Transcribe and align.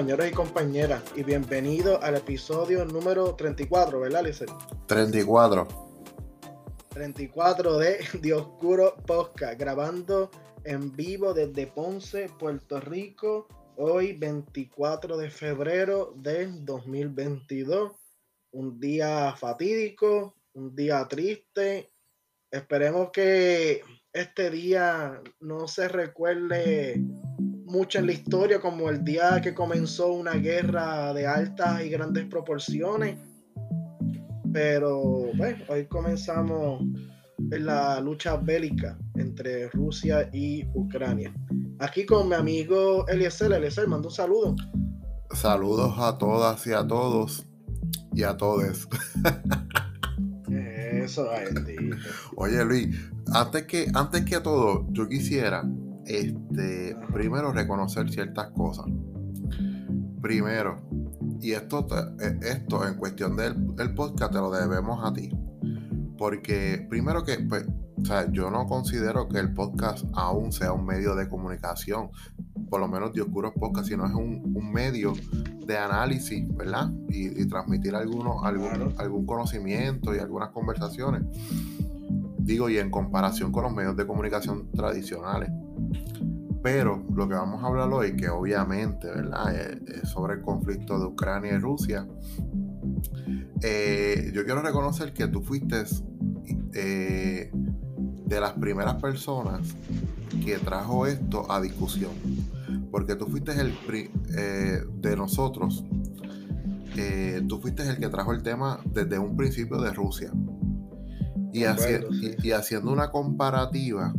Compañeros 0.00 0.28
y 0.28 0.32
compañeras 0.32 1.02
y 1.14 1.22
bienvenidos 1.24 2.02
al 2.02 2.16
episodio 2.16 2.86
número 2.86 3.34
34, 3.34 4.00
¿verdad, 4.00 4.24
Lice? 4.24 4.46
34. 4.86 5.68
34 6.88 7.76
de 7.76 7.98
Dioscuro 8.22 8.96
Podcast, 9.06 9.60
grabando 9.60 10.30
en 10.64 10.96
vivo 10.96 11.34
desde 11.34 11.66
Ponce, 11.66 12.30
Puerto 12.38 12.80
Rico, 12.80 13.46
hoy 13.76 14.14
24 14.14 15.18
de 15.18 15.28
febrero 15.28 16.14
del 16.16 16.64
2022. 16.64 17.92
Un 18.52 18.80
día 18.80 19.36
fatídico, 19.36 20.34
un 20.54 20.74
día 20.74 21.06
triste. 21.08 21.90
Esperemos 22.50 23.10
que 23.10 23.82
este 24.14 24.48
día 24.48 25.20
no 25.40 25.68
se 25.68 25.88
recuerde 25.88 27.04
mucho 27.70 27.98
en 27.98 28.06
la 28.06 28.12
historia 28.12 28.60
como 28.60 28.90
el 28.90 29.04
día 29.04 29.40
que 29.40 29.54
comenzó 29.54 30.12
una 30.12 30.32
guerra 30.32 31.14
de 31.14 31.26
altas 31.26 31.82
y 31.84 31.88
grandes 31.88 32.26
proporciones. 32.26 33.16
Pero 34.52 35.30
bueno, 35.34 35.64
hoy 35.68 35.86
comenzamos 35.86 36.82
la 37.38 38.00
lucha 38.00 38.36
bélica 38.36 38.98
entre 39.14 39.68
Rusia 39.70 40.28
y 40.32 40.66
Ucrania. 40.74 41.32
Aquí 41.78 42.04
con 42.04 42.28
mi 42.28 42.34
amigo 42.34 43.06
Eliezer. 43.08 43.52
Eliezer, 43.52 43.86
mando 43.86 44.08
un 44.08 44.14
saludo. 44.14 44.56
Saludos 45.32 45.94
a 45.98 46.18
todas 46.18 46.66
y 46.66 46.72
a 46.72 46.86
todos 46.86 47.46
y 48.12 48.24
a 48.24 48.36
todes. 48.36 48.88
Eso, 50.50 51.28
bendito. 51.30 51.96
Oye 52.36 52.64
Luis, 52.64 52.96
antes 53.32 53.64
que, 53.64 53.86
antes 53.94 54.24
que 54.24 54.34
a 54.36 54.42
todo, 54.42 54.86
yo 54.90 55.08
quisiera 55.08 55.64
este, 56.06 56.96
primero 57.12 57.52
reconocer 57.52 58.10
ciertas 58.10 58.50
cosas. 58.50 58.86
Primero, 60.20 60.80
y 61.40 61.52
esto, 61.52 61.86
eh, 62.20 62.38
esto 62.42 62.86
en 62.86 62.94
cuestión 62.94 63.36
del, 63.36 63.74
del 63.74 63.94
podcast 63.94 64.32
te 64.32 64.38
lo 64.38 64.50
debemos 64.50 65.04
a 65.04 65.12
ti. 65.12 65.30
Porque 66.18 66.86
primero 66.88 67.24
que, 67.24 67.38
pues, 67.38 67.66
o 68.00 68.04
sea, 68.04 68.30
yo 68.30 68.50
no 68.50 68.66
considero 68.66 69.28
que 69.28 69.38
el 69.38 69.52
podcast 69.52 70.04
aún 70.14 70.52
sea 70.52 70.72
un 70.72 70.84
medio 70.84 71.14
de 71.14 71.28
comunicación, 71.28 72.10
por 72.68 72.80
lo 72.80 72.88
menos 72.88 73.12
de 73.12 73.22
Oscuros 73.22 73.52
Podcast, 73.58 73.88
sino 73.88 74.06
es 74.06 74.12
un, 74.12 74.52
un 74.54 74.72
medio 74.72 75.14
de 75.66 75.78
análisis, 75.78 76.46
¿verdad? 76.54 76.90
Y, 77.08 77.40
y 77.42 77.46
transmitir 77.46 77.94
algunos, 77.94 78.44
algún, 78.44 78.94
algún 78.98 79.26
conocimiento 79.26 80.14
y 80.14 80.18
algunas 80.18 80.50
conversaciones. 80.50 81.22
Digo, 82.38 82.68
y 82.68 82.78
en 82.78 82.90
comparación 82.90 83.52
con 83.52 83.64
los 83.64 83.72
medios 83.72 83.96
de 83.96 84.06
comunicación 84.06 84.70
tradicionales. 84.72 85.50
Pero 86.62 87.04
lo 87.14 87.28
que 87.28 87.34
vamos 87.34 87.62
a 87.64 87.68
hablar 87.68 87.90
hoy, 87.90 88.14
que 88.16 88.28
obviamente, 88.28 89.06
¿verdad? 89.06 89.54
Es, 89.54 90.02
es 90.02 90.08
sobre 90.08 90.34
el 90.34 90.42
conflicto 90.42 90.98
de 90.98 91.06
Ucrania 91.06 91.54
y 91.54 91.58
Rusia. 91.58 92.06
Eh, 93.62 94.30
yo 94.34 94.44
quiero 94.44 94.62
reconocer 94.62 95.12
que 95.12 95.26
tú 95.26 95.42
fuiste 95.42 95.84
eh, 96.74 97.50
de 98.26 98.40
las 98.40 98.52
primeras 98.52 98.94
personas 99.00 99.74
que 100.44 100.58
trajo 100.58 101.06
esto 101.06 101.50
a 101.50 101.60
discusión. 101.60 102.12
Porque 102.90 103.14
tú 103.14 103.26
fuiste 103.26 103.52
el 103.52 103.74
eh, 104.36 104.82
de 104.94 105.16
nosotros, 105.16 105.84
eh, 106.96 107.42
tú 107.48 107.60
fuiste 107.60 107.88
el 107.88 107.98
que 107.98 108.08
trajo 108.08 108.32
el 108.32 108.42
tema 108.42 108.80
desde 108.84 109.18
un 109.18 109.36
principio 109.36 109.80
de 109.80 109.92
Rusia. 109.92 110.30
Y, 111.52 111.64
haci 111.64 111.82
sí. 112.10 112.36
y, 112.42 112.48
y, 112.48 112.52
haciendo 112.52 112.92
una 112.92 113.10
comparativa, 113.10 114.14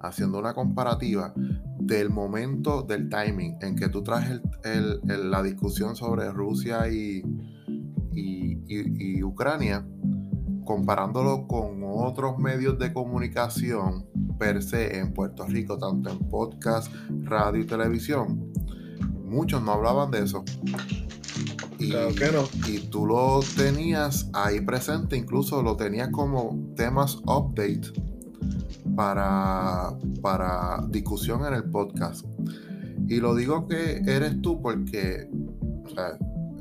haciendo 0.00 0.38
una 0.38 0.54
comparativa 0.54 1.32
del 1.78 2.10
momento 2.10 2.82
del 2.82 3.08
timing 3.08 3.58
en 3.60 3.76
que 3.76 3.88
tú 3.88 4.02
traes 4.02 4.30
el, 4.30 4.42
el, 4.64 5.00
el, 5.10 5.30
la 5.30 5.42
discusión 5.42 5.96
sobre 5.96 6.30
Rusia 6.30 6.88
y, 6.88 7.22
y 8.12 9.22
Ucrania, 9.22 9.86
comparándolo 10.64 11.46
con 11.46 11.82
otros 11.84 12.38
medios 12.38 12.78
de 12.78 12.92
comunicación 12.92 14.06
per 14.38 14.62
se 14.62 14.98
en 14.98 15.12
Puerto 15.12 15.46
Rico, 15.46 15.78
tanto 15.78 16.10
en 16.10 16.18
podcast, 16.30 16.92
radio 17.24 17.62
y 17.62 17.66
televisión, 17.66 18.52
muchos 19.24 19.62
no 19.62 19.72
hablaban 19.72 20.10
de 20.10 20.22
eso. 20.22 20.44
Y, 21.78 21.90
claro 21.90 22.14
que 22.14 22.32
no. 22.32 22.68
y 22.68 22.78
tú 22.88 23.06
lo 23.06 23.40
tenías 23.56 24.30
ahí 24.32 24.60
presente, 24.60 25.16
incluso 25.16 25.62
lo 25.62 25.76
tenías 25.76 26.08
como 26.10 26.58
temas 26.76 27.16
update 27.26 27.92
para, 28.96 29.90
para 30.22 30.84
discusión 30.88 31.44
en 31.46 31.54
el 31.54 31.64
podcast. 31.64 32.24
Y 33.08 33.20
lo 33.20 33.34
digo 33.34 33.66
que 33.66 34.02
eres 34.06 34.40
tú 34.40 34.60
porque 34.62 35.28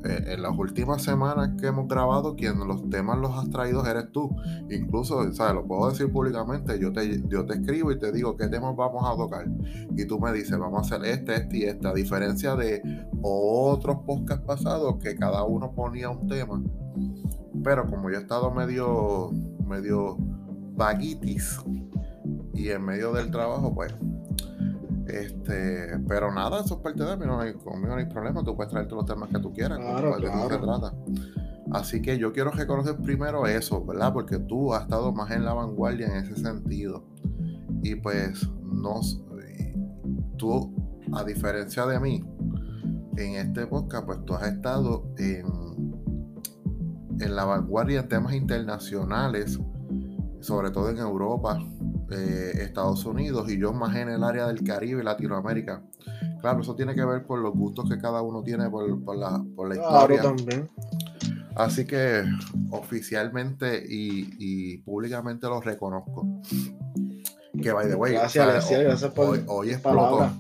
eh, 0.06 0.34
en 0.34 0.42
las 0.42 0.58
últimas 0.58 1.04
semanas 1.04 1.52
que 1.60 1.68
hemos 1.68 1.88
grabado, 1.88 2.36
quien 2.36 2.58
los 2.60 2.90
temas 2.90 3.18
los 3.18 3.38
has 3.38 3.50
traído 3.50 3.86
eres 3.86 4.12
tú. 4.12 4.34
Incluso, 4.70 5.32
¿sabes? 5.34 5.56
Lo 5.56 5.68
puedo 5.68 5.90
decir 5.90 6.12
públicamente, 6.12 6.80
yo 6.80 6.94
te, 6.94 7.22
yo 7.28 7.46
te 7.46 7.56
escribo 7.56 7.92
y 7.92 8.00
te 8.00 8.12
digo 8.12 8.38
qué 8.38 8.48
temas 8.48 8.76
vamos 8.76 9.04
a 9.06 9.18
tocar. 9.18 9.46
Y 9.98 10.06
tú 10.06 10.20
me 10.20 10.32
dices, 10.32 10.58
vamos 10.58 10.92
a 10.92 10.96
hacer 10.96 11.06
este, 11.10 11.36
este 11.36 11.58
y 11.58 11.64
este. 11.64 11.88
A 11.88 11.94
diferencia 11.94 12.56
de 12.56 12.82
otros 13.22 13.98
podcasts 14.06 14.46
pasados 14.46 14.96
que 15.04 15.16
cada 15.16 15.44
uno 15.44 15.74
ponía 15.74 16.10
un 16.10 16.28
tema. 16.28 16.64
Pero 17.62 17.86
como 17.86 18.10
yo 18.10 18.18
he 18.18 18.22
estado 18.22 18.52
medio, 18.52 19.32
medio 19.68 20.16
vaguitis 20.78 21.60
y 22.60 22.70
en 22.70 22.84
medio 22.84 23.14
del 23.14 23.32
trabajo, 23.32 23.74
pues 23.74 23.94
este, 25.08 25.98
pero 26.08 26.32
nada, 26.32 26.62
eso 26.62 26.76
es 26.76 26.82
parte 26.82 27.04
de 27.04 27.18
mí, 27.18 27.26
no 27.26 27.40
hay, 27.40 27.54
conmigo 27.54 27.94
no 27.94 27.96
hay 27.96 28.06
problema, 28.06 28.44
tú 28.44 28.56
puedes 28.56 28.72
traerte 28.72 28.94
los 28.94 29.06
temas 29.06 29.30
que 29.30 29.40
tú 29.40 29.52
quieras, 29.52 29.80
claro, 29.80 30.16
de 30.16 30.22
claro. 30.22 30.50
se 30.50 30.58
trata. 30.58 30.94
Así 31.72 32.02
que 32.02 32.18
yo 32.18 32.32
quiero 32.32 32.52
reconocer 32.52 32.96
primero 32.98 33.48
eso, 33.48 33.84
¿verdad? 33.86 34.14
Porque 34.14 34.38
tú 34.38 34.74
has 34.74 34.84
estado 34.84 35.12
más 35.12 35.32
en 35.32 35.46
la 35.46 35.54
vanguardia 35.54 36.08
en 36.08 36.26
ese 36.26 36.36
sentido. 36.36 37.06
Y 37.84 37.96
pues, 37.96 38.48
no, 38.64 39.02
tú, 40.38 40.74
a 41.14 41.24
diferencia 41.24 41.86
de 41.86 42.00
mí, 42.00 42.24
en 43.18 43.36
este 43.36 43.68
podcast, 43.68 44.06
pues 44.06 44.24
tú 44.26 44.34
has 44.34 44.48
estado 44.48 45.12
en, 45.18 45.46
en 47.20 47.36
la 47.36 47.46
vanguardia 47.46 48.02
en 48.02 48.08
temas 48.08 48.34
internacionales, 48.34 49.60
sobre 50.42 50.72
todo 50.72 50.90
en 50.90 50.98
Europa, 50.98 51.60
eh, 52.12 52.52
Estados 52.62 53.06
Unidos 53.06 53.50
y 53.50 53.60
yo 53.60 53.74
más 53.74 53.96
en 53.96 54.10
el 54.10 54.24
área 54.24 54.48
del 54.48 54.64
Caribe 54.64 55.02
y 55.02 55.06
Latinoamérica. 55.06 55.84
Claro, 56.42 56.62
eso 56.62 56.76
tiene 56.76 56.96
que 56.96 57.04
ver 57.04 57.26
por 57.26 57.40
los 57.40 57.54
gustos 57.54 57.90
que 57.90 57.98
cada 57.98 58.22
uno 58.22 58.42
tiene 58.44 58.70
por, 58.70 59.04
por 59.04 59.18
la, 59.18 59.44
por 59.56 59.70
la 59.70 59.76
claro, 59.76 60.14
historia. 60.14 60.22
también. 60.22 60.70
Así 61.56 61.86
que 61.86 62.24
oficialmente 62.72 63.84
y, 63.86 64.30
y, 64.40 64.78
públicamente 64.78 65.48
lo 65.48 65.60
reconozco. 65.60 66.42
Que 67.62 67.74
by 67.74 67.90
the 67.90 67.96
way, 67.96 68.14
gracias, 68.14 68.30
o 68.32 68.46
sea, 68.46 68.54
gracias, 68.54 68.82
gracias 68.82 69.12
por 69.12 69.30
hoy, 69.30 69.44
hoy 69.48 69.72
explotó. 69.72 70.32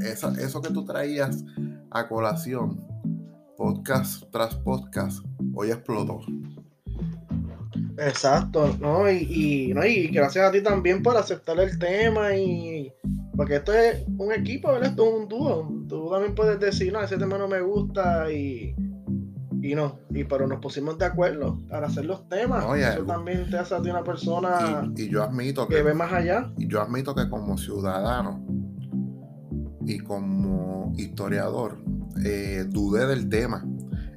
Eso, 0.00 0.28
eso 0.28 0.62
que 0.62 0.70
tú 0.70 0.84
traías 0.84 1.44
a 1.90 2.06
colación, 2.06 2.86
podcast 3.56 4.30
tras 4.30 4.54
podcast, 4.54 5.24
hoy 5.54 5.72
explotó. 5.72 6.20
Exacto, 7.98 8.76
¿no? 8.80 9.10
Y, 9.10 9.68
y, 9.68 9.74
¿no? 9.74 9.84
y 9.84 10.08
gracias 10.08 10.48
a 10.48 10.50
ti 10.50 10.62
también 10.62 11.02
por 11.02 11.16
aceptar 11.16 11.58
el 11.60 11.78
tema 11.78 12.34
y 12.34 12.92
porque 13.36 13.56
esto 13.56 13.72
es 13.72 14.04
un 14.18 14.32
equipo, 14.32 14.68
¿verdad? 14.68 14.90
Esto 14.90 15.08
es 15.08 15.14
un 15.22 15.28
dúo. 15.28 15.72
Tú 15.88 16.10
también 16.10 16.34
puedes 16.34 16.60
decir, 16.60 16.92
no, 16.92 17.02
ese 17.02 17.16
tema 17.16 17.38
no 17.38 17.48
me 17.48 17.60
gusta 17.60 18.30
y, 18.30 18.74
y 19.62 19.74
no, 19.74 19.98
y 20.10 20.24
pero 20.24 20.46
nos 20.46 20.60
pusimos 20.60 20.98
de 20.98 21.06
acuerdo 21.06 21.58
para 21.68 21.86
hacer 21.86 22.04
los 22.04 22.28
temas. 22.28 22.64
No, 22.64 22.74
Eso 22.74 23.04
también 23.04 23.48
te 23.50 23.58
hace 23.58 23.74
a 23.74 23.82
ti 23.82 23.90
una 23.90 24.04
persona 24.04 24.90
y, 24.96 25.02
y 25.02 25.08
yo 25.08 25.22
admito 25.22 25.66
que, 25.66 25.76
que, 25.76 25.82
ve 25.82 25.94
más 25.94 26.12
allá. 26.12 26.52
Y 26.56 26.68
yo 26.68 26.80
admito 26.80 27.14
que 27.14 27.28
como 27.28 27.56
ciudadano 27.56 28.44
y 29.86 29.98
como 29.98 30.92
historiador 30.96 31.78
eh, 32.24 32.64
dudé 32.68 33.06
del 33.06 33.28
tema 33.28 33.66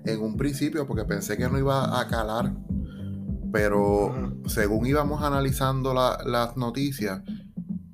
en 0.06 0.22
un 0.22 0.38
principio 0.38 0.86
porque 0.86 1.06
pensé 1.06 1.38
que 1.38 1.50
no 1.50 1.58
iba 1.58 2.00
a 2.00 2.08
calar 2.08 2.54
pero 3.56 4.14
según 4.48 4.86
íbamos 4.86 5.24
analizando 5.24 5.94
la, 5.94 6.18
las 6.26 6.58
noticias 6.58 7.22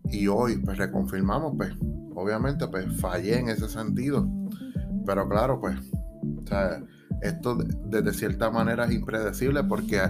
y 0.05 0.25
hoy 0.25 0.57
pues 0.57 0.79
reconfirmamos 0.79 1.53
pues 1.55 1.71
obviamente 2.15 2.67
pues 2.67 2.99
fallé 2.99 3.37
en 3.37 3.49
ese 3.49 3.69
sentido. 3.69 4.27
Pero 5.05 5.29
claro 5.29 5.61
pues 5.61 5.77
o 5.79 6.47
sea, 6.47 6.81
esto 7.21 7.59
desde 7.85 8.11
cierta 8.11 8.49
manera 8.49 8.85
es 8.85 8.91
impredecible 8.93 9.63
porque 9.63 10.01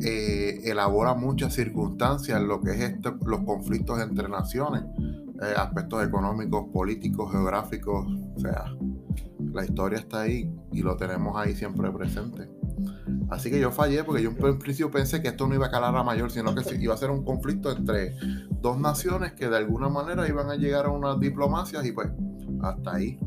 eh, 0.00 0.60
elabora 0.64 1.14
muchas 1.14 1.54
circunstancias 1.54 2.42
lo 2.42 2.60
que 2.60 2.72
es 2.72 2.80
esto, 2.80 3.16
los 3.24 3.44
conflictos 3.44 4.00
entre 4.00 4.28
naciones 4.28 4.82
eh, 5.42 5.54
aspectos 5.56 6.04
económicos 6.04 6.70
políticos 6.72 7.30
geográficos 7.30 8.04
o 8.36 8.40
sea 8.40 8.64
la 9.52 9.64
historia 9.64 10.00
está 10.00 10.22
ahí 10.22 10.52
y 10.72 10.82
lo 10.82 10.96
tenemos 10.96 11.36
ahí 11.36 11.54
siempre 11.54 11.88
presente 11.92 12.48
Así 13.30 13.50
que 13.50 13.58
yo 13.58 13.72
fallé 13.72 14.04
porque 14.04 14.22
yo 14.22 14.30
en 14.30 14.58
principio 14.58 14.90
pensé 14.90 15.20
que 15.20 15.28
esto 15.28 15.46
no 15.46 15.54
iba 15.54 15.66
a 15.66 15.70
calar 15.70 15.94
a 15.96 16.02
mayor, 16.02 16.30
sino 16.30 16.54
que 16.54 16.62
iba 16.76 16.94
a 16.94 16.96
ser 16.96 17.10
un 17.10 17.24
conflicto 17.24 17.72
entre 17.72 18.14
dos 18.60 18.78
naciones 18.78 19.32
que 19.32 19.48
de 19.48 19.56
alguna 19.56 19.88
manera 19.88 20.28
iban 20.28 20.50
a 20.50 20.56
llegar 20.56 20.86
a 20.86 20.90
unas 20.90 21.18
diplomacias 21.18 21.84
y 21.84 21.92
pues 21.92 22.08
hasta 22.62 22.94
ahí. 22.94 23.18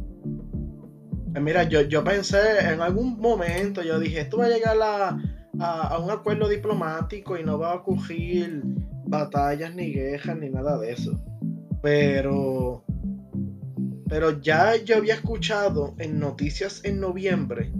Eh, 1.35 1.39
mira, 1.39 1.63
yo, 1.63 1.81
yo 1.81 2.03
pensé 2.03 2.59
en 2.71 2.81
algún 2.81 3.19
momento, 3.19 3.81
yo 3.83 3.99
dije, 3.99 4.21
esto 4.21 4.37
va 4.37 4.45
a 4.45 4.49
llegar 4.49 4.77
a, 4.81 5.17
a, 5.59 5.99
un 5.99 6.09
acuerdo 6.09 6.47
diplomático 6.47 7.37
y 7.37 7.43
no 7.43 7.59
va 7.59 7.71
a 7.71 7.75
ocurrir 7.75 8.61
batallas 9.05 9.73
ni 9.75 9.91
guerras 9.91 10.37
ni 10.37 10.49
nada 10.49 10.77
de 10.79 10.91
eso. 10.91 11.19
Pero, 11.81 12.83
pero 14.07 14.39
ya 14.41 14.75
yo 14.77 14.97
había 14.97 15.15
escuchado 15.15 15.95
en 15.97 16.19
noticias 16.19 16.83
en 16.83 16.99
noviembre, 16.99 17.71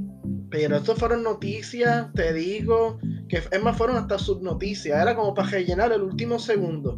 pero 0.50 0.78
esto 0.78 0.96
fueron 0.96 1.24
noticias, 1.24 2.12
te 2.14 2.34
digo, 2.34 3.00
que 3.28 3.38
es 3.38 3.64
más, 3.64 3.78
fueron 3.78 3.98
hasta 3.98 4.18
subnoticias, 4.18 5.02
era 5.02 5.16
como 5.16 5.34
para 5.34 5.50
rellenar 5.50 5.92
el 5.92 6.02
último 6.02 6.40
segundo 6.40 6.98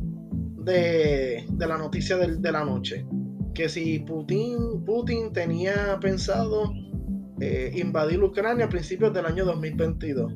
de, 0.63 1.45
la 1.57 1.77
noticia 1.77 2.17
de 2.17 2.51
la 2.51 2.63
noche 2.63 3.05
que 3.53 3.69
si 3.69 3.99
Putin, 3.99 4.83
Putin 4.85 5.33
tenía 5.33 5.97
pensado 5.99 6.73
eh, 7.39 7.71
invadir 7.75 8.21
Ucrania 8.23 8.65
a 8.65 8.69
principios 8.69 9.13
del 9.13 9.25
año 9.25 9.45
2022. 9.45 10.33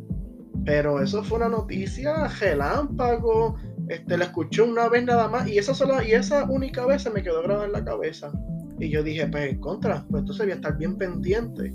Pero 0.66 1.02
eso 1.02 1.24
fue 1.24 1.38
una 1.38 1.50
noticia 1.50 2.28
gelámpago. 2.30 3.56
Este, 3.88 4.18
la 4.18 4.26
escuché 4.26 4.64
una 4.64 4.90
vez 4.90 5.06
nada 5.06 5.28
más 5.28 5.48
y 5.48 5.60
esa, 5.60 5.76
sola, 5.76 6.04
y 6.04 6.14
esa 6.14 6.46
única 6.46 6.86
vez 6.88 7.04
se 7.04 7.12
me 7.12 7.22
quedó 7.22 7.44
grabada 7.44 7.68
en 7.68 7.74
la 7.74 7.86
cabeza. 7.86 8.32
Y 8.80 8.90
yo 8.90 9.04
dije, 9.04 9.28
pues 9.28 9.52
en 9.52 9.60
contra, 9.60 10.06
pues 10.10 10.22
entonces 10.22 10.46
voy 10.46 10.52
a 10.52 10.56
estar 10.56 10.78
bien 10.78 10.98
pendiente 10.98 11.74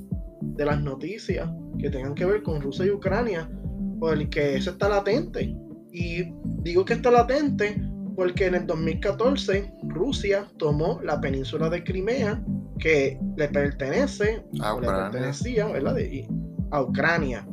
de 0.61 0.67
las 0.67 0.83
noticias 0.83 1.49
que 1.79 1.89
tengan 1.89 2.15
que 2.15 2.27
ver 2.27 2.43
con 2.43 2.61
Rusia 2.61 2.85
y 2.85 2.91
Ucrania, 2.91 3.49
porque 3.99 4.57
eso 4.57 4.73
está 4.73 4.91
latente. 4.91 5.57
Y 5.91 6.35
digo 6.63 6.85
que 6.85 6.93
está 6.93 7.11
latente 7.11 7.83
porque 8.15 8.45
en 8.45 8.57
el 8.57 8.67
2014 8.67 9.73
Rusia 9.85 10.47
tomó 10.59 11.01
la 11.03 11.19
península 11.19 11.71
de 11.71 11.83
Crimea, 11.83 12.45
que 12.79 13.19
le 13.39 13.49
pertenece, 13.49 14.45
a 14.61 14.79
le 14.79 14.87
pertenecía, 14.87 15.67
¿verdad? 15.69 15.97
a 16.73 16.83
Ucrania. 16.83 17.49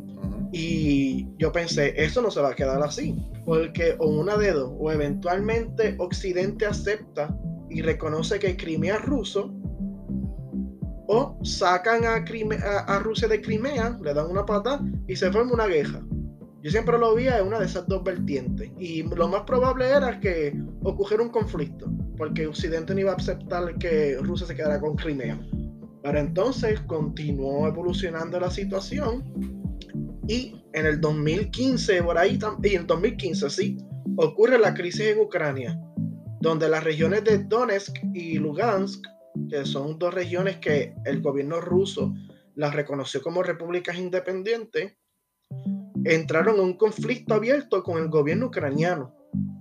Y 0.51 1.29
yo 1.37 1.53
pensé, 1.53 1.93
eso 1.95 2.21
no 2.21 2.29
se 2.29 2.41
va 2.41 2.49
a 2.49 2.55
quedar 2.55 2.83
así, 2.83 3.15
porque 3.45 3.95
o 3.99 4.07
una 4.07 4.35
de 4.35 4.51
dos, 4.51 4.73
o 4.77 4.91
eventualmente 4.91 5.95
Occidente 5.97 6.65
acepta 6.65 7.33
y 7.69 7.81
reconoce 7.81 8.37
que 8.37 8.57
Crimea 8.57 8.95
es 8.95 9.05
ruso, 9.05 9.53
o 11.07 11.37
sacan 11.43 12.03
a, 12.05 12.99
Rusia 12.99 13.27
de 13.27 13.41
Crimea, 13.41 13.97
le 14.01 14.13
dan 14.13 14.29
una 14.29 14.45
pata 14.45 14.81
y 15.07 15.15
se 15.15 15.31
forma 15.31 15.53
una 15.53 15.67
guerra. 15.67 16.01
Yo 16.61 16.71
siempre 16.71 16.97
lo 16.97 17.15
veía 17.15 17.39
en 17.39 17.47
una 17.47 17.59
de 17.59 17.65
esas 17.65 17.87
dos 17.87 18.03
vertientes. 18.03 18.69
Y 18.77 19.03
lo 19.03 19.27
más 19.27 19.43
probable 19.43 19.87
era 19.87 20.19
que 20.19 20.53
ocurriera 20.83 21.23
un 21.23 21.29
conflicto, 21.29 21.89
porque 22.17 22.47
Occidente 22.47 22.93
no 22.93 23.01
iba 23.01 23.13
a 23.13 23.15
aceptar 23.15 23.77
que 23.77 24.17
Rusia 24.21 24.47
se 24.47 24.55
quedara 24.55 24.79
con 24.79 24.95
Crimea. 24.95 25.39
Pero 26.03 26.19
entonces 26.19 26.79
continuó 26.81 27.67
evolucionando 27.67 28.39
la 28.39 28.51
situación 28.51 29.23
y 30.27 30.61
en 30.73 30.85
el 30.85 30.99
2015, 30.99 32.03
por 32.03 32.17
ahí, 32.17 32.37
y 32.63 32.75
en 32.75 32.85
2015, 32.85 33.49
sí, 33.49 33.77
ocurre 34.17 34.59
la 34.59 34.73
crisis 34.73 35.07
en 35.07 35.21
Ucrania, 35.21 35.79
donde 36.41 36.67
las 36.69 36.83
regiones 36.83 37.23
de 37.23 37.39
Donetsk 37.39 37.97
y 38.13 38.37
Lugansk, 38.37 39.05
que 39.49 39.65
son 39.65 39.97
dos 39.97 40.13
regiones 40.13 40.57
que 40.57 40.93
el 41.05 41.21
gobierno 41.21 41.61
ruso 41.61 42.13
las 42.55 42.73
reconoció 42.73 43.21
como 43.21 43.43
repúblicas 43.43 43.97
independientes, 43.97 44.97
entraron 46.03 46.55
en 46.55 46.61
un 46.61 46.77
conflicto 46.77 47.35
abierto 47.35 47.83
con 47.83 48.01
el 48.01 48.09
gobierno 48.09 48.47
ucraniano. 48.47 49.13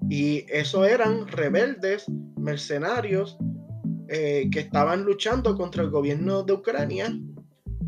Y 0.08 0.46
eso 0.48 0.84
eran 0.84 1.26
rebeldes, 1.26 2.06
mercenarios, 2.38 3.36
eh, 4.08 4.48
que 4.52 4.60
estaban 4.60 5.04
luchando 5.04 5.56
contra 5.56 5.82
el 5.82 5.90
gobierno 5.90 6.44
de 6.44 6.52
Ucrania 6.52 7.12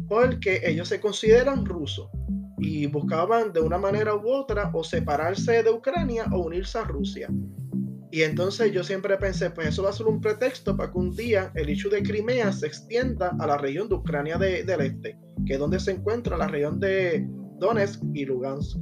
porque 0.08 0.62
ellos 0.64 0.88
se 0.88 1.00
consideran 1.00 1.64
rusos 1.64 2.08
y 2.58 2.86
buscaban 2.86 3.52
de 3.52 3.60
una 3.60 3.78
manera 3.78 4.16
u 4.16 4.28
otra 4.28 4.70
o 4.74 4.82
separarse 4.82 5.62
de 5.62 5.70
Ucrania 5.70 6.26
o 6.32 6.38
unirse 6.38 6.78
a 6.78 6.84
Rusia. 6.84 7.28
Y 8.10 8.22
entonces 8.22 8.72
yo 8.72 8.82
siempre 8.82 9.16
pensé, 9.18 9.50
pues 9.50 9.68
eso 9.68 9.82
va 9.82 9.90
a 9.90 9.92
ser 9.92 10.06
un 10.06 10.20
pretexto 10.20 10.76
para 10.76 10.90
que 10.90 10.98
un 10.98 11.14
día 11.14 11.52
el 11.54 11.68
issue 11.68 11.90
de 11.90 12.02
Crimea 12.02 12.52
se 12.52 12.66
extienda 12.66 13.36
a 13.38 13.46
la 13.46 13.58
región 13.58 13.88
de 13.88 13.96
Ucrania 13.96 14.38
del 14.38 14.80
Este, 14.80 15.18
que 15.44 15.54
es 15.54 15.58
donde 15.58 15.78
se 15.78 15.92
encuentra 15.92 16.36
la 16.36 16.48
región 16.48 16.80
de 16.80 17.26
Donetsk 17.58 18.02
y 18.14 18.24
Lugansk. 18.24 18.78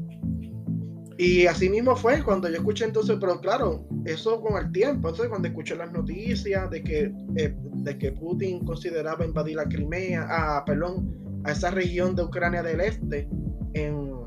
Y 1.19 1.47
así 1.47 1.71
mismo 1.71 1.97
fue 1.97 2.23
cuando 2.23 2.49
yo 2.49 2.57
escuché 2.57 2.85
entonces, 2.85 3.17
pero 3.19 3.41
claro, 3.41 3.89
eso 4.05 4.41
con 4.41 4.63
el 4.63 4.71
tiempo, 4.71 5.09
entonces 5.09 5.29
cuando 5.29 5.49
escuché 5.49 5.75
las 5.75 5.91
noticias 5.91 6.71
de 6.71 6.85
que, 6.85 7.13
eh, 7.37 7.57
de 7.59 7.99
que 7.99 8.13
Putin 8.13 8.65
consideraba 8.65 9.25
invadir 9.25 9.57
la 9.57 9.65
Crimea, 9.65 10.27
a, 10.29 10.65
perdón, 10.65 11.43
a 11.45 11.53
esa 11.53 11.71
región 11.71 12.15
de 12.15 12.23
Ucrania 12.23 12.63
del 12.63 12.81
Este, 12.81 13.29
en, 13.73 14.26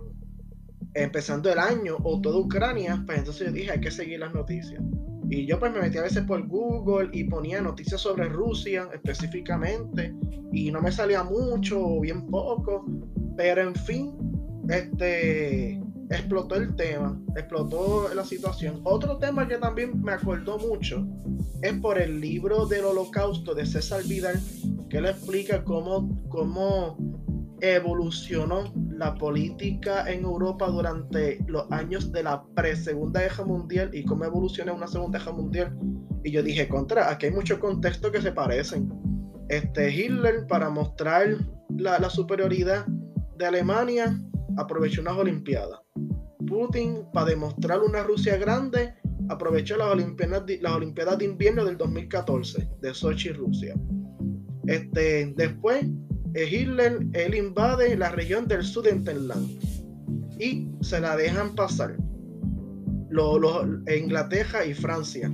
empezando 0.94 1.51
el 1.51 1.59
año, 1.59 1.97
o 2.03 2.19
toda 2.21 2.39
Ucrania, 2.39 3.01
pues 3.06 3.19
entonces 3.19 3.47
yo 3.47 3.53
dije, 3.53 3.71
hay 3.71 3.81
que 3.81 3.91
seguir 3.91 4.19
las 4.19 4.33
noticias. 4.33 4.81
Y 5.30 5.45
yo 5.45 5.59
pues 5.59 5.71
me 5.71 5.81
metí 5.81 5.97
a 5.97 6.03
veces 6.03 6.24
por 6.24 6.47
Google 6.47 7.09
y 7.13 7.25
ponía 7.25 7.62
noticias 7.62 8.01
sobre 8.01 8.27
Rusia 8.30 8.89
específicamente, 8.94 10.13
y 10.51 10.71
no 10.71 10.81
me 10.81 10.91
salía 10.91 11.24
mucho 11.24 11.80
o 11.80 12.01
bien 12.01 12.25
poco, 12.27 12.86
pero 13.38 13.62
en 13.62 13.75
fin, 13.75 14.15
este 14.68 15.80
explotó 16.09 16.56
el 16.56 16.75
tema, 16.75 17.21
explotó 17.36 18.12
la 18.13 18.25
situación. 18.25 18.81
Otro 18.83 19.18
tema 19.18 19.47
que 19.47 19.57
también 19.57 20.01
me 20.01 20.13
acordó 20.13 20.57
mucho 20.57 21.07
es 21.62 21.74
por 21.74 22.00
el 22.00 22.19
libro 22.19 22.65
del 22.65 22.86
holocausto 22.86 23.53
de 23.53 23.65
César 23.65 24.03
Vidal, 24.06 24.39
que 24.89 24.98
él 24.98 25.05
explica 25.05 25.63
cómo, 25.63 26.10
cómo 26.29 26.98
evolucionó 27.62 28.74
la 28.92 29.16
política 29.16 30.10
en 30.12 30.24
Europa 30.24 30.68
durante 30.68 31.44
los 31.48 31.72
años 31.72 32.12
de 32.12 32.24
la 32.24 32.44
pre-segunda 32.56 33.22
guerra 33.22 33.46
mundial 33.46 33.89
y 33.94 34.04
cómo 34.04 34.25
evolucionó 34.25 34.75
una 34.75 34.88
segunda 34.88 35.20
guerra 35.20 35.32
mundial. 35.34 35.78
Y 36.24 36.32
yo 36.32 36.44
dije, 36.44 36.68
contra, 36.68 37.10
aquí 37.10 37.28
hay 37.28 37.32
muchos 37.32 37.60
contextos 37.60 38.12
que 38.12 38.22
se 38.22 38.32
parecen. 38.32 38.92
Este 39.48 39.92
Hitler, 39.92 40.46
para 40.48 40.70
mostrar 40.70 41.38
la, 41.70 41.98
la 42.00 42.10
superioridad 42.10 42.86
de 43.38 43.46
Alemania, 43.46 44.20
aprovechó 44.58 45.01
unas 45.01 45.18
Olimpiadas. 45.18 45.80
Putin, 46.48 47.06
para 47.13 47.28
demostrar 47.28 47.80
una 47.82 48.04
Rusia 48.04 48.38
grande, 48.38 48.94
aprovechó 49.30 49.78
las 49.78 49.88
Olimpiadas, 49.88 50.44
las 50.62 50.74
Olimpiadas 50.74 51.18
de 51.18 51.25
invierno 51.25 51.63
del 51.63 51.78
2014 51.78 52.70
de 52.82 52.94
Sochi, 52.94 53.32
Rusia. 53.32 53.75
Este, 54.68 55.34
después, 55.36 55.86
Hitler 56.36 57.05
él 57.13 57.36
invade 57.36 57.98
la 57.98 58.09
región 58.09 58.48
del 58.48 58.63
Sudetenland 58.63 59.50
y 60.39 60.69
se 60.81 61.00
la 61.00 61.15
dejan 61.15 61.55
pasar. 61.55 61.95
Inglaterra 63.98 64.65
y 64.65 64.74
Francia, 64.74 65.31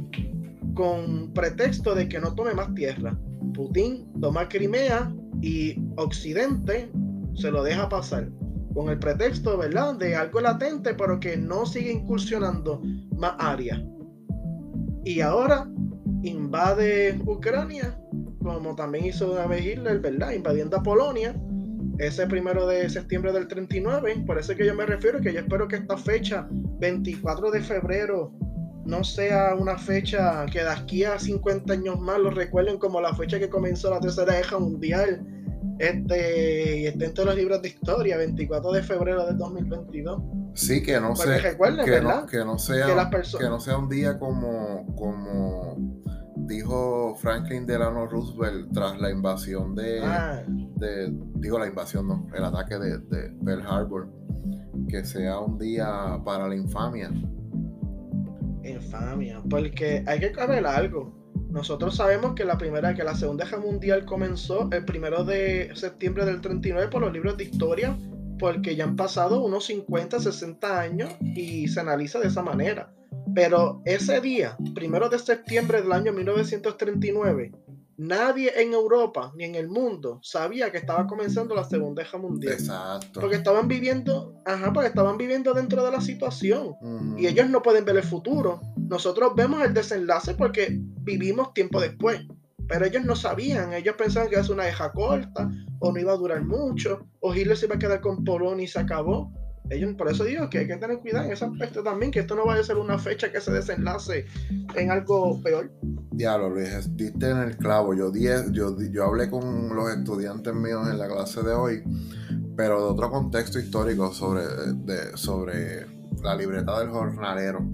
con 0.73 1.31
pretexto 1.33 1.93
de 1.93 2.07
que 2.07 2.19
no 2.19 2.33
tome 2.33 2.53
más 2.53 2.73
tierra. 2.73 3.17
Putin 3.53 4.07
toma 4.21 4.47
Crimea 4.47 5.13
y 5.41 5.77
Occidente 5.97 6.89
se 7.35 7.51
lo 7.51 7.63
deja 7.63 7.87
pasar 7.89 8.29
con 8.75 8.89
el 8.89 8.99
pretexto, 8.99 9.57
¿verdad?, 9.57 9.95
de 9.95 10.15
algo 10.15 10.41
latente, 10.41 10.93
pero 10.93 11.19
que 11.19 11.37
no 11.37 11.65
sigue 11.65 11.93
incursionando 11.93 12.81
más 13.17 13.33
áreas. 13.39 13.81
Y 15.05 15.21
ahora 15.21 15.69
invade 16.23 17.21
Ucrania, 17.25 17.97
como 18.53 18.75
también 18.75 19.05
hizo 19.05 19.31
una 19.31 19.47
vez 19.47 19.65
Hitler, 19.65 19.99
¿verdad?, 19.99 20.31
invadiendo 20.31 20.77
a 20.77 20.83
Polonia, 20.83 21.35
ese 21.97 22.27
primero 22.27 22.67
de 22.67 22.89
septiembre 22.89 23.31
del 23.31 23.47
39, 23.47 24.23
por 24.25 24.37
eso 24.37 24.55
que 24.55 24.65
yo 24.65 24.75
me 24.75 24.85
refiero, 24.85 25.19
que 25.21 25.33
yo 25.33 25.39
espero 25.39 25.67
que 25.67 25.77
esta 25.77 25.97
fecha, 25.97 26.47
24 26.51 27.51
de 27.51 27.61
febrero, 27.61 28.31
no 28.85 29.03
sea 29.03 29.55
una 29.55 29.77
fecha 29.77 30.45
que 30.45 30.59
de 30.59 30.69
aquí 30.69 31.03
a 31.03 31.17
50 31.17 31.73
años 31.73 31.99
más 31.99 32.19
lo 32.19 32.29
recuerden 32.29 32.77
como 32.77 33.01
la 33.01 33.13
fecha 33.15 33.39
que 33.39 33.49
comenzó 33.49 33.89
la 33.89 33.99
Tercera 33.99 34.33
Guerra 34.33 34.59
Mundial 34.59 35.25
este, 35.79 36.79
y 36.79 36.85
está 36.85 37.05
en 37.05 37.13
todos 37.13 37.29
los 37.29 37.35
libros 37.35 37.61
de 37.61 37.69
historia, 37.69 38.17
24 38.17 38.71
de 38.71 38.83
febrero 38.83 39.25
del 39.25 39.37
2022. 39.37 40.21
Sí, 40.53 40.81
que 40.81 40.99
no 40.99 41.15
sea, 41.15 41.41
que, 41.41 41.57
no, 42.01 42.25
que 42.25 42.37
no 42.45 42.57
sea, 42.57 42.85
que, 43.37 43.49
no 43.49 43.59
sea 43.59 43.77
un 43.77 43.89
día 43.89 44.17
como, 44.17 44.85
como 44.95 46.01
dijo 46.35 47.15
Franklin 47.15 47.65
Delano 47.65 48.05
Roosevelt 48.07 48.71
tras 48.73 48.99
la 48.99 49.09
invasión 49.09 49.75
de, 49.75 50.01
ah. 50.03 50.43
de 50.47 51.13
digo 51.35 51.59
la 51.59 51.67
invasión, 51.67 52.07
no, 52.07 52.27
el 52.35 52.43
ataque 52.43 52.77
de, 52.77 52.97
de 52.99 53.29
Pearl 53.43 53.61
Harbor, 53.61 54.09
que 54.87 55.03
sea 55.05 55.39
un 55.39 55.57
día 55.57 56.19
para 56.23 56.47
la 56.47 56.55
infamia. 56.55 57.11
Infamia, 58.63 59.41
porque 59.49 60.03
hay 60.07 60.19
que 60.19 60.31
caber 60.31 60.65
algo 60.65 61.25
nosotros 61.55 61.95
sabemos 61.95 62.33
que 62.35 62.43
la 62.43 62.57
primera, 62.57 62.93
que 62.93 63.05
la 63.05 63.15
Segunda 63.15 63.45
Guerra 63.45 63.59
Mundial 63.59 64.03
comenzó 64.03 64.67
el 64.73 64.83
primero 64.83 65.23
de 65.23 65.71
septiembre 65.73 66.25
del 66.25 66.41
39 66.41 66.89
por 66.89 66.99
los 66.99 67.13
libros 67.13 67.37
de 67.37 67.45
historia, 67.45 67.97
porque 68.37 68.75
ya 68.75 68.83
han 68.83 68.97
pasado 68.97 69.41
unos 69.41 69.67
50, 69.67 70.19
60 70.19 70.81
años 70.81 71.15
y 71.21 71.69
se 71.69 71.79
analiza 71.79 72.19
de 72.19 72.27
esa 72.27 72.41
manera. 72.41 72.93
Pero 73.33 73.81
ese 73.85 74.21
día, 74.21 74.57
primero 74.73 75.09
de 75.09 75.19
septiembre 75.19 75.81
del 75.81 75.91
año 75.91 76.13
1939, 76.13 77.51
nadie 77.97 78.61
en 78.61 78.73
Europa 78.73 79.31
ni 79.35 79.45
en 79.45 79.55
el 79.55 79.67
mundo 79.67 80.19
sabía 80.21 80.71
que 80.71 80.77
estaba 80.77 81.07
comenzando 81.07 81.55
la 81.55 81.63
Segunda 81.63 82.03
Guerra 82.03 82.19
Mundial. 82.19 82.53
Exacto. 82.53 83.19
Porque 83.19 83.35
estaban 83.35 83.67
viviendo, 83.67 84.35
ajá, 84.45 84.71
porque 84.73 84.89
estaban 84.89 85.17
viviendo 85.17 85.53
dentro 85.53 85.83
de 85.83 85.91
la 85.91 86.01
situación. 86.01 86.75
Y 87.17 87.27
ellos 87.27 87.49
no 87.49 87.61
pueden 87.61 87.85
ver 87.85 87.97
el 87.97 88.03
futuro. 88.03 88.61
Nosotros 88.77 89.33
vemos 89.35 89.63
el 89.63 89.73
desenlace 89.73 90.33
porque 90.35 90.79
vivimos 91.01 91.53
tiempo 91.53 91.79
después. 91.79 92.21
Pero 92.67 92.85
ellos 92.85 93.05
no 93.05 93.15
sabían, 93.15 93.73
ellos 93.73 93.95
pensaban 93.95 94.27
que 94.27 94.35
era 94.35 94.51
una 94.51 94.63
guerra 94.63 94.91
corta, 94.91 95.51
o 95.79 95.91
no 95.91 95.99
iba 95.99 96.13
a 96.13 96.17
durar 96.17 96.43
mucho, 96.43 97.05
o 97.19 97.31
Hitler 97.33 97.55
se 97.55 97.67
iba 97.67 97.75
a 97.75 97.79
quedar 97.79 98.01
con 98.01 98.23
Polonia 98.23 98.63
y 98.63 98.67
se 98.67 98.79
acabó. 98.79 99.31
Ellos, 99.69 99.95
por 99.95 100.09
eso 100.09 100.23
digo 100.23 100.49
que 100.49 100.59
hay 100.59 100.67
que 100.67 100.77
tener 100.77 100.99
cuidado 100.99 101.25
en 101.25 101.31
ese 101.31 101.45
aspecto 101.45 101.83
también, 101.83 102.11
que 102.11 102.19
esto 102.19 102.35
no 102.35 102.45
vaya 102.45 102.61
a 102.61 102.63
ser 102.63 102.77
una 102.77 102.99
fecha 102.99 103.31
que 103.31 103.41
se 103.41 103.51
desenlace 103.51 104.25
en 104.75 104.91
algo 104.91 105.41
peor. 105.41 105.71
Diablo, 106.11 106.49
Luis, 106.49 106.95
diste 106.95 107.29
en 107.29 107.37
el 107.37 107.57
clavo. 107.57 107.93
Yo, 107.93 108.11
yo, 108.51 108.77
yo 108.79 109.03
hablé 109.03 109.29
con 109.29 109.75
los 109.75 109.89
estudiantes 109.89 110.53
míos 110.53 110.87
en 110.89 110.97
la 110.97 111.07
clase 111.07 111.41
de 111.41 111.53
hoy, 111.53 111.83
pero 112.55 112.79
de 112.79 112.91
otro 112.91 113.09
contexto 113.09 113.59
histórico 113.59 114.13
sobre, 114.13 114.43
sobre 115.15 115.85
la 116.21 116.35
libreta 116.35 116.79
del 116.79 116.89
jornalero. 116.89 117.65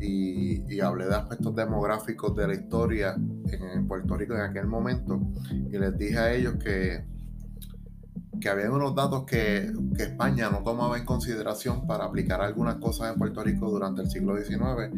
Y, 0.00 0.62
y, 0.74 0.80
hablé 0.80 1.06
de 1.06 1.14
aspectos 1.14 1.54
demográficos 1.54 2.34
de 2.34 2.46
la 2.46 2.54
historia 2.54 3.14
en 3.16 3.86
Puerto 3.86 4.16
Rico 4.16 4.34
en 4.34 4.40
aquel 4.40 4.66
momento. 4.66 5.20
Y 5.70 5.76
les 5.76 5.98
dije 5.98 6.16
a 6.16 6.32
ellos 6.32 6.54
que 6.54 7.04
que 8.40 8.48
había 8.48 8.70
unos 8.70 8.94
datos 8.94 9.24
que, 9.24 9.70
España 9.98 10.48
no 10.50 10.62
tomaba 10.62 10.96
en 10.98 11.04
consideración 11.04 11.86
para 11.86 12.04
aplicar 12.04 12.40
algunas 12.40 12.76
cosas 12.76 13.12
en 13.12 13.18
Puerto 13.18 13.42
Rico 13.44 13.70
durante 13.70 14.00
el 14.00 14.10
siglo 14.10 14.36
XIX, 14.36 14.90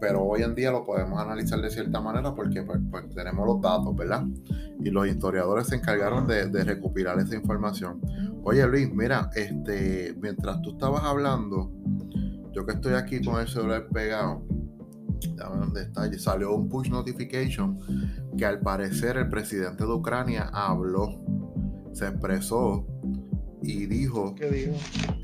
pero 0.00 0.24
hoy 0.24 0.42
en 0.42 0.54
día 0.54 0.72
lo 0.72 0.84
podemos 0.84 1.20
analizar 1.20 1.60
de 1.60 1.70
cierta 1.70 2.00
manera 2.00 2.34
porque 2.34 2.62
pues, 2.62 2.80
pues, 2.90 3.08
tenemos 3.14 3.46
los 3.46 3.60
datos, 3.60 3.94
¿verdad? 3.94 4.24
Y 4.80 4.90
los 4.90 5.06
historiadores 5.06 5.68
se 5.68 5.76
encargaron 5.76 6.26
de, 6.26 6.64
recopilar 6.64 7.18
esa 7.20 7.36
información. 7.36 8.00
Oye 8.42 8.66
Luis, 8.66 8.92
mira, 8.92 9.30
este, 9.34 10.16
mientras 10.20 10.60
tú 10.62 10.70
estabas 10.72 11.04
hablando, 11.04 11.70
yo 12.52 12.66
que 12.66 12.72
estoy 12.72 12.94
aquí 12.94 13.24
con 13.24 13.40
el 13.40 13.48
celular 13.48 13.86
pegado, 13.92 14.42
dónde 15.36 15.82
está, 15.82 16.10
salió 16.18 16.54
un 16.54 16.68
push 16.68 16.90
notification 16.90 17.78
que 18.36 18.44
al 18.44 18.60
parecer 18.60 19.16
el 19.16 19.28
presidente 19.28 19.84
de 19.84 19.92
Ucrania 19.92 20.50
habló 20.52 21.08
se 21.92 22.06
expresó 22.06 22.86
y 23.62 23.86
dijo, 23.86 24.34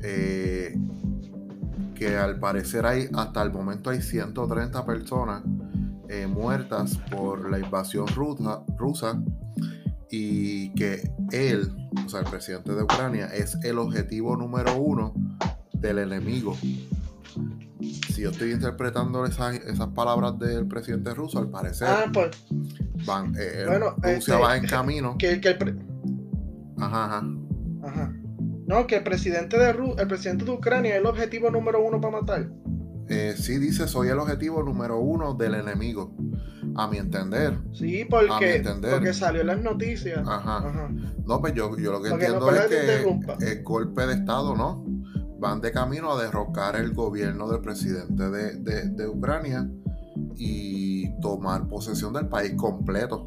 eh, 0.03 0.77
que 1.95 2.17
al 2.17 2.39
parecer 2.39 2.85
hay 2.85 3.07
hasta 3.13 3.41
el 3.41 3.51
momento 3.51 3.89
hay 3.89 4.01
130 4.01 4.85
personas 4.85 5.43
eh, 6.09 6.27
muertas 6.27 6.97
por 7.09 7.49
la 7.49 7.59
invasión 7.59 8.07
rusa, 8.07 8.61
rusa 8.77 9.21
y 10.11 10.73
que 10.73 11.09
él, 11.31 11.73
o 12.05 12.09
sea, 12.09 12.19
el 12.19 12.27
presidente 12.27 12.73
de 12.73 12.83
Ucrania, 12.83 13.27
es 13.27 13.57
el 13.63 13.79
objetivo 13.79 14.35
número 14.35 14.75
uno 14.77 15.13
del 15.73 15.99
enemigo. 15.99 16.55
Si 17.81 18.21
yo 18.21 18.29
estoy 18.29 18.51
interpretando 18.51 19.25
esas, 19.25 19.55
esas 19.55 19.89
palabras 19.89 20.37
del 20.39 20.67
presidente 20.67 21.13
ruso, 21.13 21.39
al 21.39 21.49
parecer 21.49 21.87
ah, 21.89 22.05
pues, 22.13 22.31
van, 23.05 23.33
eh, 23.37 23.65
Rusia 23.65 24.11
este, 24.11 24.31
va 24.33 24.55
en 24.55 24.67
camino. 24.67 25.17
Que, 25.17 25.41
que 25.41 25.53
Ajá, 26.77 27.05
ajá. 27.05 27.23
Ajá. 27.83 28.13
No, 28.67 28.87
que 28.87 28.97
el 28.97 29.03
presidente 29.03 29.57
de 29.57 29.69
el 29.69 30.07
presidente 30.07 30.45
de 30.45 30.51
Ucrania 30.51 30.95
es 30.95 31.01
el 31.01 31.05
objetivo 31.05 31.51
número 31.51 31.83
uno 31.83 32.01
para 32.01 32.21
matar. 32.21 32.49
Eh, 33.07 33.35
sí, 33.37 33.59
dice, 33.59 33.87
soy 33.87 34.07
el 34.07 34.17
objetivo 34.17 34.63
número 34.63 34.99
uno 34.99 35.35
del 35.35 35.55
enemigo. 35.55 36.15
A 36.77 36.87
mi 36.89 36.97
entender. 36.97 37.57
Sí, 37.73 38.05
porque, 38.09 38.61
porque 38.91 39.13
salió 39.13 39.41
en 39.41 39.47
las 39.47 39.61
noticias. 39.61 40.27
Ajá. 40.27 40.89
No, 41.25 41.39
pues 41.39 41.53
yo, 41.53 41.69
lo 41.69 42.01
que 42.01 42.09
entiendo 42.09 42.51
es 42.51 42.65
que 42.65 43.49
el 43.51 43.63
golpe 43.63 44.05
de 44.07 44.13
Estado, 44.13 44.55
¿no? 44.55 44.83
Van 45.39 45.61
de 45.61 45.71
camino 45.71 46.11
a 46.11 46.21
derrocar 46.21 46.75
el 46.75 46.93
gobierno 46.93 47.49
del 47.49 47.61
presidente 47.61 48.29
de, 48.29 48.89
de 48.89 49.07
Ucrania 49.07 49.69
y 50.35 51.17
tomar 51.21 51.67
posesión 51.67 52.11
del 52.13 52.27
país 52.27 52.53
completo. 52.55 53.25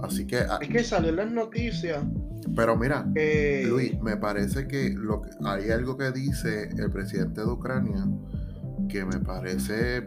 Así 0.00 0.26
que. 0.26 0.38
Ah, 0.38 0.58
es 0.60 0.68
que 0.68 0.82
salió 0.82 1.10
en 1.10 1.16
las 1.16 1.30
noticias 1.30 2.02
pero 2.54 2.76
mira, 2.76 3.06
Luis, 3.66 4.00
me 4.00 4.16
parece 4.16 4.66
que, 4.66 4.90
lo 4.90 5.22
hay 5.44 5.70
algo 5.70 5.96
que 5.96 6.10
dice 6.12 6.68
el 6.76 6.90
presidente 6.90 7.40
de 7.40 7.46
Ucrania 7.46 8.06
que 8.88 9.04
me 9.04 9.18
parece 9.20 10.06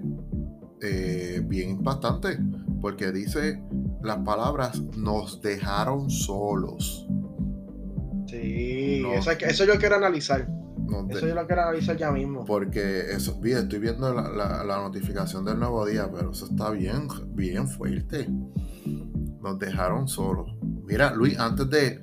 eh, 0.81 1.41
bien 1.45 1.69
impactante, 1.69 2.39
porque 2.81 3.11
dice 3.11 3.61
las 4.01 4.17
palabras 4.19 4.81
nos 4.97 5.41
dejaron 5.41 6.09
solos. 6.09 7.07
Sí, 8.27 9.03
eso, 9.13 9.65
yo 9.65 9.77
quiero 9.77 9.95
analizar. 9.95 10.47
Eso 11.09 11.27
yo 11.27 11.35
lo 11.35 11.45
quiero 11.45 11.61
analizar 11.63 11.95
ya 11.97 12.11
mismo. 12.11 12.45
Porque 12.45 13.11
eso, 13.11 13.39
estoy 13.43 13.79
viendo 13.79 14.13
la, 14.13 14.63
la, 14.63 14.77
notificación 14.77 15.45
del 15.45 15.59
nuevo 15.59 15.85
día, 15.85 16.09
pero 16.11 16.31
eso 16.31 16.45
está 16.45 16.71
bien, 16.71 17.07
bien 17.33 17.67
fuerte. 17.67 18.27
Nos 19.41 19.59
dejaron 19.59 20.07
solos. 20.07 20.55
Mira, 20.85 21.13
Luis, 21.13 21.37
antes 21.39 21.69
de, 21.69 21.99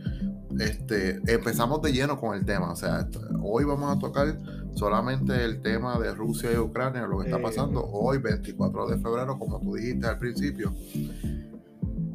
este, 0.59 1.21
empezamos 1.27 1.83
de 1.83 1.93
lleno 1.93 2.19
con 2.19 2.37
el 2.37 2.45
tema. 2.45 2.73
O 2.73 2.77
sea, 2.77 3.09
hoy 3.43 3.65
vamos 3.65 3.97
a 3.97 3.99
tocar 3.99 4.39
solamente 4.75 5.45
el 5.45 5.61
tema 5.63 5.99
de 5.99 6.15
Rusia 6.15 6.53
y 6.53 6.57
Ucrania, 6.57 7.07
lo 7.07 7.19
que 7.19 7.27
está 7.27 7.41
pasando 7.41 7.85
hoy, 7.85 8.19
24 8.19 8.89
de 8.89 8.99
febrero, 8.99 9.39
como 9.39 9.61
tú 9.61 9.75
dijiste 9.75 10.07
al 10.07 10.19
principio. 10.19 10.73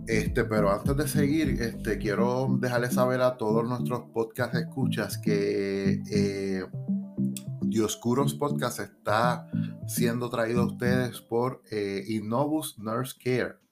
Este, 0.08 0.44
pero 0.44 0.70
antes 0.70 0.98
de 0.98 1.08
seguir, 1.08 1.62
este, 1.62 1.98
quiero 1.98 2.58
dejarles 2.60 2.94
saber 2.94 3.22
a 3.22 3.38
todos 3.38 3.68
nuestros 3.68 4.02
podcast 4.14 4.54
escuchas 4.56 5.18
que 5.18 6.02
eh, 6.12 6.66
Dioscuros 7.62 8.34
Podcast 8.34 8.80
está 8.80 9.50
siendo 9.88 10.30
traído 10.30 10.64
a 10.64 10.66
ustedes 10.68 11.22
por 11.22 11.62
eh, 11.72 12.04
Innovus 12.08 12.78
Nurse 12.78 13.16
Care. 13.24 13.63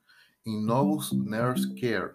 Innovus 0.43 1.13
Nurse 1.13 1.69
Care 1.79 2.09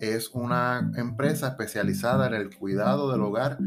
es 0.00 0.30
una 0.32 0.92
empresa 0.96 1.48
especializada 1.48 2.28
en 2.28 2.34
el 2.34 2.56
cuidado 2.56 3.10
del 3.10 3.22
hogar, 3.22 3.58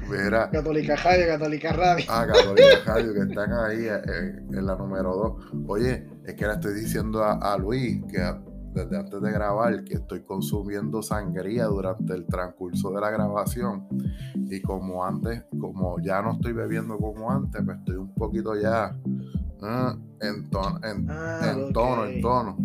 Mira. 0.10 0.50
Católica 0.50 0.96
Radio, 0.98 1.28
Católica 1.28 1.72
Radio. 1.72 2.06
Ah, 2.10 2.28
Católica 2.28 2.84
Radio, 2.86 3.14
que 3.14 3.20
están 3.22 3.54
ahí 3.54 3.86
eh, 3.86 4.42
en, 4.52 4.66
la 4.66 4.76
número 4.76 5.16
2. 5.16 5.68
Oye, 5.68 6.06
es 6.30 6.36
que 6.36 6.46
le 6.46 6.54
estoy 6.54 6.74
diciendo 6.74 7.24
a, 7.24 7.58
Luis 7.58 8.02
que 8.08 8.20
desde 8.74 8.98
antes 8.98 9.22
de 9.22 9.32
grabar 9.32 9.84
que 9.84 9.96
estoy 9.96 10.22
consumiendo 10.22 11.02
sangría 11.02 11.66
durante 11.66 12.14
el 12.14 12.26
transcurso 12.26 12.92
de 12.92 13.02
la 13.02 13.10
grabación 13.10 13.88
y 14.36 14.62
como 14.62 15.04
antes, 15.04 15.44
como 15.60 16.00
ya 16.00 16.22
no 16.22 16.34
estoy 16.34 16.54
bebiendo 16.54 16.98
como 16.98 17.32
antes, 17.32 17.62
pues 17.66 17.78
estoy 17.80 17.96
un 17.96 18.14
poquito 18.14 18.56
ya 18.56 18.96
en, 20.22 20.50
tono, 20.50 20.80
en, 20.84 21.08
ah, 21.10 21.56
tono, 21.74 22.06
en 22.06 22.22
tono. 22.22 22.58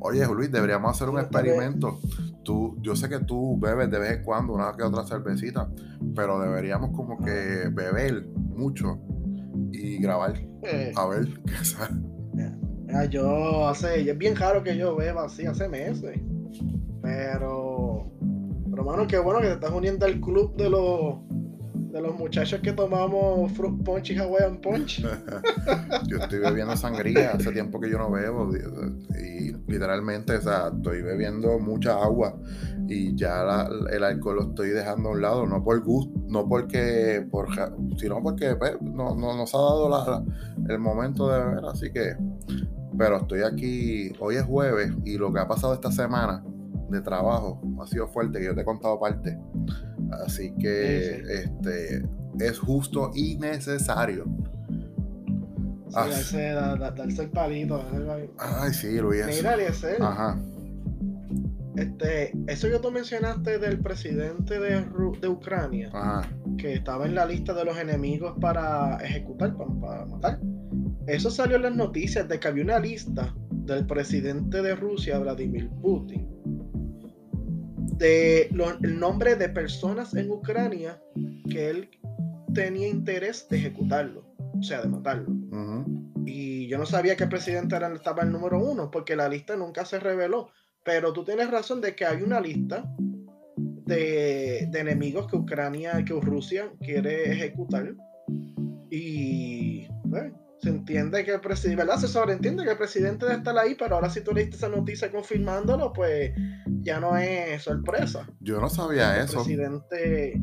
Oye, 0.00 0.26
Luis, 0.26 0.50
deberíamos 0.50 0.92
hacer 0.92 1.08
un 1.08 1.18
experimento. 1.18 1.98
tú, 2.42 2.78
yo 2.80 2.96
sé 2.96 3.08
que 3.08 3.18
tú 3.18 3.58
bebes 3.58 3.90
de 3.90 3.98
vez 3.98 4.18
en 4.18 4.24
cuando 4.24 4.54
una 4.54 4.72
que 4.72 4.82
otra 4.82 5.04
cervecita, 5.04 5.68
pero 6.14 6.40
deberíamos 6.40 6.90
como 6.96 7.18
que 7.18 7.68
beber 7.70 8.26
mucho 8.34 8.98
y 9.72 9.98
grabar. 9.98 10.40
Eh, 10.62 10.92
A 10.96 11.06
ver 11.06 11.28
qué 11.46 11.64
sale. 11.64 12.09
Yo 13.08 13.68
hace, 13.68 14.08
es 14.08 14.18
bien 14.18 14.36
raro 14.36 14.62
que 14.62 14.76
yo 14.76 14.96
beba 14.96 15.24
así 15.24 15.46
hace 15.46 15.68
meses. 15.68 16.18
Pero, 17.02 18.10
pero 18.70 18.84
mano, 18.84 19.06
qué 19.06 19.18
bueno 19.18 19.40
que 19.40 19.46
te 19.46 19.54
estás 19.54 19.72
uniendo 19.72 20.06
al 20.06 20.20
club 20.20 20.56
de 20.56 20.70
los 20.70 21.16
de 21.92 22.00
los 22.00 22.16
muchachos 22.16 22.60
que 22.60 22.72
tomamos 22.72 23.50
fruit 23.52 23.82
punch 23.82 24.10
y 24.10 24.16
Hawaiian 24.16 24.60
punch. 24.60 25.02
yo 26.06 26.18
estoy 26.18 26.38
bebiendo 26.38 26.76
sangría, 26.76 27.32
hace 27.32 27.50
tiempo 27.50 27.80
que 27.80 27.90
yo 27.90 27.98
no 27.98 28.10
bebo. 28.10 28.50
Y 28.54 29.52
literalmente, 29.66 30.36
o 30.36 30.40
sea, 30.40 30.70
estoy 30.74 31.02
bebiendo 31.02 31.58
mucha 31.58 32.00
agua 32.00 32.38
y 32.88 33.14
ya 33.16 33.68
el 33.92 34.04
alcohol 34.04 34.36
lo 34.36 34.42
estoy 34.50 34.70
dejando 34.70 35.10
a 35.10 35.12
un 35.12 35.22
lado, 35.22 35.46
no 35.46 35.62
por 35.62 35.80
gusto, 35.82 36.12
no 36.26 36.48
porque, 36.48 37.26
por, 37.30 37.48
sino 37.96 38.22
porque 38.22 38.56
pues, 38.56 38.80
no, 38.82 39.14
no 39.14 39.36
nos 39.36 39.54
ha 39.54 39.58
dado 39.58 40.24
el 40.68 40.78
momento 40.78 41.28
de 41.30 41.38
beber, 41.38 41.64
así 41.66 41.92
que, 41.92 42.16
pero 43.00 43.16
estoy 43.16 43.40
aquí, 43.44 44.12
hoy 44.20 44.36
es 44.36 44.42
jueves 44.42 44.92
y 45.06 45.16
lo 45.16 45.32
que 45.32 45.40
ha 45.40 45.48
pasado 45.48 45.72
esta 45.72 45.90
semana 45.90 46.44
de 46.90 47.00
trabajo 47.00 47.58
ha 47.82 47.86
sido 47.86 48.06
fuerte, 48.08 48.38
que 48.38 48.44
yo 48.44 48.54
te 48.54 48.60
he 48.60 48.64
contado 48.64 49.00
parte. 49.00 49.38
Así 50.26 50.52
que 50.58 51.00
Sí, 51.00 51.24
sí. 51.24 51.32
este 51.32 52.04
es 52.46 52.58
justo 52.58 53.10
y 53.14 53.38
necesario. 53.38 54.26
Sí, 55.88 55.94
Ah. 55.94 56.06
darse, 56.10 56.50
da- 56.50 56.76
da- 56.76 56.90
darse 56.90 57.22
el 57.22 57.30
palito. 57.30 57.78
darse 57.78 57.96
el 57.96 58.02
palito. 58.06 58.32
Ay, 58.38 58.74
sí, 58.74 59.00
Luis. 59.00 59.24
Mira, 59.28 59.54
Eliezer, 59.54 60.02
Ajá. 60.02 60.38
este, 61.76 62.32
eso 62.48 62.68
que 62.68 62.78
tú 62.80 62.90
mencionaste 62.90 63.58
del 63.58 63.80
presidente 63.80 64.60
de, 64.60 64.84
Ru- 64.84 65.18
de 65.18 65.28
Ucrania, 65.28 65.88
Ajá. 65.94 66.28
que 66.58 66.74
estaba 66.74 67.06
en 67.06 67.14
la 67.14 67.24
lista 67.24 67.54
de 67.54 67.64
los 67.64 67.78
enemigos 67.78 68.34
para 68.42 68.96
ejecutar, 68.96 69.56
para, 69.56 69.70
para 69.80 70.04
matar. 70.04 70.38
Eso 71.06 71.30
salió 71.30 71.56
en 71.56 71.62
las 71.62 71.76
noticias 71.76 72.28
de 72.28 72.38
que 72.38 72.48
había 72.48 72.64
una 72.64 72.78
lista 72.78 73.34
del 73.50 73.86
presidente 73.86 74.62
de 74.62 74.74
Rusia, 74.74 75.18
Vladimir 75.18 75.68
Putin, 75.82 76.28
de 77.96 78.48
lo- 78.52 78.78
el 78.82 78.98
nombre 78.98 79.36
de 79.36 79.48
personas 79.48 80.14
en 80.14 80.30
Ucrania 80.30 81.00
que 81.50 81.70
él 81.70 81.90
tenía 82.54 82.88
interés 82.88 83.48
de 83.48 83.58
ejecutarlo, 83.58 84.24
o 84.58 84.62
sea, 84.62 84.82
de 84.82 84.88
matarlo. 84.88 85.34
Y 86.26 86.68
yo 86.68 86.78
no 86.78 86.86
sabía 86.86 87.16
que 87.16 87.24
el 87.24 87.28
presidente 87.30 87.76
era, 87.76 87.92
estaba 87.92 88.22
el 88.22 88.30
número 88.32 88.58
uno, 88.62 88.90
porque 88.90 89.16
la 89.16 89.28
lista 89.28 89.56
nunca 89.56 89.84
se 89.84 89.98
reveló. 89.98 90.48
Pero 90.84 91.12
tú 91.12 91.24
tienes 91.24 91.50
razón 91.50 91.80
de 91.80 91.94
que 91.94 92.04
hay 92.06 92.22
una 92.22 92.40
lista 92.40 92.88
de, 93.56 94.68
de 94.70 94.78
enemigos 94.80 95.26
que 95.26 95.36
Ucrania, 95.36 96.04
que 96.04 96.14
Rusia 96.14 96.72
quiere 96.80 97.32
ejecutar. 97.32 97.94
Y 98.90 99.86
pues, 100.08 100.32
se 100.62 100.68
entiende 100.68 101.24
que 101.24 101.32
el 101.34 101.40
presidente, 101.40 101.82
¿verdad? 101.84 101.98
Se 102.00 102.08
sobreentiende 102.08 102.64
que 102.64 102.70
el 102.72 102.76
presidente 102.76 103.24
debe 103.26 103.38
estar 103.38 103.56
ahí, 103.58 103.74
pero 103.78 103.94
ahora 103.96 104.10
si 104.10 104.20
tú 104.22 104.32
leíste 104.32 104.56
esa 104.56 104.68
noticia 104.68 105.10
confirmándolo, 105.10 105.92
pues 105.92 106.32
ya 106.82 107.00
no 107.00 107.16
es 107.16 107.62
sorpresa. 107.62 108.26
Yo 108.40 108.60
no 108.60 108.68
sabía 108.68 109.16
El 109.16 109.24
eso. 109.24 109.38
presidente, 109.38 110.40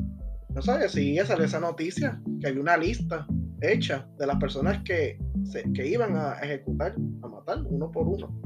no 0.50 0.62
sabía 0.62 0.90
si 0.90 1.14
ya 1.16 1.26
salió 1.26 1.46
esa 1.46 1.60
noticia, 1.60 2.20
que 2.42 2.48
había 2.48 2.62
una 2.62 2.78
lista 2.78 3.28
hecha 3.62 4.08
de 4.18 4.28
las 4.28 4.38
personas 4.38 4.82
que, 4.84 5.20
se- 5.44 5.72
que 5.74 5.88
iban 5.88 6.16
a 6.16 6.34
ejecutar, 6.42 6.96
a 7.24 7.28
matar 7.28 7.62
uno 7.70 7.92
por 7.92 8.08
uno. 8.08 8.42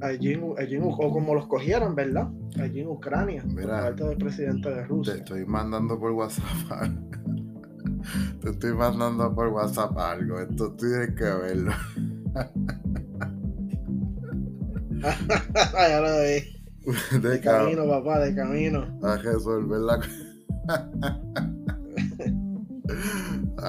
Allí 0.00 0.34
en, 0.34 0.54
allí 0.58 0.76
en 0.76 0.82
o 0.84 0.96
como 0.96 1.34
los 1.34 1.48
cogieron, 1.48 1.96
¿verdad? 1.96 2.28
Allí 2.60 2.80
en 2.80 2.86
Ucrania, 2.88 3.42
por 3.42 3.54
Mira, 3.54 3.80
parte 3.80 4.04
del 4.04 4.16
presidente 4.18 4.68
de 4.68 4.76
Te 4.76 4.84
Rusia. 4.84 5.14
estoy 5.14 5.44
mandando 5.44 5.98
por 5.98 6.12
WhatsApp. 6.12 6.44
Te 8.40 8.50
estoy 8.50 8.74
mandando 8.74 9.34
por 9.34 9.48
WhatsApp 9.48 9.96
algo. 9.98 10.40
Esto 10.40 10.72
tienes 10.72 11.14
que 11.14 11.24
verlo. 11.24 11.72
ya 15.74 16.00
lo 16.00 16.22
vi. 16.22 16.58
De 17.20 17.28
De 17.28 17.40
camino, 17.40 17.86
papá, 17.86 18.18
de 18.20 18.34
camino. 18.34 18.98
a 19.02 19.16
resolver 19.16 19.80
la. 19.80 20.00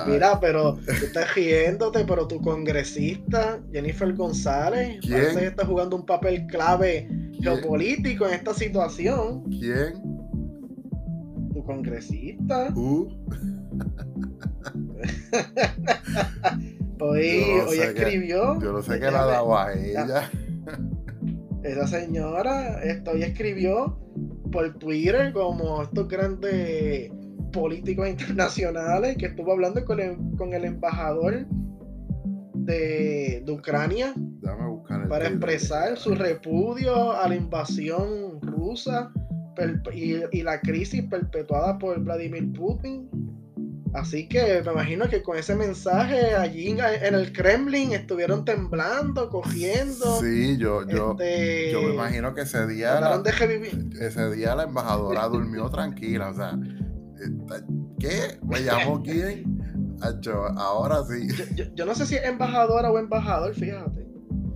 Mira, 0.08 0.39
pero 0.39 0.75
tú 0.75 0.91
estás 1.06 1.36
riéndote, 1.36 2.06
pero 2.06 2.28
tu 2.28 2.39
congresista, 2.41 3.60
Jennifer 3.71 4.13
González, 4.13 4.99
¿Quién? 5.02 5.13
parece 5.13 5.39
que 5.39 5.47
está 5.47 5.65
jugando 5.65 5.95
un 5.97 6.06
papel 6.06 6.45
clave 6.47 7.10
geopolítico 7.41 8.28
en 8.28 8.36
esta 8.36 8.54
situación. 8.54 9.43
¿Quién? 9.49 10.02
Tu 11.54 11.63
congresista. 11.65 12.71
Uh, 12.75 13.10
Hoy, 17.02 17.46
no 17.58 17.70
hoy 17.70 17.80
escribió. 17.80 18.60
yo 18.60 18.74
no 18.74 18.82
sé 18.82 19.00
qué 19.00 19.06
ha 19.06 19.12
dado 19.12 19.58
a 19.58 19.74
ella. 19.74 20.30
Esa 21.63 21.88
señora 21.88 22.84
esto, 22.84 23.12
hoy 23.12 23.24
escribió 23.24 23.98
por 24.52 24.78
Twitter 24.80 25.32
como 25.32 25.84
estos 25.84 26.10
grandes 26.10 27.10
políticos 27.54 28.10
internacionales 28.10 29.18
que 29.18 29.28
estuvo 29.28 29.54
hablando 29.54 29.84
con 29.86 30.00
el, 30.00 30.18
con 30.38 30.54
el 30.54 30.65
embajador 30.65 31.46
de, 32.54 33.44
de 33.46 33.52
Ucrania 33.52 34.13
para 35.08 35.28
expresar 35.28 35.98
su 35.98 36.15
repudio 36.15 37.13
a 37.13 37.28
la 37.28 37.36
invasión 37.36 38.42
rusa 38.42 39.12
y, 39.94 40.15
y 40.32 40.44
la 40.44 40.60
crisis 40.62 41.04
perpetuada 41.04 41.78
por 41.78 42.00
Vladimir 42.02 42.52
Putin. 42.54 43.10
Así 43.93 44.28
que 44.30 44.62
me 44.63 44.71
imagino 44.71 45.08
que 45.10 45.23
con 45.23 45.38
ese 45.38 45.56
mensaje 45.56 46.36
allí 46.36 46.69
en, 46.69 47.15
el 47.15 47.34
Kremlin 47.34 47.93
estuvieron 47.93 48.45
temblando, 48.45 49.30
cogiendo. 49.30 50.19
Sí, 50.21 50.58
yo, 50.58 50.88
yo, 50.88 51.12
este, 51.19 51.71
yo 51.71 51.82
me 51.82 51.93
imagino 51.95 52.34
que 52.36 52.41
ese 52.41 52.67
día. 52.67 52.99
la- 53.02 53.10
ese 53.99 54.30
día 54.32 54.56
la 54.56 54.63
embajadora 54.63 55.28
durmió 55.28 55.69
tranquila, 55.69 56.30
o 56.30 56.36
sea, 56.36 56.58
¿qué? 57.99 58.38
¿Me 58.43 58.63
llamó 58.63 59.02
quién? 59.04 59.60
Ahora 60.58 61.04
sí. 61.06 61.28
Yo, 61.36 61.43
yo- 61.56 61.75
yo 61.75 61.86
no 61.86 61.95
sé 61.95 62.06
si 62.06 62.15
es 62.15 62.23
embajadora 62.25 62.91
o 62.91 62.97
embajador, 62.99 63.54
fíjate. 63.54 64.08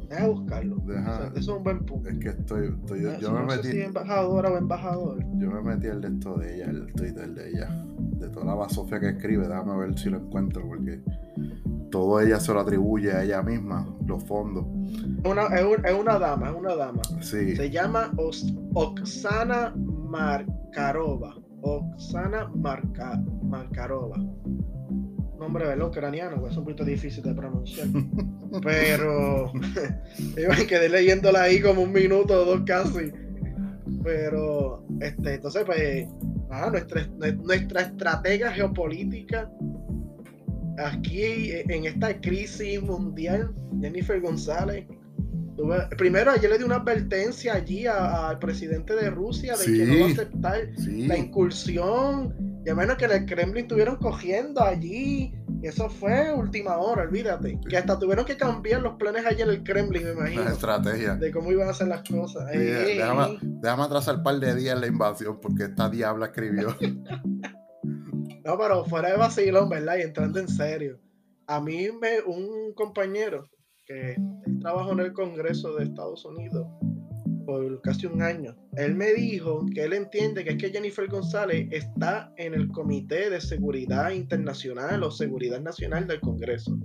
Deja 0.09 0.27
buscarlo. 0.27 0.75
Deja- 0.85 1.11
O 1.11 1.17
sea, 1.17 1.27
eso 1.29 1.39
es 1.39 1.47
un 1.47 1.63
buen 1.63 1.79
punto. 1.85 2.07
Es 2.09 2.19
que 2.19 2.29
estoy, 2.29 2.67
estoy- 2.67 3.01
yo, 3.01 3.19
yo 3.19 3.27
si 3.29 3.33
me 3.33 3.39
no 3.41 3.49
sé 3.49 3.57
metí, 3.57 3.71
si 3.71 3.79
es 3.79 3.85
embajadora 3.87 4.49
o 4.51 4.57
embajador. 4.57 5.19
yo 5.37 5.49
me 5.51 5.61
metí 5.61 5.87
el 5.87 6.01
de 6.01 6.07
esto 6.09 6.35
de 6.37 6.55
ella, 6.55 6.65
el 6.69 6.93
Twitter 6.93 7.29
de 7.33 7.49
ella, 7.49 7.85
de 8.23 8.29
toda 8.29 8.45
la 8.45 8.55
basofia 8.55 8.99
que 8.99 9.09
escribe, 9.09 9.47
déjame 9.47 9.77
ver 9.77 9.97
si 9.97 10.09
lo 10.09 10.17
encuentro, 10.17 10.67
porque 10.67 10.99
todo 11.91 12.19
ella 12.19 12.39
se 12.39 12.53
lo 12.53 12.59
atribuye 12.62 13.12
a 13.12 13.23
ella 13.23 13.41
misma, 13.43 13.88
los 14.05 14.23
fondos. 14.23 14.65
Una- 15.25 15.47
es, 15.55 15.63
un- 15.63 15.86
es 15.86 15.93
una 15.93 16.17
dama, 16.19 16.49
es 16.49 16.55
una 16.55 16.75
dama. 16.75 17.01
Sí, 17.21 17.55
Se 17.55 17.69
llama 17.69 18.12
Os- 18.17 18.53
Oksana 18.73 19.73
Markarova. 19.77 21.36
Oksana 21.62 22.49
Marka, 22.55 23.21
Markarova. 23.43 24.17
Nombre 25.39 25.65
¿verdad? 25.67 25.88
ucraniano, 25.88 26.47
es 26.47 26.55
un 26.57 26.63
poquito 26.63 26.83
difícil 26.86 27.23
de 27.23 27.33
pronunciar. 27.33 27.88
Pero 28.63 29.51
yo 30.38 30.67
quedé 30.67 30.89
leyéndola 30.89 31.43
ahí 31.43 31.62
como 31.62 31.81
un 31.83 31.91
minuto 31.91 32.33
o 32.41 32.45
dos 32.45 32.62
casi. 32.65 33.12
Pero, 34.03 34.86
este, 34.99 35.36
entonces, 35.36 35.63
pues, 35.65 36.07
nada, 36.53 36.69
nuestra, 36.71 37.07
nuestra 37.43 37.81
estratega 37.81 38.51
geopolítica 38.51 39.49
aquí 40.77 41.51
en 41.51 41.85
esta 41.85 42.19
crisis 42.21 42.81
mundial, 42.81 43.53
Jennifer 43.81 44.19
González, 44.21 44.85
primero 45.97 46.31
ayer 46.31 46.49
le 46.49 46.57
di 46.57 46.63
una 46.63 46.77
advertencia 46.77 47.53
allí 47.53 47.85
al 47.85 48.39
presidente 48.39 48.95
de 48.95 49.09
Rusia 49.09 49.55
de 49.55 49.65
que 49.65 49.85
no 49.85 49.99
va 49.99 50.05
a 50.05 50.11
aceptar 50.11 50.59
sí. 50.77 51.07
la 51.07 51.17
incursión, 51.17 52.33
ya 52.65 52.76
menos 52.76 52.97
que 52.97 53.06
en 53.06 53.12
el 53.12 53.26
Kremlin 53.26 53.63
estuvieron 53.63 53.97
cogiendo 53.97 54.62
allí, 54.63 55.34
y 55.62 55.67
eso 55.67 55.89
fue 55.89 56.34
última 56.34 56.78
hora, 56.78 57.04
olvídate, 57.04 57.60
que 57.69 57.78
hasta 57.78 57.97
tuvieron 57.99 58.26
que 58.26 58.38
cambiar 58.38 58.82
los 58.82 58.95
planes 58.95 59.26
allí 59.26 59.41
en 59.41 59.49
el 59.49 59.63
Kremlin, 59.63 60.04
me 60.04 60.12
imagino, 60.12 60.41
Una 60.43 60.52
estrategia. 60.52 61.15
de 61.15 61.32
cómo 61.32 61.52
iban 61.52 61.67
a 61.67 61.71
hacer 61.71 61.88
las 61.88 62.08
cosas. 62.08 62.49
Sí, 62.52 62.58
Ey, 62.58 62.97
déjame, 62.97 63.38
déjame 63.41 63.84
atrasar 63.84 64.17
un 64.17 64.23
par 64.23 64.39
de 64.39 64.56
días 64.56 64.80
la 64.80 64.88
invasión 64.88 65.39
porque 65.41 65.63
esta 65.63 65.89
diabla 65.89 66.28
escribió. 66.28 66.76
No, 68.45 68.58
pero 68.58 68.84
fuera 68.84 69.10
de 69.10 69.17
vacilón, 69.17 69.69
¿verdad? 69.69 69.95
Y 69.97 70.02
entrando 70.02 70.38
en 70.38 70.49
serio. 70.49 70.99
A 71.47 71.62
mí 71.62 71.88
me, 72.02 72.19
un 72.26 72.73
compañero 72.73 73.49
que 73.86 74.17
trabajó 74.60 74.91
en 74.91 74.99
el 74.99 75.13
Congreso 75.13 75.73
de 75.76 75.86
Estados 75.86 76.26
Unidos 76.26 76.67
por 77.45 77.82
casi 77.82 78.06
un 78.06 78.21
año, 78.21 78.56
él 78.75 78.95
me 78.95 79.13
dijo 79.13 79.65
que 79.73 79.84
él 79.84 79.93
entiende 79.93 80.43
que 80.43 80.51
es 80.51 80.58
que 80.58 80.69
Jennifer 80.69 81.08
González 81.08 81.67
está 81.71 82.34
en 82.38 82.53
el 82.53 82.69
Comité 82.69 83.29
de 83.29 83.41
Seguridad 83.41 84.12
Internacional 84.12 85.03
o 85.03 85.12
Seguridad 85.12 85.62
Nacional 85.62 86.08
del 86.08 86.19
Congreso. 86.21 86.77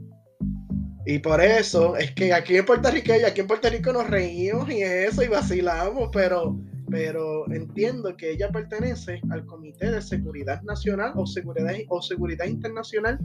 Y 1.07 1.21
por 1.21 1.41
eso 1.41 1.97
es 1.97 2.13
que 2.13 2.33
aquí 2.35 2.57
en 2.57 2.67
Puerto 2.67 2.91
Rico, 2.91 3.13
aquí 3.27 3.41
en 3.41 3.47
Puerto 3.47 3.71
Rico 3.71 3.93
nos 3.93 4.11
reímos 4.11 4.71
y 4.71 4.83
eso 4.83 5.23
y 5.23 5.29
vacilamos, 5.29 6.11
pero, 6.13 6.61
pero 6.91 7.51
entiendo 7.51 8.15
que 8.15 8.33
ella 8.33 8.51
pertenece 8.51 9.21
al 9.31 9.47
Comité 9.47 9.91
de 9.91 10.03
Seguridad 10.03 10.61
Nacional 10.63 11.13
o 11.17 11.27
Seguridad, 11.27 11.75
o 11.89 12.03
Seguridad 12.03 12.45
Internacional 12.45 13.19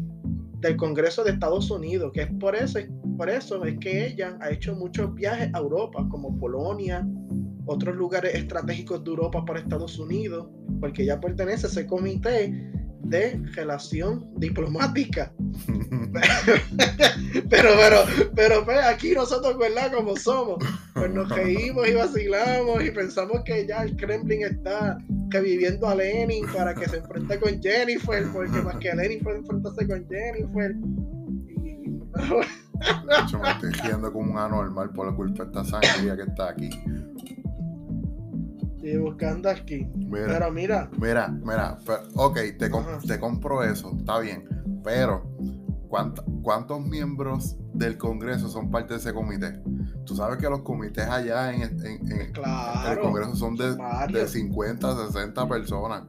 del 0.63 0.77
Congreso 0.77 1.23
de 1.25 1.31
Estados 1.31 1.69
Unidos, 1.69 2.11
que 2.13 2.21
es 2.21 2.29
por 2.39 2.55
eso, 2.55 2.79
por 3.17 3.29
eso 3.29 3.63
es 3.65 3.77
que 3.79 4.07
ella 4.07 4.37
ha 4.39 4.49
hecho 4.49 4.73
muchos 4.75 5.13
viajes 5.13 5.49
a 5.53 5.59
Europa, 5.59 6.07
como 6.09 6.39
Polonia, 6.39 7.05
otros 7.65 7.95
lugares 7.95 8.35
estratégicos 8.35 9.03
de 9.03 9.09
Europa 9.11 9.45
para 9.45 9.59
Estados 9.59 9.97
Unidos, 9.99 10.47
porque 10.79 11.03
ella 11.03 11.19
pertenece 11.19 11.67
a 11.67 11.69
ese 11.69 11.85
comité 11.85 12.71
de 13.03 13.39
relación 13.53 14.29
diplomática. 14.37 15.31
pero, 17.49 17.69
pero, 17.75 17.97
pero, 18.35 18.65
pues, 18.65 18.79
aquí 18.85 19.11
nosotros, 19.11 19.57
¿verdad? 19.57 19.91
Como 19.93 20.15
somos, 20.15 20.63
pues 20.93 21.13
nos 21.13 21.29
reímos 21.29 21.87
y 21.87 21.93
vacilamos 21.93 22.83
y 22.83 22.91
pensamos 22.91 23.41
que 23.45 23.67
ya 23.67 23.83
el 23.83 23.95
Kremlin 23.97 24.43
está 24.43 24.97
reviviendo 25.29 25.87
a 25.87 25.95
Lenin 25.95 26.45
para 26.53 26.73
que 26.73 26.87
se 26.87 26.97
enfrente 26.97 27.39
con 27.39 27.61
Jennifer, 27.61 28.25
porque 28.31 28.61
más 28.61 28.77
que 28.77 28.93
Lenin 28.93 29.19
puede 29.19 29.39
enfrentarse 29.39 29.87
con 29.87 30.07
Jennifer. 30.07 30.75
De 32.13 33.23
hecho, 33.23 33.39
me 33.39 33.51
estoy 33.51 33.71
riendo 33.71 34.11
como 34.11 34.31
un 34.31 34.37
anormal 34.37 34.89
por 34.91 35.07
la 35.07 35.15
culpa 35.15 35.43
de 35.43 35.49
esta 35.49 35.63
sangría 35.63 36.15
que 36.15 36.23
está 36.23 36.49
aquí. 36.49 36.69
Estoy 38.83 38.97
buscando 38.97 39.49
aquí. 39.49 39.87
pero 40.11 40.51
mira. 40.51 40.89
Mira, 40.99 41.29
mira. 41.29 41.77
ok, 42.15 42.35
te, 42.59 42.69
te 43.07 43.19
compro 43.19 43.63
eso. 43.63 43.95
Está 43.97 44.19
bien. 44.19 44.43
Pero, 44.83 45.23
¿cuántos 45.87 46.85
miembros 46.85 47.55
del 47.73 47.97
Congreso 47.97 48.49
son 48.49 48.69
parte 48.69 48.93
de 48.93 48.99
ese 48.99 49.13
comité? 49.13 49.57
Tú 50.05 50.17
sabes 50.17 50.37
que 50.37 50.49
los 50.49 50.63
comités 50.63 51.05
allá 51.05 51.53
en, 51.53 51.61
el 51.61 52.99
Congreso 52.99 53.35
son 53.35 53.55
de, 53.55 53.73
de 54.11 54.27
50, 54.27 55.07
60 55.07 55.47
personas. 55.47 56.03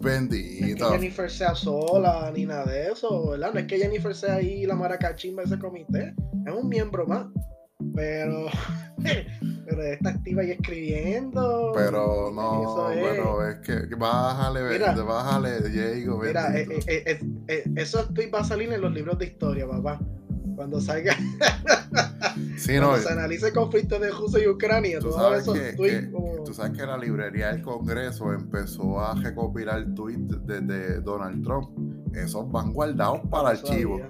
Bendito. 0.00 0.60
No 0.60 0.66
es 0.66 0.74
que 0.74 0.98
Jennifer 0.98 1.30
sea 1.30 1.54
sola 1.54 2.32
ni 2.34 2.46
nada 2.46 2.64
de 2.64 2.92
eso, 2.92 3.30
¿verdad? 3.30 3.52
No 3.52 3.60
es 3.60 3.66
que 3.66 3.78
Jennifer 3.78 4.14
sea 4.14 4.36
ahí 4.36 4.64
la 4.64 4.74
maracachimba 4.74 5.42
de 5.42 5.48
ese 5.48 5.58
comité. 5.58 6.14
Es 6.46 6.52
un 6.52 6.68
miembro 6.68 7.06
más. 7.06 7.26
Pero 7.94 8.48
pero 9.66 9.82
está 9.82 10.10
activa 10.10 10.44
y 10.44 10.50
escribiendo. 10.52 11.72
Pero 11.74 12.30
no, 12.32 12.90
es. 12.90 13.00
bueno, 13.00 13.46
es 13.46 13.58
que 13.60 13.94
bájale, 13.94 14.62
mira, 14.70 14.92
bájale, 14.94 15.68
Diego. 15.68 16.18
Mira, 16.18 16.58
eh, 16.58 16.66
eh, 16.86 17.20
eh, 17.48 17.64
eso 17.76 18.08
va 18.32 18.40
a 18.40 18.44
salir 18.44 18.72
en 18.72 18.80
los 18.80 18.92
libros 18.92 19.18
de 19.18 19.26
historia, 19.26 19.66
papá. 19.68 20.00
Cuando 20.56 20.80
salga. 20.80 21.14
sí, 22.56 22.72
Cuando 22.78 22.96
no, 22.96 23.02
se 23.02 23.12
analice 23.12 23.48
el 23.48 23.54
conflicto 23.54 24.00
de 24.00 24.10
Rusia 24.10 24.42
y 24.42 24.48
Ucrania, 24.48 24.98
tú 24.98 25.12
sabes, 25.12 25.44
que, 25.48 26.10
tú 26.44 26.52
sabes 26.52 26.76
que 26.76 26.84
la 26.84 26.98
librería 26.98 27.52
del 27.52 27.62
Congreso 27.62 28.32
empezó 28.32 29.00
a 29.00 29.14
recopilar 29.14 29.86
tweets 29.94 30.44
de, 30.46 31.00
Donald 31.00 31.44
Trump. 31.44 31.70
Esos 32.12 32.50
van 32.50 32.72
guardados 32.72 33.20
para 33.30 33.50
archivo. 33.50 34.00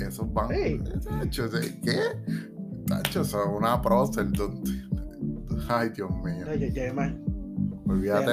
Esos 0.00 0.32
van. 0.32 0.48
¿Qué? 0.48 2.00
Tacho, 2.86 3.24
son 3.24 3.54
una 3.54 3.80
prostituta. 3.80 4.54
Ay, 5.68 5.90
Dios 5.90 6.10
mío. 6.24 6.46
Oye, 6.50 6.72
yo, 6.72 6.82
yo, 6.84 6.92
olvídate, 7.86 8.32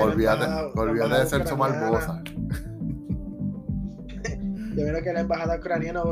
olvídate, 0.00 0.78
olvídate 0.78 1.20
de 1.20 1.26
ser 1.26 1.46
su 1.46 1.56
malvosa. 1.56 2.22
Yo 4.74 4.86
creo 4.86 5.02
que 5.02 5.12
la 5.12 5.20
embajada 5.20 5.58
ucraniana 5.58 6.02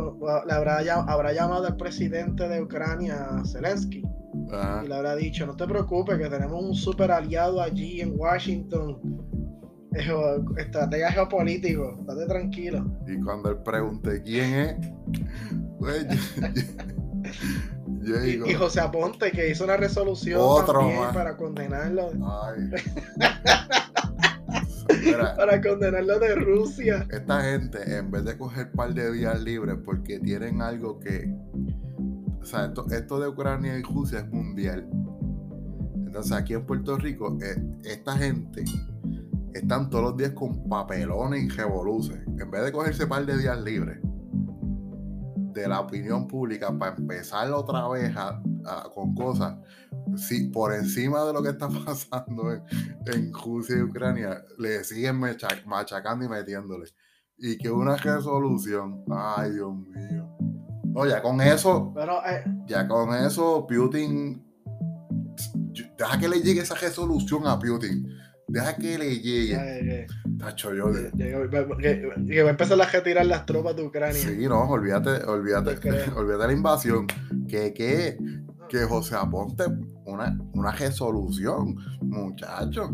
le 0.47 0.53
habrá, 0.53 0.81
habrá 1.09 1.33
llamado 1.33 1.67
al 1.67 1.77
presidente 1.77 2.47
de 2.47 2.61
Ucrania, 2.61 3.43
Zelensky, 3.51 4.03
y 4.03 4.87
le 4.87 4.95
habrá 4.95 5.17
dicho, 5.17 5.47
no 5.47 5.57
te 5.57 5.67
preocupes, 5.67 6.19
que 6.19 6.29
tenemos 6.29 6.63
un 6.63 6.75
super 6.75 7.11
aliado 7.11 7.63
allí 7.63 8.03
en 8.03 8.13
Washington, 8.19 9.30
estratega 9.93 11.13
geopolítico, 11.13 11.99
estate 12.01 12.27
tranquilo. 12.27 12.85
Y 13.07 13.21
cuando 13.21 13.51
él 13.51 13.59
pregunte 13.59 14.23
quién 14.23 14.55
es, 14.55 14.77
pues, 15.79 16.07
y, 18.03 18.55
José 18.55 18.81
Aponte, 18.81 19.31
que 19.31 19.51
hizo 19.51 19.65
una 19.65 19.77
resolución 19.77 20.41
para 21.13 21.37
condenarlo. 21.37 22.11
para 25.37 25.61
condenarlo 25.61 26.19
de 26.19 26.35
Rusia. 26.35 27.07
Esta 27.11 27.43
gente, 27.43 27.97
en 27.97 28.11
vez 28.11 28.25
de 28.25 28.39
coger 28.39 28.73
par 28.73 28.95
de 28.95 29.13
días 29.13 29.39
libres 29.41 29.77
porque 29.85 30.19
tienen 30.19 30.63
algo 30.63 30.99
que. 30.99 31.31
O 32.41 32.45
sea, 32.45 32.65
esto, 32.67 32.87
esto 32.91 33.21
de 33.21 33.29
Ucrania 33.29 33.79
y 33.79 33.83
Rusia 33.83 34.21
es 34.21 34.29
mundial. 34.31 34.89
Entonces, 35.95 36.33
aquí 36.33 36.55
en 36.55 36.65
Puerto 36.65 36.97
Rico, 36.97 37.37
eh, 37.43 37.63
esta 37.85 38.17
gente 38.17 38.65
están 39.55 39.91
todos 39.91 40.05
los 40.05 40.17
días 40.17 40.33
con 40.33 40.69
papelones 40.69 41.45
y 41.45 41.49
revoluciones. 41.49 42.27
En 42.27 42.51
vez 42.51 42.65
de 42.65 42.73
cogerse 42.73 43.07
par 43.07 43.27
de 43.27 43.39
días 43.39 43.61
libres 43.63 43.99
de 45.53 45.69
la 45.69 45.81
opinión 45.81 46.29
pública 46.29 46.77
para 46.79 46.97
empezar 46.97 47.51
otra 47.53 47.89
vez 47.89 48.15
con 48.95 49.15
cosas 49.15 49.57
si, 50.17 50.49
por 50.49 50.75
encima 50.75 51.25
de 51.25 51.33
lo 51.33 51.43
que 51.43 51.51
está 51.51 51.69
pasando 51.85 52.53
en, 52.53 52.63
en 53.07 53.33
Rusia 53.33 53.77
y 53.79 53.83
Ucrania, 53.83 54.43
le 54.59 54.85
siguen 54.85 55.21
machacando 55.67 56.25
y 56.25 56.29
metiéndole. 56.29 56.87
Y 57.39 57.57
que 57.57 57.71
una 57.71 57.97
resolución, 57.97 59.05
ay 59.11 59.53
Dios 59.53 59.75
mío. 59.75 60.37
No, 60.85 61.07
ya 61.07 61.23
con 61.23 61.41
eso, 61.41 61.95
eh, 62.27 62.45
ya 62.67 62.87
con 62.89 63.15
eso, 63.15 63.67
Putin, 63.67 64.45
deja 65.97 66.19
que 66.19 66.29
le 66.29 66.41
llegue 66.41 66.61
esa 66.61 66.75
resolución 66.75 67.47
a 67.47 67.59
Putin. 67.59 68.07
Deja 68.51 68.77
que 68.77 68.99
le 68.99 69.19
llegue. 69.21 70.07
Tacho, 70.39 70.75
yo. 70.75 70.91
Que, 71.17 72.43
va 72.43 72.49
a 72.49 72.51
empezar 72.51 72.81
a 72.81 72.85
retirar 72.85 73.25
las 73.27 73.47
tropas 73.47 73.77
de 73.77 73.83
Ucrania. 73.85 74.15
Sí, 74.15 74.47
no, 74.49 74.69
olvídate, 74.69 75.25
olvídate, 75.25 76.11
olvídate 76.17 76.47
la 76.49 76.53
invasión. 76.53 77.07
Que, 77.49 77.73
que, 77.73 78.19
que 78.69 78.79
José 78.85 79.15
Aponte, 79.15 79.65
una, 80.05 80.37
una 80.55 80.73
resolución, 80.73 81.77
muchacho. 82.03 82.91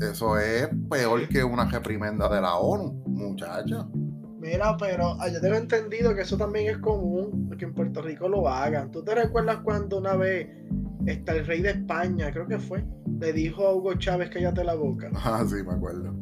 Eso 0.00 0.38
es 0.38 0.68
peor 0.90 1.28
que 1.28 1.42
una 1.42 1.64
reprimenda 1.64 2.28
de 2.28 2.40
la 2.42 2.56
ONU, 2.56 3.04
muchacho. 3.06 3.90
Mira, 4.38 4.76
pero 4.76 5.16
yo 5.32 5.40
tengo 5.40 5.54
entendido 5.54 6.14
que 6.14 6.20
eso 6.20 6.36
también 6.36 6.70
es 6.70 6.78
común, 6.78 7.48
que 7.58 7.64
en 7.64 7.72
Puerto 7.72 8.02
Rico 8.02 8.28
lo 8.28 8.46
hagan. 8.46 8.90
¿Tú 8.90 9.02
te 9.02 9.14
recuerdas 9.14 9.60
cuando 9.64 9.96
una 9.96 10.14
vez 10.16 10.46
está 11.06 11.32
el 11.32 11.46
rey 11.46 11.62
de 11.62 11.70
España, 11.70 12.32
creo 12.32 12.46
que 12.46 12.58
fue, 12.58 12.84
le 13.20 13.32
dijo 13.32 13.66
a 13.66 13.74
Hugo 13.74 13.94
Chávez 13.94 14.30
cállate 14.30 14.64
la 14.64 14.74
boca. 14.74 15.10
Ah, 15.14 15.44
sí, 15.48 15.56
me 15.64 15.72
acuerdo. 15.72 16.14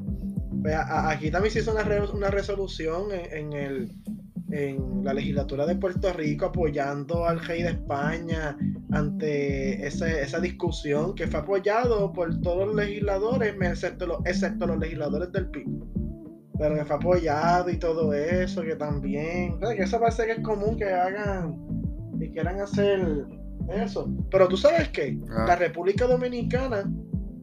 Aquí 0.87 1.31
también 1.31 1.53
se 1.53 1.61
hizo 1.61 1.73
una, 1.73 2.31
resolución 2.31 3.09
en, 3.11 3.53
el, 3.53 3.91
en 4.51 5.03
la 5.03 5.13
legislatura 5.13 5.67
de 5.67 5.75
Puerto 5.75 6.13
Rico 6.13 6.47
apoyando 6.47 7.27
al 7.27 7.41
rey 7.41 7.63
de 7.63 7.71
España 7.71 8.57
ante 8.93 9.85
esa 9.85 10.39
discusión 10.39 11.15
que 11.15 11.27
fue 11.27 11.41
apoyado 11.41 12.13
por 12.13 12.41
todos 12.43 12.69
los 12.69 12.77
legisladores, 12.77 13.55
excepto 13.61 14.07
los, 14.07 14.19
excepto 14.25 14.67
los 14.67 14.79
legisladores 14.79 15.33
del 15.33 15.51
PIB. 15.51 15.67
Pero 16.59 16.77
que 16.77 16.85
fue 16.85 16.97
apoyado 16.97 17.71
y 17.71 17.79
todo 17.79 18.13
eso, 18.15 18.63
que 18.63 18.77
también, 18.77 19.59
que 19.59 19.83
eso 19.83 19.99
parece 19.99 20.27
que 20.27 20.33
es 20.33 20.41
común 20.41 20.77
que 20.77 20.85
hagan 20.85 21.57
y 22.21 22.31
quieran 22.31 22.61
hacer 22.61 23.27
eso. 23.73 24.09
Pero 24.31 24.49
tú 24.49 24.57
sabes 24.57 24.89
que 24.89 25.19
ah. 25.31 25.45
la 25.49 25.57
República 25.57 26.07
Dominicana 26.07 26.91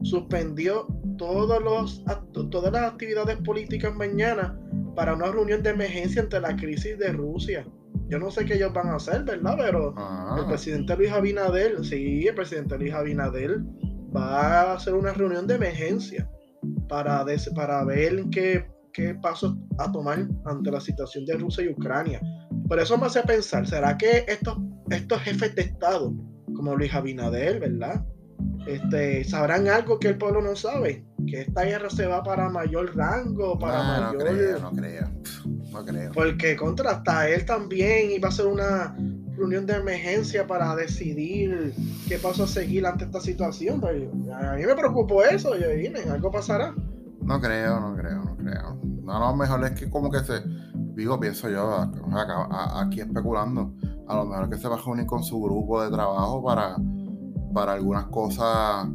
suspendió 0.02 0.86
todos 1.18 1.62
los, 1.62 2.04
todas 2.50 2.72
las 2.72 2.92
actividades 2.92 3.36
políticas 3.38 3.94
mañana 3.94 4.58
para 4.96 5.14
una 5.14 5.26
reunión 5.26 5.62
de 5.62 5.70
emergencia 5.70 6.22
ante 6.22 6.40
la 6.40 6.56
crisis 6.56 6.98
de 6.98 7.12
Rusia. 7.12 7.66
Yo 8.08 8.18
no 8.18 8.30
sé 8.30 8.44
qué 8.44 8.54
ellos 8.54 8.72
van 8.72 8.88
a 8.88 8.96
hacer, 8.96 9.24
¿verdad? 9.24 9.54
Pero 9.58 9.94
ah. 9.96 10.36
el 10.38 10.46
presidente 10.46 10.96
Luis 10.96 11.12
Abinader, 11.12 11.84
sí, 11.84 12.26
el 12.26 12.34
presidente 12.34 12.78
Luis 12.78 12.92
Abinader 12.92 13.60
va 14.14 14.62
a 14.62 14.74
hacer 14.74 14.94
una 14.94 15.12
reunión 15.12 15.46
de 15.46 15.54
emergencia 15.54 16.28
para, 16.88 17.24
para 17.54 17.84
ver 17.84 18.24
qué, 18.30 18.66
qué 18.92 19.14
pasos 19.14 19.56
a 19.78 19.90
tomar 19.92 20.26
ante 20.44 20.70
la 20.70 20.80
situación 20.80 21.24
de 21.24 21.34
Rusia 21.34 21.64
y 21.64 21.68
Ucrania. 21.68 22.20
Por 22.66 22.80
eso 22.80 22.96
me 22.98 23.06
hace 23.06 23.22
pensar, 23.22 23.66
¿será 23.66 23.96
que 23.96 24.24
estos, 24.26 24.56
estos 24.96 25.20
jefes 25.22 25.54
de 25.54 25.62
Estado, 25.62 26.12
como 26.54 26.76
Luis 26.76 26.92
Abinader, 26.94 27.60
¿verdad? 27.60 28.04
Este, 28.66 29.24
sabrán 29.24 29.68
algo 29.68 29.98
que 29.98 30.08
el 30.08 30.18
pueblo 30.18 30.42
no 30.42 30.54
sabe, 30.54 31.04
que 31.26 31.42
esta 31.42 31.62
guerra 31.62 31.90
se 31.90 32.06
va 32.06 32.22
para 32.22 32.48
mayor 32.48 32.94
rango, 32.96 33.58
para 33.58 33.82
mayor... 33.82 34.12
No 34.12 34.18
creo, 34.18 34.58
no 34.60 34.70
creo, 34.72 35.10
no 35.72 35.84
creo. 35.84 36.12
Porque 36.12 36.56
contra 36.56 36.90
hasta 36.92 37.28
él 37.28 37.44
también 37.44 38.10
iba 38.10 38.28
a 38.28 38.32
ser 38.32 38.46
una 38.46 38.94
reunión 39.36 39.64
de 39.66 39.74
emergencia 39.74 40.46
para 40.46 40.76
decidir 40.76 41.74
qué 42.06 42.18
paso 42.18 42.44
a 42.44 42.46
seguir 42.46 42.86
ante 42.86 43.04
esta 43.04 43.20
situación. 43.20 43.80
Pero 43.80 44.10
a 44.34 44.54
mí 44.56 44.66
me 44.66 44.74
preocupó 44.74 45.24
eso, 45.24 45.56
yo 45.56 45.68
dije, 45.68 45.92
algo 46.10 46.30
pasará. 46.30 46.74
No 47.22 47.40
creo, 47.40 47.80
no 47.80 47.96
creo, 47.96 48.22
no 48.22 48.36
creo. 48.36 48.80
No, 49.02 49.18
no, 49.18 49.36
mejor 49.36 49.64
es 49.64 49.72
que 49.72 49.88
como 49.88 50.10
que 50.10 50.20
se 50.20 50.42
digo, 50.94 51.18
pienso 51.18 51.48
yo, 51.48 51.90
aquí 52.76 53.00
especulando, 53.00 53.72
a 54.10 54.16
lo 54.16 54.24
mejor 54.26 54.50
que 54.50 54.56
se 54.56 54.68
va 54.68 54.74
a 54.74 54.78
reunir 54.78 55.06
con 55.06 55.22
su 55.22 55.40
grupo 55.40 55.82
de 55.82 55.90
trabajo 55.90 56.42
para, 56.42 56.76
para 57.54 57.74
algunas 57.74 58.06
cosas 58.06 58.88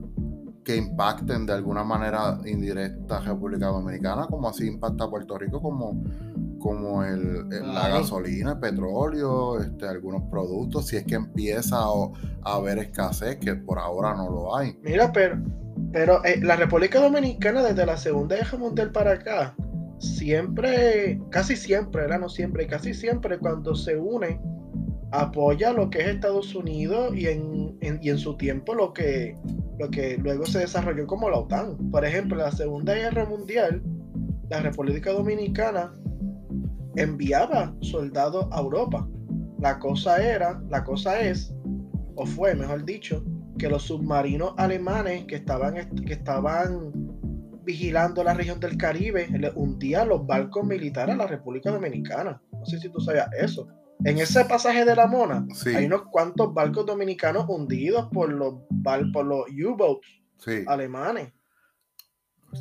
que 0.66 0.76
impacten 0.76 1.46
de 1.46 1.54
alguna 1.54 1.84
manera 1.84 2.40
indirecta 2.46 3.18
a 3.18 3.22
República 3.22 3.68
Dominicana, 3.68 4.28
como 4.28 4.50
así 4.50 4.68
impacta 4.68 5.06
a 5.06 5.10
Puerto 5.10 5.38
Rico, 5.38 5.62
como, 5.62 6.04
como 6.60 7.04
el, 7.04 7.48
la 7.50 7.88
gasolina, 7.88 8.54
el 8.54 8.60
petróleo, 8.60 9.62
este, 9.62 9.88
algunos 9.88 10.24
productos, 10.24 10.88
si 10.88 10.98
es 10.98 11.06
que 11.06 11.16
empieza 11.16 11.78
a, 11.78 12.56
haber 12.56 12.80
escasez, 12.80 13.38
que 13.38 13.56
por 13.56 13.80
ahora 13.80 14.16
no 14.16 14.30
lo 14.30 14.58
hay. 14.58 14.78
Mira, 14.84 15.14
pero, 15.14 15.38
pero 15.94 16.26
eh, 16.26 16.42
la 16.42 16.58
República 16.58 17.00
Dominicana 17.00 17.64
desde 17.64 17.86
la 17.86 17.96
Segunda 17.96 18.36
Guerra 18.36 18.58
Mundial 18.58 18.92
para 18.92 19.12
acá, 19.12 19.56
siempre, 20.00 21.22
casi 21.30 21.56
siempre, 21.56 22.04
era 22.04 22.18
no 22.18 22.28
siempre, 22.28 22.68
casi 22.68 22.94
siempre 22.94 23.38
cuando 23.38 23.76
se 23.76 23.98
une, 23.98 24.42
apoya 25.22 25.74
lo 25.74 25.90
que 25.90 26.00
es 26.00 26.08
Estados 26.08 26.56
Unidos 26.56 27.16
y 27.16 27.28
en, 27.28 27.78
y 28.02 28.10
en 28.10 28.18
su 28.18 28.36
tiempo 28.38 28.74
lo 28.74 28.94
que 28.94 29.36
lo 29.80 29.90
que 29.90 30.18
luego 30.18 30.46
se 30.46 30.60
desarrolló 30.60 31.06
como 31.08 31.30
la 31.30 31.40
OTAN. 31.40 31.92
Por 31.92 32.06
ejemplo, 32.06 32.38
en 32.38 32.46
la 32.46 32.52
Segunda 32.52 32.94
Guerra 32.94 33.26
Mundial, 33.26 33.84
la 34.50 34.62
República 34.62 35.12
Dominicana 35.12 35.94
enviaba 36.96 37.76
soldados 37.82 38.48
a 38.52 38.60
Europa. 38.60 39.08
La 39.60 39.80
cosa 39.80 40.24
era, 40.24 40.62
la 40.70 40.84
cosa 40.84 41.20
es, 41.20 41.54
o 42.16 42.26
fue, 42.26 42.56
mejor 42.56 42.86
dicho, 42.86 43.24
que 43.58 43.70
los 43.70 43.84
submarinos 43.84 44.54
alemanes 44.58 45.26
que 45.26 45.36
estaban, 45.36 45.76
que 46.06 46.14
estaban 46.14 46.92
vigilando 47.64 48.24
la 48.24 48.34
región 48.34 48.60
del 48.60 48.78
Caribe 48.78 49.28
le 49.28 49.52
hundían 49.56 50.10
los 50.10 50.26
barcos 50.26 50.66
militares 50.66 51.16
a 51.16 51.18
la 51.18 51.28
República 51.28 51.72
Dominicana. 51.72 52.42
No 52.52 52.66
sé 52.66 52.80
si 52.80 52.90
tú 52.90 53.00
sabías 53.00 53.28
eso. 53.38 53.68
En 54.04 54.18
ese 54.20 54.46
pasaje 54.46 54.86
de 54.86 54.96
la 54.96 55.08
Mona 55.08 55.48
hay 55.66 55.86
unos 55.86 56.04
cuantos 56.12 56.54
barcos 56.54 56.86
dominicanos 56.86 57.46
hundidos 57.48 58.10
por 58.12 58.32
los, 58.32 58.56
por 59.14 59.26
los 59.26 59.46
U-boats 59.50 60.08
alemanes. 60.68 61.34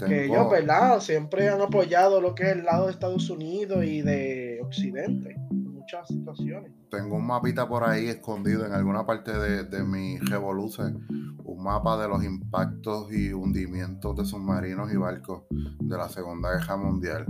Que 0.07 0.25
ellos, 0.25 0.51
¿verdad? 0.51 1.01
Siempre 1.01 1.49
han 1.49 1.61
apoyado 1.61 2.21
lo 2.21 2.35
que 2.35 2.45
es 2.45 2.49
el 2.57 2.65
lado 2.65 2.87
de 2.87 2.93
Estados 2.93 3.31
Unidos 3.31 3.85
y 3.85 4.03
de 4.03 4.61
Occidente. 4.63 5.37
En 5.51 5.73
muchas 5.73 6.09
situaciones. 6.09 6.73
Tengo 6.91 7.17
un 7.17 7.27
mapita 7.27 7.69
por 7.69 7.85
ahí 7.85 8.09
escondido 8.09 8.67
en 8.67 8.73
alguna 8.73 9.07
parte 9.07 9.33
de, 9.33 9.65
de 9.65 9.85
mi 9.85 10.19
Revolution. 10.19 11.07
Un 11.45 11.63
mapa 11.63 12.01
de 12.01 12.09
los 12.09 12.25
impactos 12.25 13.13
y 13.13 13.33
hundimientos 13.33 14.17
de 14.17 14.25
submarinos 14.25 14.93
y 14.93 14.97
barcos 14.97 15.45
de 15.51 15.97
la 15.97 16.09
Segunda 16.09 16.51
Guerra 16.53 16.77
Mundial 16.77 17.27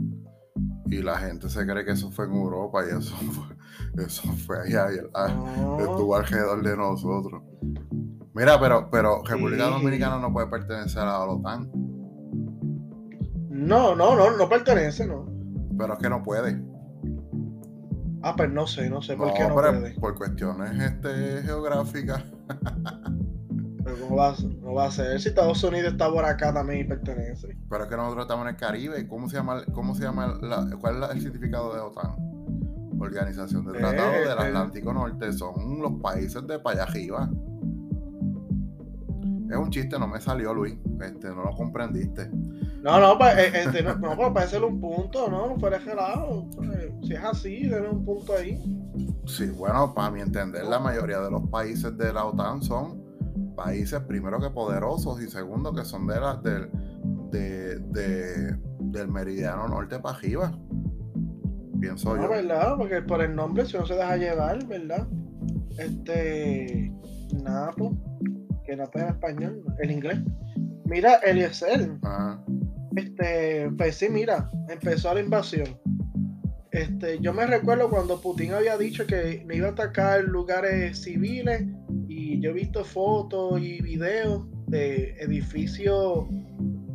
y 0.86 1.02
la 1.02 1.16
gente 1.18 1.48
se 1.48 1.66
cree 1.66 1.84
que 1.84 1.92
eso 1.92 2.10
fue 2.10 2.26
en 2.26 2.32
Europa 2.32 2.84
y 2.84 2.96
eso 2.96 3.16
fue, 3.16 4.04
eso 4.04 4.22
fue 4.46 4.62
allá 4.62 4.86
y 4.92 4.96
estuvo 4.96 6.16
alrededor 6.16 6.62
de 6.62 6.76
nosotros. 6.76 7.42
Mira, 8.34 8.58
pero, 8.58 8.90
pero 8.90 9.22
República 9.24 9.66
Dominicana 9.66 10.18
no 10.18 10.32
puede 10.32 10.48
pertenecer 10.48 11.02
a 11.02 11.06
la 11.06 11.20
OTAN. 11.20 11.70
No, 13.48 13.94
no, 13.94 14.16
no, 14.16 14.36
no 14.36 14.48
pertenece, 14.48 15.06
no. 15.06 15.26
Pero 15.78 15.94
es 15.94 15.98
que 16.00 16.10
no 16.10 16.22
puede. 16.22 16.60
Ah, 18.22 18.34
pues 18.36 18.50
no 18.50 18.66
sé, 18.66 18.90
no 18.90 19.00
sé 19.02 19.16
por 19.16 19.32
qué 19.34 19.46
no 19.46 19.54
puede. 19.54 19.94
Por 20.00 20.16
cuestiones 20.16 20.80
este, 20.80 21.42
geográficas. 21.42 22.24
¿cómo 24.00 24.16
va, 24.16 24.34
va, 24.76 24.86
a 24.86 24.90
ser? 24.90 25.20
Si 25.20 25.28
Estados 25.28 25.62
Unidos 25.64 25.92
está 25.92 26.10
por 26.10 26.24
acá 26.24 26.52
también 26.52 26.80
y 26.80 26.84
pertenece. 26.84 27.56
Pero 27.68 27.84
es 27.84 27.90
que 27.90 27.96
nosotros 27.96 28.24
estamos 28.24 28.46
en 28.46 28.54
el 28.54 28.56
Caribe. 28.56 29.08
¿Cómo 29.08 29.28
se 29.28 29.36
llama, 29.36 29.64
cómo 29.72 29.94
se 29.94 30.02
llama 30.02 30.38
cuál 30.80 31.02
es 31.04 31.10
el 31.10 31.20
significado 31.22 31.74
de 31.74 31.80
OTAN? 31.80 32.16
Organización 32.98 33.64
del 33.66 33.76
Tratado 33.76 34.12
del 34.12 34.28
eh, 34.28 34.30
eh. 34.30 34.46
Atlántico 34.46 34.92
Norte. 34.92 35.32
Son 35.32 35.80
los 35.80 35.92
países 36.00 36.46
de 36.46 36.58
para 36.58 36.84
arriba. 36.84 37.28
Es 39.50 39.56
un 39.56 39.70
chiste, 39.70 39.98
no 39.98 40.08
me 40.08 40.20
salió, 40.20 40.54
Luis. 40.54 40.74
Este, 41.00 41.28
no 41.28 41.44
lo 41.44 41.54
comprendiste. 41.54 42.30
No, 42.82 43.00
no, 43.00 43.16
pues, 43.18 43.36
eh, 43.38 43.52
este, 43.54 43.82
no, 43.82 43.94
no 43.96 44.16
pues, 44.16 44.30
para 44.30 44.46
hacerle 44.46 44.66
un 44.66 44.80
punto, 44.80 45.28
¿no? 45.28 45.48
No 45.48 45.58
fuera 45.58 45.80
gelado. 45.80 46.46
Pues, 46.56 46.68
si 47.02 47.14
es 47.14 47.24
así, 47.24 47.68
denle 47.68 47.88
un 47.88 48.04
punto 48.04 48.34
ahí. 48.34 48.60
Sí, 49.26 49.50
bueno, 49.50 49.94
para 49.94 50.10
mi 50.10 50.20
entender, 50.20 50.64
la 50.64 50.78
mayoría 50.78 51.20
de 51.20 51.30
los 51.30 51.48
países 51.48 51.96
de 51.96 52.12
la 52.12 52.26
OTAN 52.26 52.62
son 52.62 53.03
países, 53.54 54.00
primero 54.00 54.40
que 54.40 54.50
poderosos 54.50 55.20
y 55.22 55.28
segundo 55.28 55.72
que 55.72 55.84
son 55.84 56.06
de 56.06 56.20
la, 56.20 56.36
del, 56.36 56.70
de, 57.30 58.58
del 58.80 59.08
meridiano 59.08 59.68
norte 59.68 59.98
para 59.98 60.16
arriba. 60.16 60.58
Pienso 61.80 62.16
no, 62.16 62.28
¿verdad? 62.28 62.76
Porque 62.76 63.02
por 63.02 63.22
el 63.22 63.34
nombre, 63.34 63.66
si 63.66 63.76
no 63.76 63.86
se 63.86 63.94
deja 63.94 64.16
llevar, 64.16 64.64
¿verdad? 64.66 65.06
Este. 65.78 66.92
Napo, 67.42 67.96
que 68.64 68.76
Napo 68.76 68.98
es 68.98 69.04
en 69.04 69.10
español, 69.10 69.64
en 69.80 69.90
inglés. 69.90 70.18
Mira, 70.84 71.14
Eliezer. 71.24 71.90
Este, 72.96 73.70
pues 73.76 73.96
sí, 73.96 74.08
mira, 74.08 74.50
empezó 74.68 75.12
la 75.14 75.20
invasión. 75.20 75.68
Este, 76.70 77.18
yo 77.20 77.32
me 77.32 77.46
recuerdo 77.46 77.88
cuando 77.88 78.20
Putin 78.20 78.52
había 78.52 78.76
dicho 78.76 79.06
que 79.06 79.44
me 79.46 79.56
iba 79.56 79.68
a 79.68 79.72
atacar 79.72 80.24
lugares 80.24 81.02
civiles 81.02 81.64
yo 82.40 82.50
he 82.50 82.54
visto 82.54 82.84
fotos 82.84 83.60
y 83.60 83.80
videos 83.82 84.46
de 84.66 85.14
edificios 85.20 86.26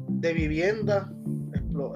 de 0.07 0.33
vivienda 0.33 1.11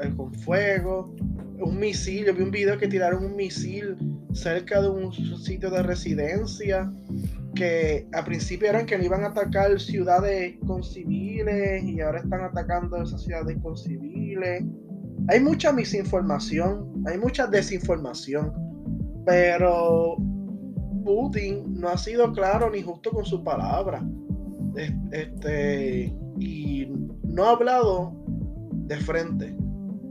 eh, 0.02 0.14
con 0.16 0.34
fuego, 0.34 1.14
un 1.60 1.80
misil, 1.80 2.26
yo 2.26 2.34
vi 2.34 2.44
un 2.44 2.52
video 2.52 2.78
que 2.78 2.88
tiraron 2.88 3.26
un 3.26 3.36
misil 3.36 3.98
cerca 4.34 4.82
de 4.82 4.90
un 4.90 5.14
sitio 5.14 5.70
de 5.70 5.84
residencia, 5.84 6.92
que 7.56 8.08
al 8.14 8.26
principio 8.26 8.70
eran 8.70 8.86
que 8.86 8.98
no 8.98 9.04
iban 9.04 9.24
a 9.24 9.28
atacar 9.28 9.80
ciudades 9.80 10.56
con 10.66 10.84
civiles 10.84 11.84
y 11.84 12.02
ahora 12.02 12.20
están 12.20 12.42
atacando 12.42 13.02
esas 13.02 13.24
ciudades 13.24 13.58
con 13.62 13.78
civiles. 13.78 14.64
Hay 15.30 15.40
mucha 15.40 15.72
misinformación, 15.72 17.04
hay 17.06 17.18
mucha 17.18 17.48
desinformación, 17.48 18.52
pero 19.26 20.18
Putin 21.04 21.80
no 21.80 21.90
ha 21.90 21.98
sido 21.98 22.32
claro 22.32 22.70
ni 22.70 22.82
justo 22.82 23.12
con 23.12 23.26
su 23.26 23.44
palabra. 23.44 24.04
Este, 25.12 26.14
y 26.40 26.88
no 27.24 27.46
ha 27.46 27.52
hablado 27.52 28.14
de 28.72 28.98
frente. 28.98 29.56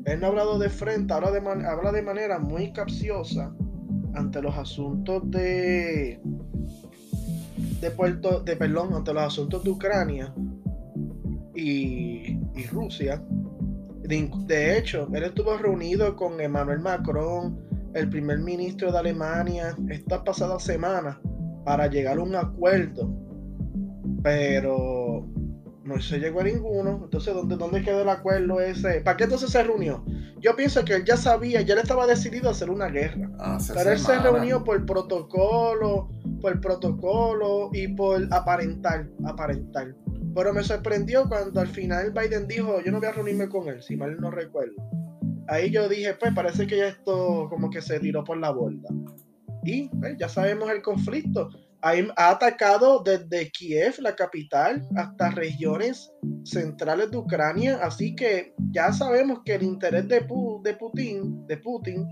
Él 0.04 0.20
no 0.20 0.26
ha 0.26 0.30
hablado 0.30 0.58
de 0.58 0.68
frente, 0.68 1.12
habla 1.12 1.30
de, 1.30 1.38
habla 1.66 1.92
de 1.92 2.02
manera 2.02 2.38
muy 2.38 2.72
capciosa 2.72 3.54
ante 4.14 4.42
los 4.42 4.56
asuntos 4.56 5.30
de 5.30 6.20
de 7.82 7.90
Puerto, 7.90 8.40
de 8.40 8.56
perdón, 8.56 8.94
ante 8.94 9.12
los 9.12 9.24
asuntos 9.24 9.62
de 9.64 9.70
Ucrania 9.70 10.32
y, 11.54 12.38
Rusia. 12.70 13.22
de, 14.04 14.78
hecho, 14.78 15.08
él 15.12 15.24
estuvo 15.24 15.56
reunido 15.56 16.14
con 16.16 16.40
Emmanuel 16.40 16.78
Macron, 16.78 17.58
el 17.94 18.08
primer 18.08 18.38
ministro 18.38 18.90
de 18.90 18.98
Alemania 18.98 19.76
esta 19.88 20.24
pasada 20.24 20.58
semana 20.58 21.20
para 21.64 21.86
llegar 21.86 22.18
a 22.18 22.22
un 22.22 22.34
acuerdo, 22.34 23.10
pero 24.22 25.26
no 25.84 26.00
se 26.00 26.18
llegó 26.18 26.40
a 26.40 26.44
ninguno. 26.44 27.00
Entonces, 27.04 27.34
¿dónde, 27.34 27.56
dónde 27.56 27.82
quedó 27.82 28.02
el 28.02 28.08
acuerdo 28.08 28.60
ese? 28.60 29.00
¿Para 29.00 29.16
qué 29.16 29.24
entonces 29.24 29.50
se 29.50 29.62
reunió? 29.62 30.04
Yo 30.40 30.56
pienso 30.56 30.84
que 30.84 30.94
él 30.94 31.04
ya 31.04 31.16
sabía, 31.16 31.60
ya 31.62 31.74
él 31.74 31.80
estaba 31.80 32.06
decidido 32.06 32.48
a 32.48 32.52
hacer 32.52 32.70
una 32.70 32.86
guerra. 32.86 33.30
pero 33.74 33.90
él 33.90 33.98
se 33.98 34.18
reunió 34.18 34.64
por 34.64 34.84
protocolo, 34.86 36.08
por 36.40 36.60
protocolo 36.60 37.70
y 37.72 37.88
por 37.88 38.26
aparentar, 38.32 39.08
aparentar. 39.24 39.94
Pero 40.34 40.52
me 40.52 40.62
sorprendió 40.62 41.28
cuando 41.28 41.60
al 41.60 41.68
final 41.68 42.10
Biden 42.12 42.48
dijo, 42.48 42.80
yo 42.80 42.90
no 42.90 42.98
voy 42.98 43.08
a 43.08 43.12
reunirme 43.12 43.48
con 43.48 43.68
él, 43.68 43.82
si 43.82 43.96
mal 43.96 44.16
no 44.18 44.30
recuerdo 44.30 44.74
ahí 45.52 45.70
yo 45.70 45.88
dije, 45.88 46.14
pues 46.14 46.32
parece 46.34 46.66
que 46.66 46.78
ya 46.78 46.88
esto 46.88 47.46
como 47.50 47.70
que 47.70 47.82
se 47.82 48.00
tiró 48.00 48.24
por 48.24 48.38
la 48.38 48.50
borda. 48.50 48.88
Y 49.64 49.88
pues, 49.88 50.16
ya 50.18 50.28
sabemos 50.28 50.70
el 50.70 50.82
conflicto. 50.82 51.50
Ha, 51.82 52.30
atacado 52.30 53.02
desde 53.02 53.50
Kiev, 53.50 53.96
la 53.98 54.14
capital, 54.14 54.86
hasta 54.96 55.30
regiones 55.30 56.12
centrales 56.44 57.10
de 57.10 57.18
Ucrania. 57.18 57.80
Así 57.82 58.14
que 58.14 58.54
ya 58.70 58.92
sabemos 58.92 59.40
que 59.44 59.56
el 59.56 59.64
interés 59.64 60.06
de, 60.08 60.22
Putin, 60.22 61.46
de 61.46 61.56
Putin 61.58 62.06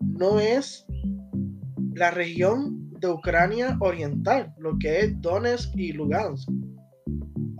no 0.00 0.38
es 0.38 0.86
la 1.94 2.10
región 2.10 2.90
de 3.00 3.08
Ucrania 3.08 3.76
oriental, 3.80 4.54
lo 4.58 4.78
que 4.78 5.00
es 5.00 5.20
Donetsk 5.20 5.76
y 5.76 5.92
Lugansk. 5.92 6.48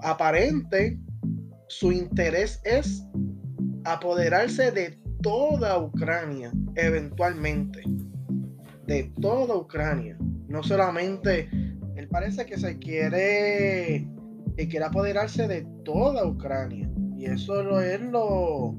Aparente, 0.02 0.98
su 1.68 1.90
interés 1.90 2.60
es 2.64 3.04
apoderarse 3.84 4.70
de 4.70 4.98
toda 5.22 5.78
Ucrania, 5.78 6.52
eventualmente. 6.74 7.82
De 8.86 9.12
toda 9.20 9.56
Ucrania. 9.56 10.16
No 10.48 10.62
solamente, 10.62 11.48
él 11.96 12.08
parece 12.08 12.44
que 12.46 12.58
se 12.58 12.78
quiere, 12.78 14.06
que 14.56 14.68
quiere 14.68 14.84
apoderarse 14.84 15.48
de 15.48 15.66
toda 15.84 16.26
Ucrania. 16.26 16.90
Y 17.16 17.26
eso 17.26 17.80
es 17.80 18.00
lo, 18.00 18.74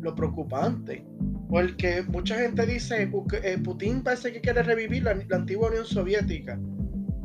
lo 0.00 0.14
preocupante. 0.14 1.04
Porque 1.48 2.02
mucha 2.02 2.36
gente 2.38 2.64
dice 2.66 3.10
que 3.28 3.36
eh, 3.42 3.58
Putin 3.58 4.02
parece 4.02 4.32
que 4.32 4.40
quiere 4.40 4.62
revivir 4.62 5.02
la, 5.02 5.12
antigua 5.34 5.68
Unión 5.68 5.84
Soviética 5.84 6.60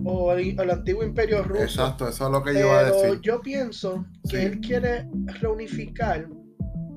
o 0.03 0.31
el, 0.33 0.57
antiguo 0.69 1.03
Imperio 1.03 1.43
Ruso. 1.43 1.63
Exacto, 1.63 2.07
eso 2.07 2.25
es 2.25 2.31
lo 2.31 2.43
que 2.43 2.53
yo 2.53 2.59
iba 2.61 2.79
a 2.79 2.91
decir. 2.91 3.21
Yo 3.21 3.41
pienso 3.41 4.05
que 4.29 4.43
él 4.43 4.61
quiere 4.61 5.07
reunificar 5.41 6.27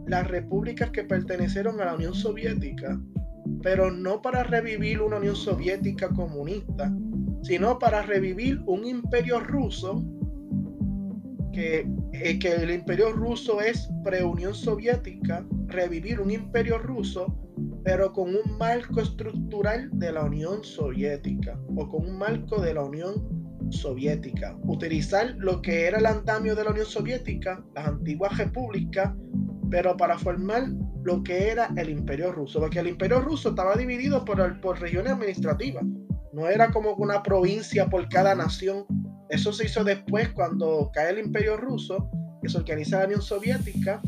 las 0.09 0.27
repúblicas 0.29 0.91
que 0.91 1.05
pertenecieron 1.05 1.81
a 1.81 1.87
la 1.87 1.95
Unión 1.95 2.15
Soviética, 2.15 3.01
pero 3.63 3.91
no 3.91 4.23
para 4.23 4.43
revivir 4.43 5.01
una 5.01 5.19
Unión 5.19 5.37
Soviética 5.37 6.09
comunista, 6.09 6.93
sino 7.43 7.79
para 7.79 8.03
revivir 8.03 8.61
un 8.67 8.85
imperio 8.85 9.41
ruso 9.41 10.05
que, 11.53 11.89
eh, 12.13 12.39
que 12.39 12.55
el 12.55 12.71
imperio 12.71 13.13
ruso 13.13 13.61
es 13.61 13.89
pre-Unión 14.05 14.55
Soviética, 14.55 15.47
revivir 15.67 16.21
un 16.21 16.31
imperio 16.31 16.79
ruso, 16.79 17.37
pero 17.85 18.13
con 18.13 18.35
un 18.35 18.59
marco 18.59 19.01
estructural 19.01 19.91
de 19.93 20.13
la 20.13 20.25
Unión 20.25 20.63
Soviética 20.63 21.59
o 21.77 21.89
con 21.89 22.07
un 22.07 22.19
marco 22.19 22.61
de 22.61 22.75
la 22.75 22.85
Unión 22.85 23.15
Soviética. 23.71 24.57
Utilizar 24.65 25.35
lo 25.39 25.61
que 25.63 25.87
era 25.87 25.99
el 25.99 26.07
andamio 26.07 26.55
de 26.55 26.65
la 26.65 26.71
Unión 26.71 26.87
Soviética, 26.87 27.65
las 27.75 27.89
antiguas 27.89 28.37
repúblicas, 28.37 29.13
pero 29.71 29.97
para 29.97 30.19
formar 30.19 30.69
lo 31.03 31.23
que 31.23 31.49
era 31.51 31.71
el 31.77 31.91
imperio 31.91 32.33
ruso, 32.33 32.61
porque 32.61 32.81
el 32.81 32.89
imperio 32.89 33.21
ruso 33.21 33.51
estaba 33.51 33.77
dividido 33.77 34.25
por, 34.25 34.61
por 34.61 34.81
regiones 34.81 35.13
administrativas, 35.13 35.85
no 36.33 36.49
era 36.49 36.71
como 36.71 36.95
una 36.95 37.23
provincia 37.23 37.87
por 37.87 38.09
cada 38.09 38.35
nación. 38.35 38.85
Eso 39.29 39.53
se 39.53 39.67
hizo 39.67 39.85
después 39.85 40.29
cuando 40.31 40.91
cae 40.93 41.11
el 41.11 41.19
imperio 41.19 41.57
ruso, 41.57 42.11
que 42.43 42.49
se 42.49 42.59
organiza 42.59 43.01
la 43.01 43.07
Unión 43.07 43.23
Soviética, 43.23 44.01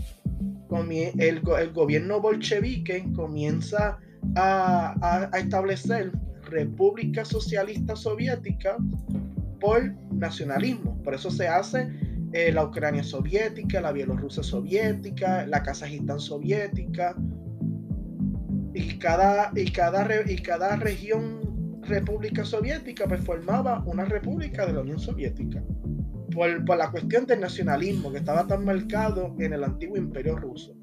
el, 1.19 1.43
el 1.59 1.73
gobierno 1.73 2.21
bolchevique 2.21 3.05
comienza 3.15 3.99
a, 4.37 5.29
a, 5.33 5.39
establecer 5.39 6.13
república 6.43 7.25
socialista 7.25 7.97
soviética 7.97 8.77
por 9.61 9.93
nacionalismo. 10.13 11.01
Por 11.03 11.15
eso 11.15 11.31
se 11.31 11.49
hace 11.49 11.89
eh, 12.33 12.53
la 12.53 12.65
Ucrania 12.65 13.03
soviética, 13.03 13.81
la 13.81 13.93
Bielorrusia 13.93 14.43
soviética, 14.43 15.47
la 15.47 15.63
Kazajistán 15.63 16.21
soviética. 16.21 17.17
Y 18.73 18.99
cada, 18.99 19.51
y 19.55 19.71
cada, 19.73 20.07
y 20.31 20.37
cada 20.37 20.77
región 20.77 21.81
república 21.83 22.45
soviética 22.45 23.07
pues 23.09 23.21
formaba 23.25 23.83
una 23.87 24.05
república 24.05 24.65
de 24.65 24.73
la 24.73 24.81
Unión 24.81 25.01
Soviética 25.01 25.63
por, 26.31 26.77
la 26.77 26.91
cuestión 26.91 27.27
del 27.27 27.41
nacionalismo 27.41 28.13
que 28.13 28.19
estaba 28.19 28.47
tan 28.47 28.65
marcado 28.65 29.35
en 29.39 29.53
el 29.53 29.65
antiguo 29.65 29.97
imperio 29.97 30.37
ruso. 30.37 30.75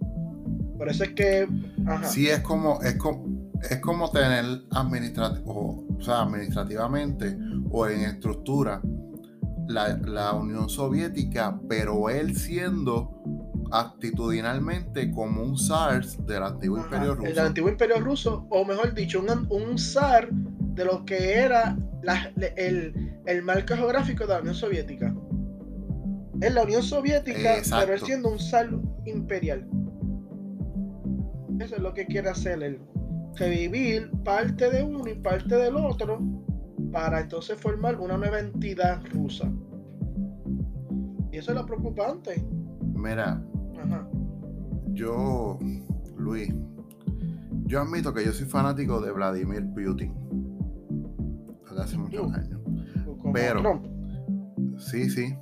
Por 0.78 0.90
eso 0.90 1.04
es 1.06 1.12
que... 1.12 1.48
Sí, 2.04 2.28
es 2.28 2.40
como, 2.42 2.82
es 2.82 2.96
como, 2.96 3.52
es 3.70 3.80
como 3.80 4.12
tener 4.12 4.46
administrativo, 4.72 5.86
o 5.98 6.02
sea, 6.02 6.22
administrativamente 6.24 7.38
o 7.72 7.88
en 7.88 8.02
estructura 8.02 8.82
la, 9.68 10.34
Unión 10.34 10.70
Soviética, 10.70 11.60
pero 11.68 12.10
él 12.10 12.36
siendo 12.36 13.24
actitudinalmente 13.72 15.12
como 15.12 15.44
un 15.44 15.58
SARS 15.58 16.26
del 16.26 16.44
antiguo 16.44 16.78
imperio 16.78 17.16
ruso. 17.16 17.28
El 17.28 17.40
antiguo 17.40 17.70
imperio 17.70 18.00
ruso, 18.00 18.48
o 18.50 18.64
mejor 18.66 18.94
dicho, 18.94 19.20
un, 19.20 19.48
un 19.50 19.78
SAR 19.78 20.30
de 20.32 20.86
lo 20.86 21.06
que 21.06 21.36
era 21.36 21.78
el, 22.56 23.20
el 23.26 23.44
marco 23.44 23.76
geográfico 23.76 24.26
de 24.26 24.34
la 24.34 24.40
Unión 24.40 24.56
Soviética 24.56 25.14
en 26.42 26.56
la 26.56 26.64
Unión 26.64 26.84
Soviética, 26.84 27.62
pero 27.70 27.94
él 27.94 28.00
siendo 28.02 28.30
un 28.30 28.40
sal 28.40 28.82
imperial. 29.06 29.68
Eso 31.60 31.76
es 31.76 31.82
lo 31.82 31.94
que 31.94 32.06
quiere 32.06 32.30
hacer 32.30 32.62
él. 32.62 32.80
Revivir 33.36 34.12
parte 34.24 34.70
de 34.70 34.84
uno 34.84 35.08
y 35.08 35.16
parte 35.16 35.56
del 35.56 35.76
otro 35.76 36.20
para 36.92 37.22
entonces 37.22 37.60
formar 37.60 38.00
una 38.00 38.18
nueva 38.18 38.40
entidad 38.40 39.02
rusa. 39.12 39.52
Y 41.32 41.38
eso 41.38 41.52
es 41.52 41.58
lo 41.58 41.66
preocupante. 41.66 42.46
Mira, 42.94 43.42
yo, 44.94 45.60
Luis, 46.18 46.54
yo 47.66 47.82
admito 47.82 48.14
que 48.14 48.26
yo 48.26 48.32
soy 48.32 48.46
fanático 48.46 49.02
de 49.02 49.12
Vladimir 49.12 49.68
Putin. 49.74 50.14
Desde 51.70 51.82
hace 51.82 51.98
muchos 51.98 52.34
años. 52.34 52.62
Pero, 53.34 53.82
sí, 54.78 55.10
sí 55.10 55.36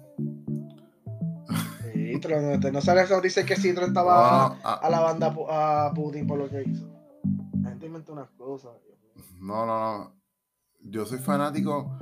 no 2.71 2.81
sale 2.81 3.05
dice 3.21 3.45
que 3.45 3.55
Citro 3.55 3.85
estaba 3.85 4.47
a, 4.47 4.89
la 4.89 4.99
banda 4.99 5.35
a 5.49 5.91
Putin 5.93 6.27
por 6.27 6.37
lo 6.37 6.49
que 6.49 6.63
hizo. 6.63 6.87
La 7.61 7.69
gente 7.69 7.85
inventa 7.87 8.11
unas 8.11 8.29
cosas. 8.31 8.71
No, 9.39 9.65
no, 9.65 9.97
no. 9.97 10.11
Yo 10.89 11.05
soy 11.05 11.19
fanático, 11.19 11.97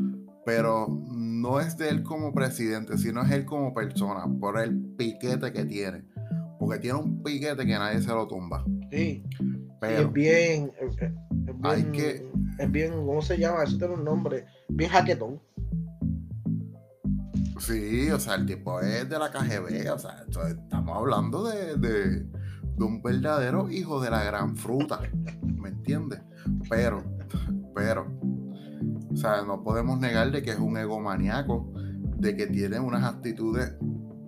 pero 0.45 0.87
no 1.11 1.59
es 1.59 1.77
de 1.77 1.89
él 1.89 2.03
como 2.03 2.33
presidente, 2.33 2.97
sino 2.97 3.21
es 3.21 3.31
él 3.31 3.45
como 3.45 3.73
persona, 3.73 4.25
por 4.39 4.59
el 4.59 4.77
piquete 4.97 5.51
que 5.51 5.65
tiene. 5.65 6.03
Porque 6.59 6.79
tiene 6.79 6.99
un 6.99 7.23
piquete 7.23 7.65
que 7.65 7.73
nadie 7.73 8.01
se 8.01 8.09
lo 8.09 8.27
tumba. 8.27 8.63
Sí. 8.91 9.23
Pero 9.79 10.07
es 10.07 10.13
bien, 10.13 10.71
es 10.79 10.95
bien, 10.95 11.17
hay 11.63 11.83
que, 11.91 12.25
es 12.57 12.71
bien, 12.71 12.93
¿cómo 12.93 13.21
se 13.21 13.37
llama? 13.37 13.63
Eso 13.63 13.77
tiene 13.77 13.95
un 13.95 14.05
nombre, 14.05 14.45
bien 14.69 14.89
jaquetón. 14.89 15.41
Sí, 17.59 18.09
o 18.09 18.19
sea, 18.19 18.35
el 18.35 18.45
tipo 18.45 18.79
es 18.81 19.09
de 19.09 19.19
la 19.19 19.31
KGB, 19.31 19.91
o 19.93 19.99
sea, 19.99 20.25
estamos 20.27 20.97
hablando 20.97 21.43
de, 21.43 21.77
de, 21.77 22.25
un 22.77 23.01
verdadero 23.01 23.69
hijo 23.69 24.01
de 24.01 24.09
la 24.09 24.23
gran 24.23 24.57
fruta, 24.57 24.99
¿me 25.43 25.69
entiendes? 25.69 26.19
Pero, 26.69 27.03
pero, 27.73 28.07
o 29.13 29.17
sea, 29.17 29.43
no 29.43 29.63
podemos 29.63 29.99
negar 29.99 30.31
de 30.31 30.41
que 30.41 30.51
es 30.51 30.59
un 30.59 30.77
egomaniaco, 30.77 31.71
de 32.17 32.35
que 32.35 32.47
tiene 32.47 32.79
unas 32.79 33.03
actitudes 33.03 33.75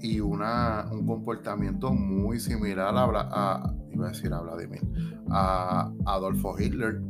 y 0.01 0.19
una, 0.19 0.87
un 0.91 1.05
comportamiento 1.05 1.91
muy 1.91 2.39
similar 2.39 2.93
a, 2.95 3.03
a, 3.03 3.73
iba 3.91 4.07
a 4.07 4.09
decir 4.09 4.33
a 4.33 4.41
Vladimir, 4.41 4.81
a 5.29 5.91
Adolfo 6.05 6.59
Hitler, 6.59 7.01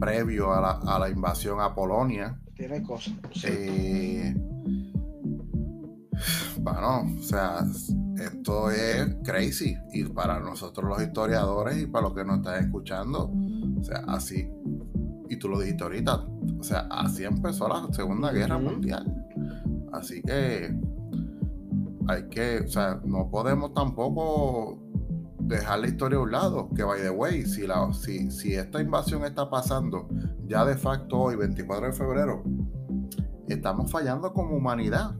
previo 0.00 0.52
a 0.52 0.60
la, 0.60 0.70
a 0.94 0.98
la 0.98 1.08
invasión 1.10 1.60
a 1.60 1.74
Polonia. 1.74 2.38
Tiene 2.54 2.82
cosas. 2.82 3.14
Eh, 3.44 4.34
bueno, 6.58 7.06
o 7.18 7.22
sea, 7.22 7.64
esto 8.16 8.70
es 8.70 9.16
crazy. 9.24 9.76
Y 9.92 10.04
para 10.04 10.40
nosotros 10.40 10.88
los 10.88 11.02
historiadores 11.02 11.82
y 11.82 11.86
para 11.86 12.08
los 12.08 12.14
que 12.14 12.24
nos 12.24 12.38
están 12.38 12.64
escuchando, 12.64 13.32
o 13.80 13.84
sea, 13.84 14.04
así, 14.08 14.48
y 15.34 15.38
tú 15.38 15.48
lo 15.48 15.60
dijiste 15.60 15.84
ahorita, 15.84 16.26
o 16.58 16.62
sea, 16.62 16.86
así 16.90 17.24
empezó 17.24 17.68
la 17.68 17.86
Segunda 17.92 18.32
Guerra 18.32 18.58
Mundial. 18.58 19.26
Así 19.92 20.22
que 20.22 20.74
hay 22.08 22.28
que, 22.28 22.60
o 22.60 22.68
sea, 22.68 23.00
no 23.04 23.30
podemos 23.30 23.72
tampoco 23.74 24.78
dejar 25.40 25.80
la 25.80 25.88
historia 25.88 26.18
a 26.18 26.22
un 26.22 26.32
lado. 26.32 26.68
Que 26.74 26.82
by 26.82 27.00
the 27.02 27.10
way, 27.10 27.44
si, 27.44 27.66
la, 27.66 27.92
si, 27.92 28.30
si 28.30 28.54
esta 28.54 28.80
invasión 28.80 29.24
está 29.24 29.48
pasando 29.48 30.08
ya 30.46 30.64
de 30.64 30.76
facto 30.76 31.18
hoy, 31.18 31.36
24 31.36 31.86
de 31.86 31.92
febrero, 31.92 32.42
estamos 33.48 33.90
fallando 33.90 34.32
como 34.32 34.56
humanidad 34.56 35.14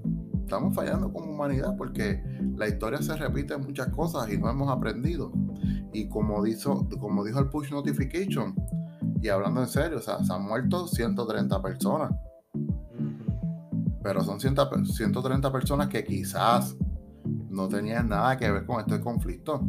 estamos 0.45 0.74
fallando 0.74 1.12
como 1.12 1.32
humanidad 1.32 1.74
porque 1.76 2.22
la 2.57 2.68
historia 2.68 3.03
se 3.03 3.16
repite 3.16 3.55
en 3.55 3.62
muchas 3.62 3.88
cosas 3.88 4.30
y 4.32 4.38
no 4.38 4.51
hemos 4.51 4.70
aprendido. 4.70 5.32
Y 5.93 6.09
como 6.09 6.43
dijo, 6.43 6.86
como 7.01 7.24
dijo 7.24 7.41
el 7.41 7.49
push 7.49 7.70
notification, 7.70 8.55
y 9.25 9.31
hablando 9.31 9.62
en 9.62 9.68
serio, 9.68 9.97
o 9.97 10.03
sea, 10.03 10.22
se 10.22 10.31
han 10.35 10.45
muerto 10.45 10.87
130 10.87 11.62
personas. 11.62 12.12
Pero 14.03 14.22
son 14.22 14.39
130 14.39 15.51
personas 15.51 15.89
que 15.89 16.05
quizás 16.05 16.77
no 17.49 17.66
tenían 17.66 18.11
nada 18.11 18.37
que 18.37 18.51
ver 18.51 18.66
con 18.66 18.81
este 18.81 19.01
conflicto. 19.01 19.66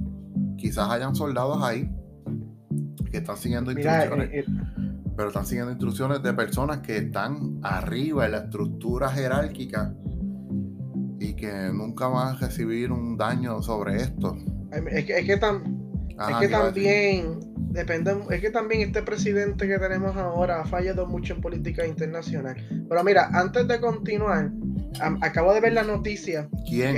Quizás 0.57 0.89
hayan 0.89 1.15
soldados 1.15 1.63
ahí 1.63 1.89
que 3.09 3.19
están 3.19 3.37
siguiendo 3.37 3.71
instrucciones. 3.71 4.29
Eh, 4.33 4.39
eh, 4.39 4.45
pero 5.15 5.29
están 5.29 5.45
siguiendo 5.45 5.71
instrucciones 5.71 6.21
de 6.21 6.33
personas 6.33 6.79
que 6.79 6.97
están 6.97 7.61
arriba 7.63 8.25
en 8.25 8.33
la 8.33 8.39
estructura 8.39 9.07
jerárquica 9.07 9.95
y 11.17 11.33
que 11.33 11.71
nunca 11.73 12.09
van 12.09 12.35
a 12.35 12.37
recibir 12.37 12.91
un 12.91 13.15
daño 13.15 13.61
sobre 13.61 14.01
esto. 14.01 14.35
Es 14.91 15.05
que, 15.05 15.19
es 15.19 15.25
que, 15.25 15.37
también 15.37 17.54
depende, 17.75 18.15
es 18.31 18.41
que 18.41 18.49
también 18.49 18.81
este 18.81 19.03
presidente 19.03 19.67
que 19.67 19.77
tenemos 19.77 20.15
ahora 20.15 20.61
ha 20.61 20.65
fallado 20.65 21.05
mucho 21.05 21.33
en 21.33 21.41
política 21.41 21.85
internacional. 21.85 22.55
Pero 22.89 23.03
mira, 23.03 23.29
antes 23.33 23.67
de 23.67 23.79
continuar, 23.79 24.51
acabo 25.21 25.53
de 25.53 25.61
ver 25.61 25.73
la 25.73 25.83
noticia. 25.83 26.49
¿Quién? 26.67 26.95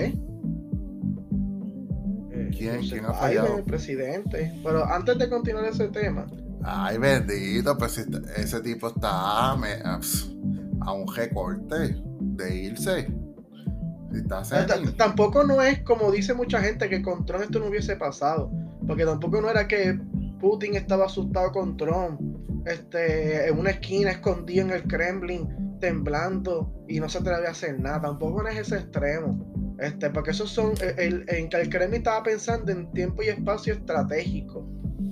Eh, 2.32 2.51
¿Quién? 2.57 2.82
¿Quién 2.82 3.05
ha 3.05 3.13
fallado? 3.13 3.57
el 3.57 3.63
presidente. 3.63 4.53
Pero 4.63 4.86
antes 4.86 5.17
de 5.17 5.30
continuar 5.30 5.65
ese 5.65 5.88
tema. 5.89 6.28
Ay, 6.63 6.97
bendito, 6.97 7.78
pues 7.78 7.97
ese 7.97 8.61
tipo 8.61 8.88
está 8.88 9.09
a, 9.53 9.53
a 10.82 10.93
un 10.93 11.15
recorte 11.15 12.01
de 12.19 12.55
irse. 12.55 13.07
Tampoco 14.97 15.43
no 15.43 15.61
es 15.61 15.82
como 15.84 16.11
dice 16.11 16.34
mucha 16.34 16.61
gente 16.61 16.89
que 16.89 17.01
con 17.01 17.25
Trump 17.25 17.43
esto 17.43 17.59
no 17.59 17.67
hubiese 17.67 17.95
pasado. 17.95 18.51
Porque 18.86 19.05
tampoco 19.05 19.41
no 19.41 19.49
era 19.49 19.67
que 19.67 19.99
Putin 20.39 20.75
estaba 20.75 21.05
asustado 21.05 21.51
con 21.51 21.77
Trump, 21.77 22.19
este, 22.65 23.47
en 23.47 23.57
una 23.57 23.71
esquina 23.71 24.11
escondido 24.11 24.65
en 24.65 24.71
el 24.71 24.83
Kremlin, 24.83 25.77
temblando 25.79 26.73
y 26.88 26.99
no 26.99 27.07
se 27.09 27.19
atreve 27.19 27.47
a 27.47 27.51
hacer 27.51 27.79
nada. 27.79 28.01
Tampoco 28.01 28.43
no 28.43 28.49
es 28.49 28.57
ese 28.59 28.77
extremo. 28.77 29.75
Este, 29.79 30.09
porque 30.09 30.31
esos 30.31 30.49
son, 30.49 30.73
eh, 30.81 30.95
el, 30.97 31.25
en 31.27 31.49
que 31.49 31.57
el 31.57 31.69
Kremlin 31.69 31.99
estaba 31.99 32.23
pensando 32.23 32.71
en 32.71 32.91
tiempo 32.93 33.21
y 33.23 33.27
espacio 33.27 33.73
estratégico. 33.73 34.67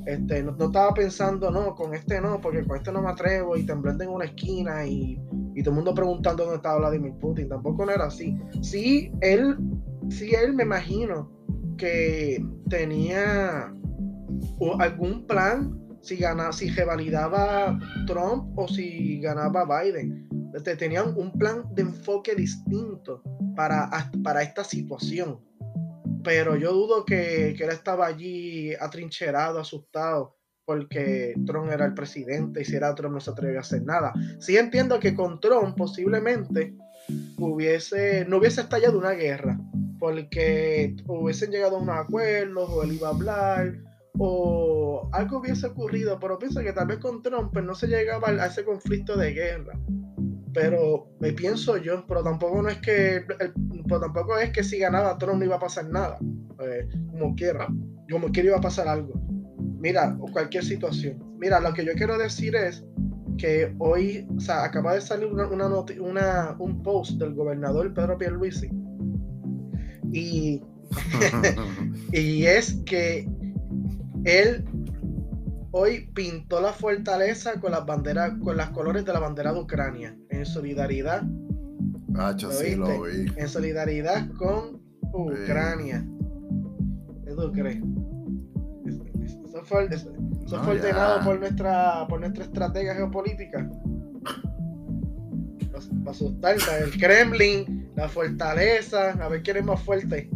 Este, 0.05 0.43
no, 0.43 0.51
estaba 0.51 0.93
pensando, 0.93 1.49
no, 1.49 1.73
con 1.75 1.93
este 1.93 2.21
no, 2.21 2.39
porque 2.39 2.63
con 2.63 2.77
este 2.77 2.91
no 2.91 3.01
me 3.01 3.09
atrevo 3.09 3.57
y 3.57 3.65
temblando 3.65 4.03
en 4.03 4.09
una 4.09 4.25
esquina 4.25 4.85
y, 4.85 5.19
y 5.55 5.63
todo 5.63 5.71
el 5.71 5.75
mundo 5.75 5.93
preguntando 5.93 6.43
dónde 6.43 6.57
estaba 6.57 6.77
Vladimir 6.79 7.13
Putin. 7.19 7.49
Tampoco 7.49 7.85
no 7.85 7.91
era 7.91 8.05
así. 8.05 8.37
Sí, 8.61 9.11
él, 9.21 9.57
sí, 10.09 10.31
él 10.33 10.53
me 10.53 10.63
imagino 10.63 11.31
que 11.77 12.43
tenía 12.69 13.74
algún 14.79 15.25
plan 15.27 15.85
si 16.01 16.17
ganaba, 16.17 16.53
si 16.53 16.69
revalidaba 16.69 17.79
Trump 18.05 18.57
o 18.57 18.67
si 18.67 19.19
ganaba 19.19 19.65
Biden. 19.65 20.29
Este, 20.53 20.75
tenían 20.75 21.13
un 21.17 21.31
plan 21.37 21.63
de 21.73 21.81
enfoque 21.81 22.35
distinto 22.35 23.23
para, 23.55 23.89
para 24.23 24.43
esta 24.43 24.63
situación. 24.63 25.41
Pero 26.23 26.55
yo 26.55 26.73
dudo 26.73 27.05
que, 27.05 27.55
que 27.57 27.63
él 27.63 27.71
estaba 27.71 28.07
allí 28.07 28.73
atrincherado, 28.75 29.59
asustado, 29.59 30.37
porque 30.65 31.35
Trump 31.45 31.71
era 31.71 31.85
el 31.85 31.93
presidente 31.93 32.61
y 32.61 32.65
si 32.65 32.75
era 32.75 32.95
Trump 32.95 33.15
no 33.15 33.19
se 33.19 33.31
atrevía 33.31 33.59
a 33.59 33.61
hacer 33.61 33.83
nada. 33.83 34.13
Sí 34.39 34.57
entiendo 34.57 34.99
que 34.99 35.15
con 35.15 35.39
Trump 35.39 35.75
posiblemente 35.77 36.75
hubiese, 37.37 38.25
no 38.25 38.37
hubiese 38.37 38.61
estallado 38.61 38.97
una 38.97 39.11
guerra, 39.11 39.59
porque 39.99 40.95
hubiesen 41.07 41.51
llegado 41.51 41.77
a 41.77 41.81
unos 41.81 41.97
acuerdos 41.97 42.69
o 42.69 42.83
él 42.83 42.93
iba 42.93 43.09
a 43.09 43.11
hablar 43.11 43.73
o 44.17 45.09
algo 45.11 45.39
hubiese 45.39 45.67
ocurrido, 45.67 46.19
pero 46.19 46.39
pienso 46.39 46.61
que 46.61 46.73
tal 46.73 46.87
vez 46.87 46.99
con 46.99 47.21
Trump 47.21 47.51
pues, 47.53 47.65
no 47.65 47.75
se 47.75 47.87
llegaba 47.87 48.29
a 48.29 48.45
ese 48.45 48.63
conflicto 48.63 49.17
de 49.17 49.33
guerra. 49.33 49.79
Pero 50.53 51.09
me 51.19 51.33
pienso 51.33 51.75
yo, 51.77 52.05
pero 52.07 52.23
tampoco 52.23 52.61
no 52.61 52.69
es 52.69 52.77
que, 52.77 53.25
pero 53.87 53.99
tampoco 53.99 54.37
es 54.37 54.51
que 54.51 54.63
si 54.63 54.79
ganaba 54.79 55.17
Trump 55.17 55.39
no 55.39 55.45
iba 55.45 55.57
a 55.57 55.59
pasar 55.59 55.89
nada, 55.89 56.17
eh, 56.59 56.87
como 57.11 57.35
quiera, 57.35 57.67
como 58.09 58.31
quiera 58.31 58.49
iba 58.49 58.57
a 58.57 58.61
pasar 58.61 58.87
algo. 58.87 59.13
Mira, 59.79 60.15
o 60.19 60.31
cualquier 60.31 60.63
situación. 60.63 61.21
Mira, 61.37 61.59
lo 61.59 61.73
que 61.73 61.83
yo 61.83 61.91
quiero 61.93 62.17
decir 62.17 62.55
es 62.55 62.85
que 63.37 63.75
hoy, 63.79 64.25
o 64.35 64.39
sea, 64.39 64.63
acaba 64.63 64.93
de 64.93 65.01
salir 65.01 65.27
una, 65.27 65.47
una, 65.47 66.55
un 66.57 66.81
post 66.81 67.19
del 67.19 67.33
gobernador 67.33 67.93
Pedro 67.93 68.17
Pierluisi 68.17 68.69
y, 70.11 70.61
y 72.13 72.45
es 72.45 72.81
que 72.85 73.27
él 74.25 74.65
hoy 75.71 76.09
pintó 76.13 76.59
la 76.59 76.73
fortaleza 76.73 77.59
con 77.59 77.71
las 77.71 77.85
banderas, 77.85 78.33
con 78.43 78.57
las 78.57 78.71
colores 78.71 79.05
de 79.05 79.13
la 79.13 79.19
bandera 79.19 79.53
de 79.53 79.59
Ucrania, 79.59 80.17
en 80.29 80.45
solidaridad. 80.45 81.23
sí 82.51 82.75
lo 82.75 83.03
vi. 83.03 83.31
En 83.37 83.47
solidaridad 83.47 84.27
con 84.37 84.81
Ucrania. 85.13 86.05
¿Qué 87.23 87.31
tú 87.31 87.51
crees? 87.51 87.83
Eso 89.23 89.63
fue, 89.63 89.87
ordenado 90.75 91.23
por 91.23 91.39
nuestra, 91.39 92.05
por 92.07 92.19
nuestra 92.19 92.45
estrategia 92.45 92.95
geopolítica. 92.95 93.69
Para 95.71 96.11
asustar 96.11 96.55
el 96.55 96.91
Kremlin, 96.99 97.91
la 97.95 98.07
fortaleza, 98.09 99.11
a 99.11 99.27
ver 99.27 99.43
quién 99.43 99.57
es 99.57 99.65
más 99.65 99.81
fuerte. 99.81 100.29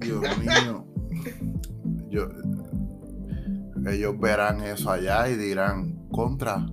Dios 0.00 0.38
mío 0.38 0.86
ellos 3.86 4.18
verán 4.18 4.60
eso 4.62 4.90
allá 4.90 5.28
y 5.28 5.36
dirán, 5.36 6.08
contra, 6.10 6.66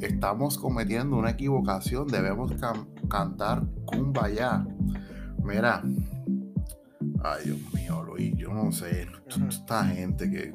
estamos 0.00 0.58
cometiendo 0.58 1.16
una 1.16 1.30
equivocación, 1.30 2.08
debemos 2.08 2.52
cantar 3.08 3.62
Kumbaya. 3.86 4.64
Mira, 5.42 5.82
ay 7.24 7.44
Dios 7.44 7.58
mío, 7.74 8.02
Luis, 8.02 8.34
yo 8.36 8.52
no 8.52 8.72
sé, 8.72 9.08
esta 9.48 9.84
gente 9.84 10.30
que... 10.30 10.52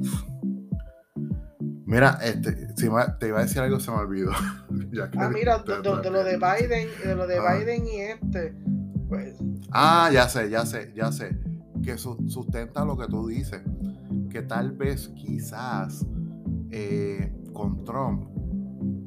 Mira, 1.86 2.20
este, 2.22 2.52
te 2.76 2.86
iba 2.86 3.40
a 3.40 3.42
decir 3.44 3.62
algo, 3.62 3.80
se 3.80 3.92
me 3.92 3.98
olvidó. 3.98 4.32
ah, 5.18 5.30
mira, 5.30 5.60
de, 5.60 6.10
lo 6.12 6.24
de 6.24 6.38
Biden, 6.38 6.90
de 7.02 7.16
lo 7.16 7.26
de 7.26 7.38
ah. 7.38 7.56
Biden 7.56 7.88
y 7.88 8.02
este, 8.02 8.54
pues... 9.08 9.36
Ah, 9.72 10.10
ya 10.12 10.28
sé, 10.28 10.50
ya 10.50 10.66
sé, 10.66 10.92
ya 10.96 11.14
sé. 11.14 11.40
Que 11.82 11.98
sustenta 11.98 12.84
lo 12.84 12.98
que 12.98 13.08
tú 13.08 13.28
dices 13.28 13.62
que 14.38 14.44
tal 14.44 14.72
vez 14.72 15.08
quizás 15.16 16.06
eh, 16.70 17.34
con 17.54 17.84
Trump 17.84 18.28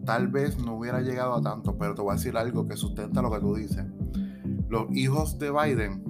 tal 0.04 0.26
vez 0.26 0.58
no 0.58 0.76
hubiera 0.76 1.02
llegado 1.02 1.34
a 1.34 1.40
tanto, 1.40 1.78
pero 1.78 1.94
te 1.94 2.02
voy 2.02 2.10
a 2.10 2.14
decir 2.14 2.36
algo 2.36 2.66
que 2.66 2.76
sustenta 2.76 3.22
lo 3.22 3.30
que 3.30 3.38
tú 3.38 3.54
dices. 3.54 3.84
Los 4.68 4.90
hijos 4.90 5.38
de 5.38 5.52
Biden, 5.52 6.02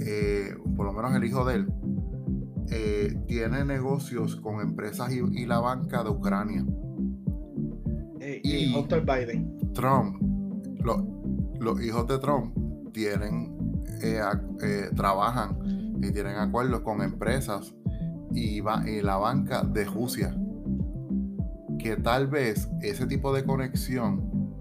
eh, 0.00 0.54
por 0.76 0.86
lo 0.86 0.92
menos 0.92 1.12
el 1.16 1.24
hijo 1.24 1.44
de 1.44 1.56
él, 1.56 1.72
eh, 2.70 3.20
tiene 3.26 3.64
negocios 3.64 4.36
con 4.36 4.60
empresas 4.60 5.12
y, 5.12 5.46
la 5.46 5.58
banca 5.58 6.04
de 6.04 6.10
Ucrania. 6.10 6.64
y 8.44 8.72
Hunter 8.72 9.00
Biden. 9.04 9.72
Trump, 9.72 10.22
los 11.58 11.82
hijos 11.82 12.06
de 12.06 12.18
Trump 12.18 12.54
tienen, 12.92 13.56
trabajan 14.94 15.58
y 16.00 16.12
tienen 16.12 16.36
acuerdos 16.36 16.82
con 16.82 17.02
empresas 17.02 17.74
y, 18.32 18.60
la 19.02 19.16
banca 19.16 19.62
de 19.62 19.84
Rusia. 19.84 20.36
Que 21.78 21.96
tal 21.96 22.26
vez 22.26 22.68
ese 22.82 23.06
tipo 23.06 23.32
de 23.32 23.44
conexión 23.44 24.56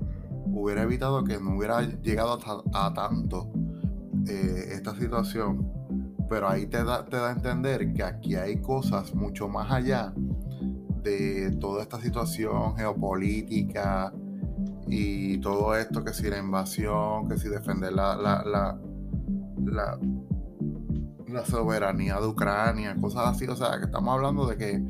hubiera 0.53 0.83
evitado 0.83 1.23
que 1.23 1.39
no 1.39 1.57
hubiera 1.57 1.81
llegado 1.81 2.37
a 2.73 2.93
tanto 2.93 3.51
eh, 4.27 4.69
esta 4.71 4.95
situación. 4.95 5.71
Pero 6.29 6.49
ahí 6.49 6.67
te 6.67 6.83
da, 6.83 7.05
te 7.05 7.17
da 7.17 7.29
a 7.29 7.31
entender 7.31 7.93
que 7.93 8.03
aquí 8.03 8.35
hay 8.35 8.57
cosas 8.61 9.15
mucho 9.15 9.47
más 9.47 9.71
allá 9.71 10.13
de 11.03 11.55
toda 11.59 11.83
esta 11.83 12.01
situación 12.01 12.75
geopolítica 12.75 14.13
y 14.87 15.37
todo 15.37 15.75
esto 15.75 16.03
que 16.03 16.13
si 16.13 16.29
la 16.29 16.37
invasión, 16.37 17.29
que 17.29 17.37
si 17.37 17.47
defender 17.47 17.93
la 17.93 18.77
la 21.27 21.45
soberanía 21.45 22.19
de 22.19 22.27
Ucrania, 22.27 22.95
cosas 22.99 23.27
así. 23.27 23.45
O 23.47 23.55
sea, 23.55 23.77
que 23.79 23.85
estamos 23.85 24.13
hablando 24.13 24.47
de 24.47 24.57
que 24.57 24.83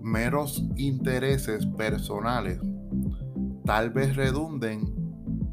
meros 0.00 0.64
intereses 0.76 1.66
personales 1.66 2.58
tal 3.64 3.90
vez 3.90 4.16
redunden 4.16 4.94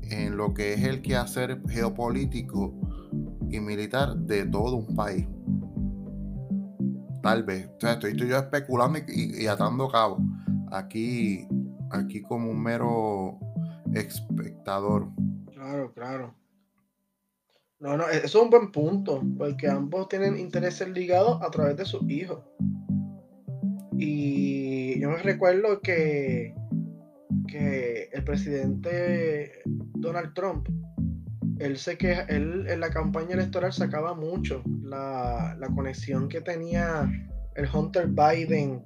en 0.04 0.38
lo 0.38 0.54
que 0.54 0.74
es 0.74 0.84
el 0.84 1.02
quehacer 1.02 1.62
geopolítico 1.68 2.74
y 3.50 3.60
militar 3.60 4.16
de 4.16 4.46
todo 4.46 4.78
un 4.78 4.96
país. 4.96 5.28
Tal 7.22 7.44
vez. 7.44 7.68
O 7.68 7.80
sea, 7.80 7.94
estoy, 7.94 8.16
yo 8.16 8.38
especulando 8.38 9.00
y, 9.08 9.44
y 9.44 9.48
atando 9.48 9.90
cabos. 9.90 10.22
Aquí, 10.72 11.48
aquí 11.92 12.22
como 12.22 12.52
un 12.52 12.62
mero 12.62 13.38
espectador. 13.94 15.10
Claro, 15.54 15.92
claro. 15.94 16.34
No, 17.80 17.96
no, 17.96 18.10
e-, 18.10 18.18
eso 18.18 18.26
es 18.26 18.44
un 18.44 18.50
buen 18.50 18.72
punto, 18.72 19.22
porque 19.38 19.68
ambos 19.68 20.10
tienen 20.10 20.38
intereses 20.38 20.90
ligados 20.90 21.42
a 21.42 21.50
través 21.52 21.78
de 21.78 21.86
sus 21.86 22.08
hijos. 22.10 22.44
Y 23.98 25.00
yo 25.00 25.10
me 25.10 25.18
recuerdo 25.18 25.82
que, 25.82 26.56
que 27.48 28.10
el 28.12 28.24
presidente 28.24 29.52
Donald 29.66 30.34
Trump, 30.34 30.68
él 31.60 31.78
sé 31.78 31.98
que 31.98 32.14
él 32.30 32.68
en 32.68 32.80
la 32.80 32.90
campaña 32.90 33.34
electoral 33.34 33.74
sacaba 33.74 34.14
mucho 34.14 34.64
la, 34.84 35.58
conexión 35.76 36.30
que 36.30 36.42
tenía 36.42 37.12
el 37.56 37.68
Hunter 37.72 38.08
Biden 38.08 38.84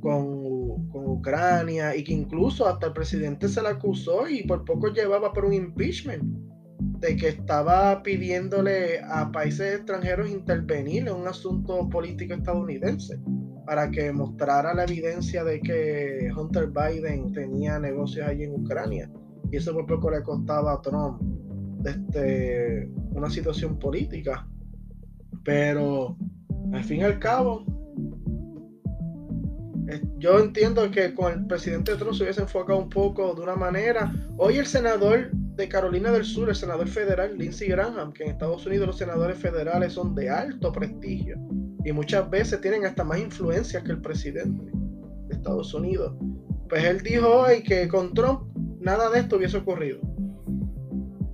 con, 0.00 0.88
con, 0.88 1.06
Ucrania 1.06 1.94
y 1.94 2.04
que 2.04 2.12
incluso 2.12 2.66
hasta 2.66 2.86
el 2.88 2.92
presidente 2.92 3.48
se 3.48 3.62
le 3.62 3.68
acusó 3.68 4.28
y 4.28 4.42
por 4.44 4.64
poco 4.64 4.88
llevaba 4.88 5.32
por 5.32 5.44
un 5.44 5.52
impeachment 5.52 6.53
de 7.00 7.16
que 7.16 7.28
estaba 7.28 8.02
pidiéndole 8.02 9.00
a 9.00 9.30
países 9.30 9.74
extranjeros 9.74 10.30
intervenir 10.30 11.08
en 11.08 11.14
un 11.14 11.28
asunto 11.28 11.88
político 11.88 12.34
estadounidense 12.34 13.18
para 13.66 13.90
que 13.90 14.12
mostrara 14.12 14.74
la 14.74 14.84
evidencia 14.84 15.44
de 15.44 15.60
que 15.60 16.30
Hunter 16.36 16.68
Biden 16.68 17.32
tenía 17.32 17.78
negocios 17.78 18.26
allí 18.26 18.44
en 18.44 18.54
Ucrania. 18.54 19.10
Y 19.50 19.56
eso 19.56 19.72
por 19.72 19.86
poco 19.86 20.10
le 20.10 20.22
costaba 20.22 20.74
a 20.74 20.82
Trump 20.82 21.22
este, 21.84 22.88
una 23.12 23.30
situación 23.30 23.78
política. 23.78 24.46
Pero 25.44 26.16
al 26.72 26.84
fin 26.84 27.00
y 27.00 27.02
al 27.02 27.18
cabo, 27.18 27.64
yo 30.18 30.38
entiendo 30.38 30.90
que 30.90 31.14
con 31.14 31.32
el 31.32 31.46
presidente 31.46 31.96
Trump 31.96 32.14
se 32.14 32.24
hubiese 32.24 32.40
enfocado 32.40 32.78
un 32.78 32.88
poco 32.88 33.34
de 33.34 33.42
una 33.42 33.56
manera. 33.56 34.12
Hoy 34.36 34.58
el 34.58 34.66
senador 34.66 35.30
de 35.56 35.68
Carolina 35.68 36.10
del 36.10 36.24
Sur, 36.24 36.48
el 36.48 36.56
senador 36.56 36.88
federal 36.88 37.38
Lindsey 37.38 37.68
Graham, 37.68 38.12
que 38.12 38.24
en 38.24 38.30
Estados 38.30 38.66
Unidos 38.66 38.86
los 38.88 38.98
senadores 38.98 39.38
federales 39.38 39.92
son 39.92 40.14
de 40.14 40.28
alto 40.28 40.72
prestigio 40.72 41.36
y 41.84 41.92
muchas 41.92 42.28
veces 42.30 42.60
tienen 42.60 42.86
hasta 42.86 43.04
más 43.04 43.18
influencia 43.18 43.82
que 43.84 43.92
el 43.92 44.00
presidente 44.00 44.72
de 45.28 45.34
Estados 45.34 45.72
Unidos. 45.74 46.14
Pues 46.68 46.82
él 46.84 47.02
dijo 47.02 47.28
hoy 47.28 47.62
que 47.62 47.86
con 47.88 48.14
Trump 48.14 48.42
nada 48.80 49.10
de 49.10 49.20
esto 49.20 49.36
hubiese 49.36 49.58
ocurrido. 49.58 50.00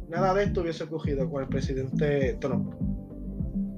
Nada 0.08 0.34
de 0.34 0.44
esto 0.44 0.62
hubiese 0.62 0.84
ocurrido 0.84 1.30
con 1.30 1.42
el 1.42 1.48
presidente 1.48 2.36
Trump. 2.40 2.74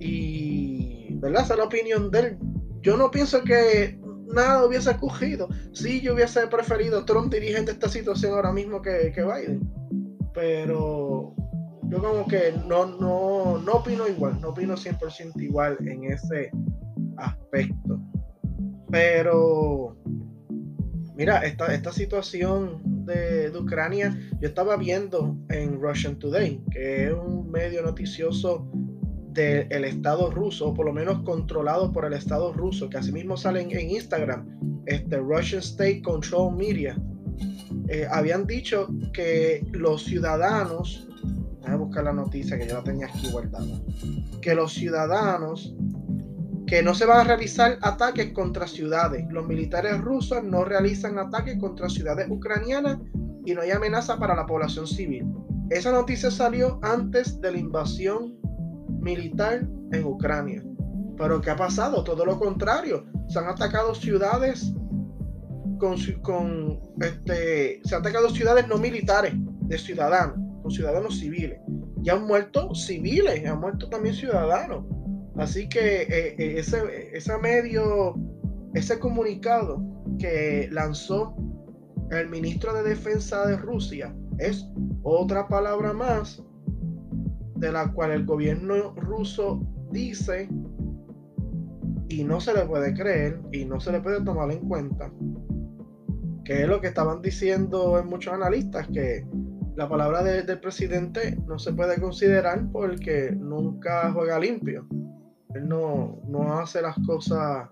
Y, 0.00 1.14
¿verdad? 1.16 1.42
Esa 1.42 1.54
es 1.54 1.58
la 1.58 1.66
opinión 1.66 2.10
de 2.10 2.18
él. 2.20 2.38
Yo 2.80 2.96
no 2.96 3.10
pienso 3.10 3.44
que 3.44 4.00
nada 4.28 4.64
hubiese 4.64 4.90
ocurrido. 4.90 5.48
Sí, 5.72 6.00
yo 6.00 6.14
hubiese 6.14 6.46
preferido 6.46 7.04
Trump 7.04 7.32
dirigente 7.32 7.72
esta 7.72 7.88
situación 7.88 8.32
ahora 8.32 8.52
mismo 8.52 8.80
que, 8.80 9.12
que 9.14 9.22
Biden. 9.22 9.81
Pero 10.34 11.34
yo 11.92 12.00
como 12.00 12.26
que 12.26 12.54
no, 12.66 12.86
no, 12.86 13.58
no 13.58 13.72
opino 13.72 14.08
igual, 14.08 14.40
no 14.40 14.50
opino 14.50 14.74
100% 14.76 15.40
igual 15.42 15.76
en 15.86 16.04
ese 16.04 16.50
aspecto. 17.18 18.00
Pero, 18.90 19.96
mira, 21.14 21.44
esta, 21.44 21.74
esta 21.74 21.92
situación 21.92 22.82
de, 23.04 23.50
de, 23.50 23.58
Ucrania, 23.58 24.18
yo 24.40 24.48
estaba 24.48 24.76
viendo 24.76 25.36
en 25.50 25.80
Russian 25.80 26.18
Today, 26.18 26.62
que 26.70 27.06
es 27.06 27.12
un 27.12 27.50
medio 27.50 27.82
noticioso 27.82 28.70
del 29.32 29.84
Estado 29.84 30.30
ruso, 30.30 30.68
o 30.68 30.74
por 30.74 30.86
lo 30.86 30.92
menos 30.92 31.22
controlado 31.22 31.92
por 31.92 32.04
el 32.04 32.12
Estado 32.12 32.52
ruso, 32.52 32.88
que 32.88 32.98
asimismo 32.98 33.36
salen 33.36 33.70
en 33.70 33.90
Instagram, 33.90 34.46
este 34.86 35.16
Russian 35.18 35.60
State 35.60 36.02
Control 36.02 36.54
Media, 36.54 36.96
eh, 37.88 38.06
habían 38.10 38.46
dicho 38.46 38.88
que 39.12 39.66
los 39.72 40.04
ciudadanos, 40.04 41.08
voy 41.60 41.70
a 41.70 41.76
buscar 41.76 42.04
la 42.04 42.12
noticia 42.12 42.58
que 42.58 42.66
yo 42.66 42.74
la 42.74 42.84
tenía 42.84 43.06
aquí 43.06 43.28
guardada, 43.30 43.80
que 44.40 44.54
los 44.54 44.72
ciudadanos 44.72 45.74
que 46.66 46.82
no 46.82 46.94
se 46.94 47.04
van 47.04 47.20
a 47.20 47.24
realizar 47.24 47.78
ataques 47.82 48.32
contra 48.32 48.66
ciudades. 48.66 49.26
Los 49.30 49.46
militares 49.46 50.00
rusos 50.00 50.42
no 50.42 50.64
realizan 50.64 51.18
ataques 51.18 51.58
contra 51.58 51.90
ciudades 51.90 52.28
ucranianas 52.30 52.98
y 53.44 53.52
no 53.52 53.60
hay 53.60 53.72
amenaza 53.72 54.18
para 54.18 54.34
la 54.34 54.46
población 54.46 54.86
civil. 54.86 55.26
Esa 55.68 55.92
noticia 55.92 56.30
salió 56.30 56.80
antes 56.82 57.40
de 57.42 57.52
la 57.52 57.58
invasión 57.58 58.38
militar 59.00 59.68
en 59.92 60.04
Ucrania. 60.04 60.62
Pero 61.18 61.40
¿qué 61.42 61.50
ha 61.50 61.56
pasado? 61.56 62.04
Todo 62.04 62.24
lo 62.24 62.38
contrario. 62.38 63.04
Se 63.28 63.38
han 63.38 63.48
atacado 63.48 63.94
ciudades 63.94 64.72
con, 66.22 66.80
este, 67.00 67.80
se 67.84 67.94
han 67.94 68.02
atacado 68.02 68.30
ciudades 68.30 68.68
no 68.68 68.78
militares 68.78 69.34
de 69.34 69.78
ciudadanos, 69.78 70.36
con 70.62 70.70
ciudadanos 70.70 71.18
civiles. 71.18 71.58
Y 72.04 72.10
han 72.10 72.24
muerto 72.24 72.74
civiles, 72.74 73.44
han 73.46 73.60
muerto 73.60 73.88
también 73.88 74.14
ciudadanos. 74.14 74.84
Así 75.36 75.68
que 75.68 76.02
eh, 76.02 76.36
eh, 76.38 76.54
ese, 76.58 77.10
ese 77.12 77.38
medio, 77.38 78.14
ese 78.74 78.98
comunicado 78.98 79.82
que 80.18 80.68
lanzó 80.70 81.34
el 82.10 82.28
ministro 82.28 82.74
de 82.74 82.82
Defensa 82.82 83.46
de 83.46 83.56
Rusia 83.56 84.14
es 84.38 84.66
otra 85.02 85.48
palabra 85.48 85.92
más 85.92 86.42
de 87.56 87.72
la 87.72 87.92
cual 87.92 88.12
el 88.12 88.26
gobierno 88.26 88.94
ruso 88.96 89.60
dice 89.90 90.48
y 92.08 92.24
no 92.24 92.40
se 92.40 92.52
le 92.52 92.66
puede 92.66 92.92
creer 92.94 93.40
y 93.52 93.64
no 93.64 93.80
se 93.80 93.92
le 93.92 94.00
puede 94.00 94.22
tomar 94.22 94.50
en 94.50 94.68
cuenta, 94.68 95.10
que 96.44 96.62
es 96.62 96.68
lo 96.68 96.80
que 96.80 96.88
estaban 96.88 97.22
diciendo 97.22 97.98
en 97.98 98.06
muchos 98.06 98.32
analistas, 98.34 98.88
que 98.92 99.24
la 99.76 99.88
palabra 99.88 100.22
del 100.22 100.60
presidente 100.60 101.36
no 101.46 101.58
se 101.58 101.72
puede 101.72 102.00
considerar 102.00 102.64
porque 102.70 103.30
nunca 103.32 104.12
juega 104.12 104.38
limpio. 104.38 104.86
Él 105.54 105.68
no, 105.68 106.20
no 106.26 106.58
hace 106.58 106.82
las 106.82 106.96
cosas 107.06 107.68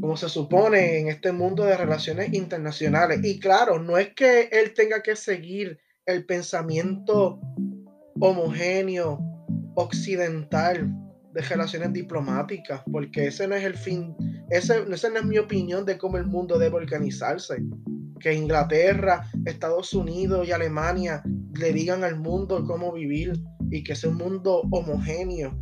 como 0.00 0.16
se 0.16 0.28
supone 0.28 0.98
en 0.98 1.08
este 1.08 1.30
mundo 1.30 1.64
de 1.64 1.76
relaciones 1.76 2.32
internacionales. 2.32 3.20
Y 3.22 3.38
claro, 3.38 3.78
no 3.78 3.98
es 3.98 4.14
que 4.14 4.48
él 4.50 4.72
tenga 4.74 5.02
que 5.02 5.14
seguir 5.14 5.78
el 6.06 6.24
pensamiento 6.24 7.38
homogéneo 8.18 9.20
occidental 9.74 10.90
de 11.32 11.42
relaciones 11.42 11.92
diplomáticas, 11.92 12.82
porque 12.90 13.28
ese 13.28 13.46
no 13.46 13.54
es 13.54 13.64
el 13.64 13.74
fin, 13.74 14.16
ese, 14.50 14.84
no 14.86 14.94
es 14.94 15.24
mi 15.24 15.38
opinión 15.38 15.84
de 15.84 15.96
cómo 15.96 16.16
el 16.16 16.26
mundo 16.26 16.58
debe 16.58 16.76
organizarse. 16.76 17.62
Que 18.18 18.34
Inglaterra, 18.34 19.26
Estados 19.46 19.94
Unidos 19.94 20.46
y 20.46 20.52
Alemania 20.52 21.22
le 21.54 21.72
digan 21.72 22.04
al 22.04 22.18
mundo 22.20 22.64
cómo 22.64 22.92
vivir 22.92 23.32
y 23.70 23.82
que 23.82 23.94
sea 23.94 24.10
un 24.10 24.16
mundo 24.16 24.62
homogéneo. 24.70 25.56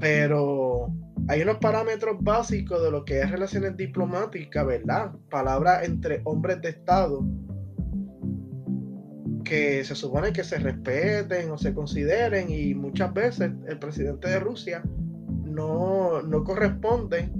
Pero 0.00 0.88
hay 1.28 1.42
unos 1.42 1.58
parámetros 1.58 2.16
básicos 2.20 2.82
de 2.82 2.90
lo 2.90 3.04
que 3.04 3.20
es 3.20 3.30
relaciones 3.30 3.76
diplomáticas, 3.76 4.66
¿verdad? 4.66 5.12
Palabras 5.30 5.84
entre 5.84 6.22
hombres 6.24 6.60
de 6.60 6.70
Estado 6.70 7.24
que 9.46 9.84
se 9.84 9.94
supone 9.94 10.32
que 10.32 10.44
se 10.44 10.58
respeten 10.58 11.50
o 11.50 11.56
se 11.56 11.72
consideren 11.72 12.50
y 12.50 12.74
muchas 12.74 13.14
veces 13.14 13.52
el 13.66 13.78
presidente 13.78 14.28
de 14.28 14.40
Rusia 14.40 14.82
no, 15.44 16.20
corresponde 16.44 17.30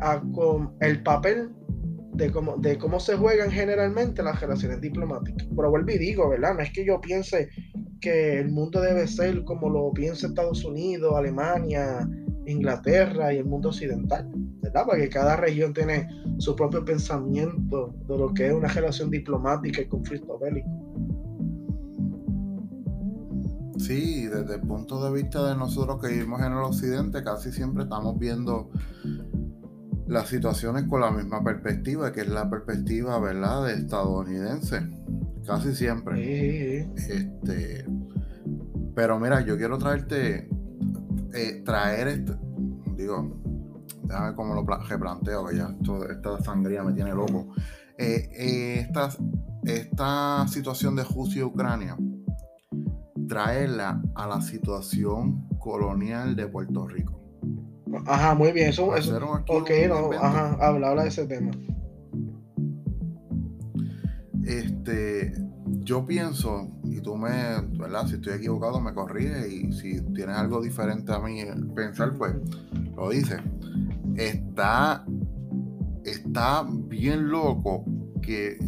a 0.00 0.20
con 0.34 0.72
el 0.80 1.02
papel 1.02 1.50
de 2.14 2.32
cómo, 2.32 2.56
de 2.56 2.78
cómo 2.78 2.98
se 2.98 3.16
juegan 3.16 3.50
generalmente 3.50 4.22
las 4.22 4.40
relaciones 4.40 4.80
diplomáticas. 4.80 5.46
Pero 5.54 5.70
vuelvo 5.70 5.90
y 5.90 5.98
digo, 5.98 6.28
¿verdad? 6.28 6.54
No 6.54 6.60
es 6.60 6.72
que 6.72 6.84
yo 6.84 7.00
piense 7.00 7.48
que 8.00 8.40
el 8.40 8.50
mundo 8.50 8.80
debe 8.80 9.06
ser 9.06 9.44
como 9.44 9.68
lo 9.68 9.92
piensa 9.92 10.26
Estados 10.26 10.64
Unidos, 10.64 11.14
Alemania, 11.14 12.08
Inglaterra 12.46 13.32
y 13.32 13.38
el 13.38 13.44
mundo 13.44 13.68
occidental, 13.68 14.28
¿verdad? 14.62 14.84
Porque 14.86 15.08
cada 15.10 15.36
región 15.36 15.74
tiene 15.74 16.08
su 16.38 16.56
propio 16.56 16.84
pensamiento 16.84 17.94
de 18.08 18.18
lo 18.18 18.32
que 18.32 18.46
es 18.46 18.52
una 18.52 18.68
relación 18.68 19.10
diplomática 19.10 19.82
y 19.82 19.86
conflicto 19.86 20.38
bélico. 20.38 20.68
Sí, 23.80 24.26
desde 24.26 24.56
el 24.56 24.60
punto 24.60 25.02
de 25.02 25.10
vista 25.10 25.48
de 25.48 25.56
nosotros 25.56 26.00
que 26.02 26.08
vivimos 26.08 26.40
en 26.40 26.52
el 26.52 26.58
occidente, 26.58 27.24
casi 27.24 27.50
siempre 27.50 27.84
estamos 27.84 28.18
viendo 28.18 28.70
las 30.06 30.28
situaciones 30.28 30.84
con 30.84 31.00
la 31.00 31.10
misma 31.10 31.42
perspectiva, 31.42 32.12
que 32.12 32.20
es 32.20 32.28
la 32.28 32.50
perspectiva, 32.50 33.18
¿verdad?, 33.18 33.66
de 33.66 33.74
estadounidense. 33.74 34.86
Casi 35.46 35.74
siempre. 35.74 36.80
Este, 36.94 37.86
pero 38.94 39.18
mira, 39.18 39.40
yo 39.40 39.56
quiero 39.56 39.78
traerte, 39.78 40.48
eh, 41.32 41.62
traer 41.64 42.08
este, 42.08 42.36
digo, 42.96 43.40
déjame 44.02 44.26
ver 44.26 44.34
cómo 44.34 44.54
lo 44.54 44.66
replanteo, 44.66 45.46
que 45.46 45.56
ya 45.56 45.74
esta 46.10 46.42
sangría 46.42 46.82
me 46.82 46.92
tiene 46.92 47.14
loco. 47.14 47.54
Eh, 47.96 48.28
eh, 48.32 48.80
esta, 48.80 49.08
esta 49.64 50.46
situación 50.48 50.96
de 50.96 51.04
Rusia 51.04 51.40
y 51.40 51.44
Ucrania 51.44 51.96
traerla 53.30 54.02
a 54.16 54.26
la 54.26 54.40
situación 54.40 55.46
colonial 55.60 56.34
de 56.34 56.48
Puerto 56.48 56.88
Rico. 56.88 57.20
Ajá, 58.06 58.34
muy 58.34 58.50
bien. 58.50 58.70
Eso, 58.70 58.96
eso 58.96 59.16
ok, 59.48 59.70
no, 59.88 60.10
ajá, 60.12 60.56
habla, 60.60 60.90
habla 60.90 61.02
de 61.04 61.08
ese 61.08 61.26
tema. 61.26 61.52
Este, 64.44 65.32
yo 65.84 66.04
pienso, 66.04 66.72
y 66.82 67.00
tú 67.00 67.16
me, 67.16 67.60
¿verdad? 67.78 68.08
Si 68.08 68.14
estoy 68.14 68.32
equivocado, 68.34 68.80
me 68.80 68.92
corrige, 68.92 69.48
y 69.48 69.72
si 69.74 70.00
tienes 70.12 70.36
algo 70.36 70.60
diferente 70.60 71.12
a 71.12 71.20
mí 71.20 71.40
pensar, 71.76 72.14
pues 72.18 72.34
lo 72.96 73.10
dices. 73.10 73.40
Está, 74.16 75.06
está 76.04 76.66
bien 76.68 77.28
loco 77.28 77.84
que, 78.22 78.58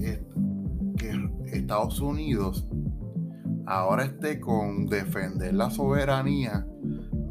que 0.97 1.31
Estados 1.53 2.01
Unidos 2.01 2.69
ahora 3.73 4.05
esté 4.05 4.39
con 4.39 4.87
defender 4.87 5.55
la 5.55 5.71
soberanía 5.71 6.67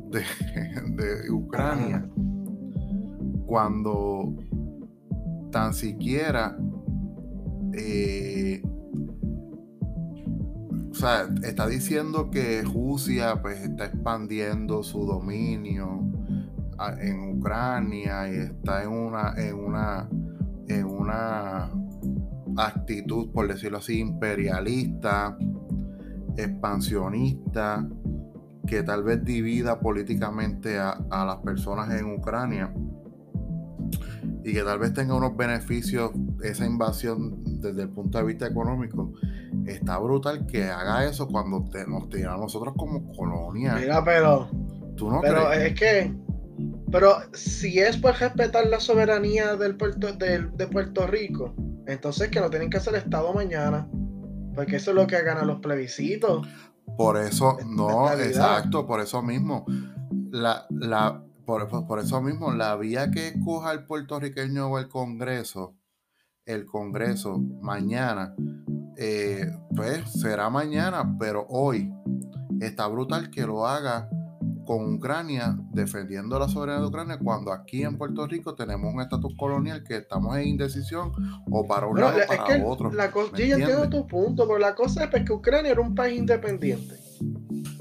de, 0.09 0.23
Ucrania 1.31 2.09
cuando 3.45 4.33
tan 5.51 5.73
siquiera 5.73 6.57
eh, 7.73 8.61
o 10.89 10.93
sea, 10.95 11.29
está 11.43 11.67
diciendo 11.67 12.31
que 12.31 12.63
Rusia 12.63 13.41
pues 13.41 13.61
está 13.61 13.85
expandiendo 13.85 14.83
su 14.83 15.05
dominio 15.05 16.01
en 16.99 17.37
Ucrania 17.37 18.27
y 18.27 18.37
está 18.37 18.83
en 18.83 18.89
una 18.89 19.33
en 19.37 19.55
una 19.55 20.09
en 20.67 20.85
una 20.85 21.71
actitud 22.57 23.31
por 23.31 23.47
decirlo 23.47 23.77
así 23.77 23.99
imperialista 23.99 25.37
expansionista 26.37 27.87
que 28.67 28.83
tal 28.83 29.03
vez 29.03 29.23
divida 29.23 29.79
políticamente 29.79 30.79
a, 30.79 30.97
las 31.09 31.37
personas 31.37 31.91
en 31.99 32.13
Ucrania 32.13 32.73
y 34.43 34.53
que 34.53 34.63
tal 34.63 34.79
vez 34.79 34.93
tenga 34.93 35.15
unos 35.15 35.35
beneficios 35.35 36.11
esa 36.43 36.65
invasión 36.65 37.43
desde 37.59 37.83
el 37.83 37.89
punto 37.89 38.17
de 38.17 38.23
vista 38.23 38.47
económico 38.47 39.13
está 39.65 39.97
brutal 39.99 40.45
que 40.45 40.63
haga 40.63 41.05
eso 41.05 41.27
cuando 41.27 41.65
nos 41.87 42.09
tiene 42.09 42.27
a 42.27 42.37
nosotros 42.37 42.73
como 42.77 43.11
colonia. 43.13 43.75
Mira, 43.75 44.03
pero. 44.03 44.49
¿Tú 44.95 45.09
no 45.09 45.21
pero 45.21 45.51
es 45.51 45.73
que. 45.75 46.13
Pero 46.91 47.15
si 47.33 47.79
es 47.79 47.97
por 47.97 48.15
respetar 48.15 48.67
la 48.67 48.79
soberanía 48.79 49.55
del 49.55 49.77
puerto, 49.77 50.11
de 50.11 50.67
Puerto 50.67 51.07
Rico, 51.07 51.55
entonces 51.87 52.29
que 52.29 52.39
lo 52.39 52.49
tienen 52.49 52.69
que 52.69 52.77
hacer 52.77 52.93
el 52.95 53.01
Estado 53.01 53.33
mañana. 53.33 53.87
Porque 54.55 54.77
eso 54.77 54.91
es 54.91 54.95
lo 54.95 55.07
que 55.07 55.21
ganan 55.21 55.47
los 55.47 55.59
plebiscitos. 55.59 56.47
Por 56.97 57.17
eso, 57.17 57.57
no, 57.65 58.11
exacto, 58.13 58.85
por 58.85 58.99
eso 59.01 59.21
mismo. 59.21 59.65
La, 60.31 60.65
la, 60.69 61.23
por, 61.45 61.67
por, 61.87 61.99
eso 61.99 62.21
mismo, 62.21 62.51
la 62.53 62.75
vía 62.75 63.11
que 63.11 63.29
escoja 63.29 63.71
el 63.71 63.85
puertorriqueño 63.85 64.67
o 64.67 64.79
el 64.79 64.87
Congreso, 64.87 65.75
el 66.45 66.65
Congreso 66.65 67.37
mañana, 67.61 68.35
eh, 68.97 69.45
pues 69.75 70.11
será 70.11 70.49
mañana, 70.49 71.15
pero 71.19 71.45
hoy 71.49 71.93
está 72.59 72.87
brutal 72.87 73.29
que 73.29 73.45
lo 73.45 73.67
haga 73.67 74.09
con 74.65 74.95
Ucrania 74.95 75.57
defendiendo 75.71 76.37
la 76.39 76.47
soberanía 76.47 76.81
de 76.81 76.87
Ucrania 76.87 77.19
cuando 77.19 77.51
aquí 77.51 77.83
en 77.83 77.97
Puerto 77.97 78.27
Rico 78.27 78.55
tenemos 78.55 78.93
un 78.93 79.01
estatus 79.01 79.33
colonial 79.37 79.83
que 79.83 79.97
estamos 79.97 80.37
en 80.37 80.47
indecisión 80.47 81.11
o 81.49 81.67
para 81.67 81.87
un 81.87 81.99
lado 81.99 82.17
o 82.17 82.27
para 82.27 82.65
otro. 82.65 82.91
La 82.91 83.11
yo 83.11 83.55
entiendo 83.55 83.89
tu 83.89 84.07
punto, 84.07 84.47
pero 84.47 84.59
la 84.59 84.75
cosa 84.75 85.05
es 85.05 85.23
que 85.25 85.33
Ucrania 85.33 85.71
era 85.71 85.81
un 85.81 85.95
país 85.95 86.17
independiente 86.17 86.95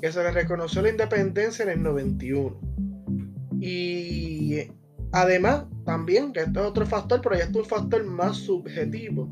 que 0.00 0.12
se 0.12 0.22
le 0.22 0.30
reconoció 0.30 0.82
la 0.82 0.90
independencia 0.90 1.62
en 1.64 1.70
el 1.70 1.82
91 1.82 2.58
y 3.60 4.58
además 5.12 5.64
también 5.84 6.32
que 6.32 6.40
esto 6.40 6.60
es 6.60 6.66
otro 6.66 6.86
factor, 6.86 7.20
pero 7.20 7.36
ya 7.36 7.44
es 7.44 7.54
un 7.54 7.64
factor 7.64 8.04
más 8.04 8.36
subjetivo 8.36 9.28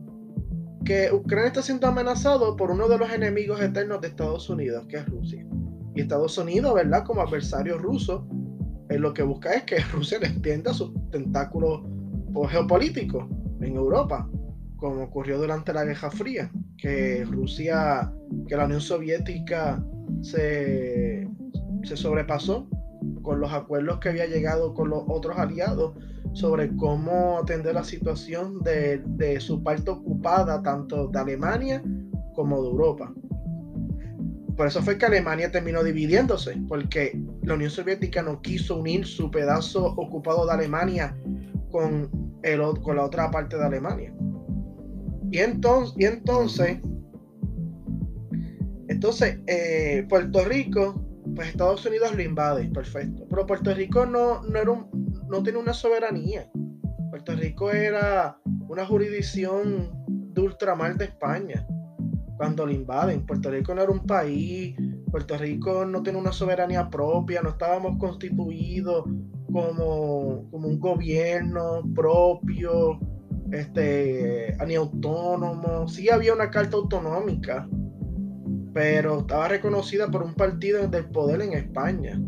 que 0.84 1.10
Ucrania 1.12 1.48
está 1.48 1.62
siendo 1.62 1.86
amenazado 1.86 2.56
por 2.56 2.70
uno 2.70 2.88
de 2.88 2.98
los 2.98 3.10
enemigos 3.10 3.60
eternos 3.60 4.00
de 4.00 4.08
Estados 4.08 4.48
Unidos, 4.48 4.86
que 4.88 4.96
es 4.96 5.06
Rusia. 5.06 5.46
Y 5.98 6.02
Estados 6.02 6.38
Unidos, 6.38 6.74
¿verdad? 6.74 7.02
Como 7.04 7.22
adversario 7.22 7.76
ruso, 7.76 8.24
eh, 8.88 9.00
lo 9.00 9.12
que 9.12 9.24
busca 9.24 9.52
es 9.54 9.64
que 9.64 9.80
Rusia 9.92 10.20
le 10.20 10.28
extienda 10.28 10.72
sus 10.72 10.92
tentáculos 11.10 11.80
geopolíticos 12.50 13.26
en 13.60 13.74
Europa, 13.74 14.30
como 14.76 15.02
ocurrió 15.02 15.38
durante 15.38 15.72
la 15.72 15.84
Guerra 15.84 16.08
Fría, 16.12 16.52
que 16.76 17.24
Rusia, 17.28 18.12
que 18.46 18.56
la 18.56 18.66
Unión 18.66 18.80
Soviética 18.80 19.84
se, 20.20 21.28
se 21.82 21.96
sobrepasó 21.96 22.68
con 23.22 23.40
los 23.40 23.52
acuerdos 23.52 23.98
que 23.98 24.10
había 24.10 24.26
llegado 24.26 24.74
con 24.74 24.90
los 24.90 25.02
otros 25.08 25.36
aliados 25.36 25.96
sobre 26.32 26.76
cómo 26.76 27.40
atender 27.40 27.74
la 27.74 27.82
situación 27.82 28.60
de, 28.62 29.40
su 29.40 29.64
parte 29.64 29.90
ocupada 29.90 30.62
tanto 30.62 31.08
de 31.08 31.18
Alemania 31.18 31.82
como 32.36 32.62
de 32.62 32.68
Europa. 32.68 33.12
Por 34.58 34.66
eso 34.66 34.82
fue 34.82 34.98
que 34.98 35.06
Alemania 35.06 35.52
terminó 35.52 35.84
dividiéndose, 35.84 36.56
porque 36.66 37.16
la 37.44 37.54
Unión 37.54 37.70
Soviética 37.70 38.22
no 38.22 38.42
quiso 38.42 38.80
unir 38.80 39.06
su 39.06 39.30
pedazo 39.30 39.86
ocupado 39.86 40.44
de 40.46 40.52
Alemania 40.52 41.16
con, 41.70 42.10
el, 42.42 42.60
con 42.82 42.96
la 42.96 43.04
otra 43.04 43.30
parte 43.30 43.56
de 43.56 43.64
Alemania. 43.64 44.12
Y 45.30 45.38
entonces, 45.38 45.94
entonces, 46.00 46.78
entonces 48.88 49.38
eh, 49.46 50.04
Puerto 50.08 50.44
Rico, 50.44 51.06
pues 51.36 51.50
Estados 51.50 51.86
Unidos 51.86 52.16
lo 52.16 52.22
invade, 52.22 52.68
perfecto. 52.70 53.26
Pero 53.30 53.46
Puerto 53.46 53.72
Rico 53.72 54.06
no, 54.06 54.42
no 54.42 54.58
era 54.58 54.72
un, 54.72 55.22
no 55.28 55.40
tiene 55.40 55.60
una 55.60 55.72
soberanía. 55.72 56.50
Puerto 57.10 57.36
Rico 57.36 57.70
era 57.70 58.36
una 58.68 58.84
jurisdicción 58.84 59.88
de 60.34 60.40
ultramar 60.40 60.96
de 60.96 61.04
España 61.04 61.64
cuando 62.38 62.64
lo 62.64 62.72
invaden. 62.72 63.26
Puerto 63.26 63.50
Rico 63.50 63.74
no 63.74 63.82
era 63.82 63.90
un 63.90 64.06
país, 64.06 64.74
Puerto 65.10 65.36
Rico 65.36 65.84
no 65.84 66.02
tiene 66.02 66.18
una 66.18 66.32
soberanía 66.32 66.88
propia, 66.88 67.42
no 67.42 67.50
estábamos 67.50 67.98
constituidos 67.98 69.04
como, 69.52 70.48
como 70.50 70.68
un 70.68 70.78
gobierno 70.78 71.82
propio, 71.94 73.00
este, 73.50 74.56
ni 74.66 74.76
autónomo. 74.76 75.88
Sí 75.88 76.08
había 76.08 76.32
una 76.32 76.50
carta 76.50 76.76
autonómica, 76.76 77.68
pero 78.72 79.20
estaba 79.20 79.48
reconocida 79.48 80.08
por 80.08 80.22
un 80.22 80.34
partido 80.34 80.86
del 80.86 81.06
poder 81.06 81.42
en 81.42 81.54
España. 81.54 82.22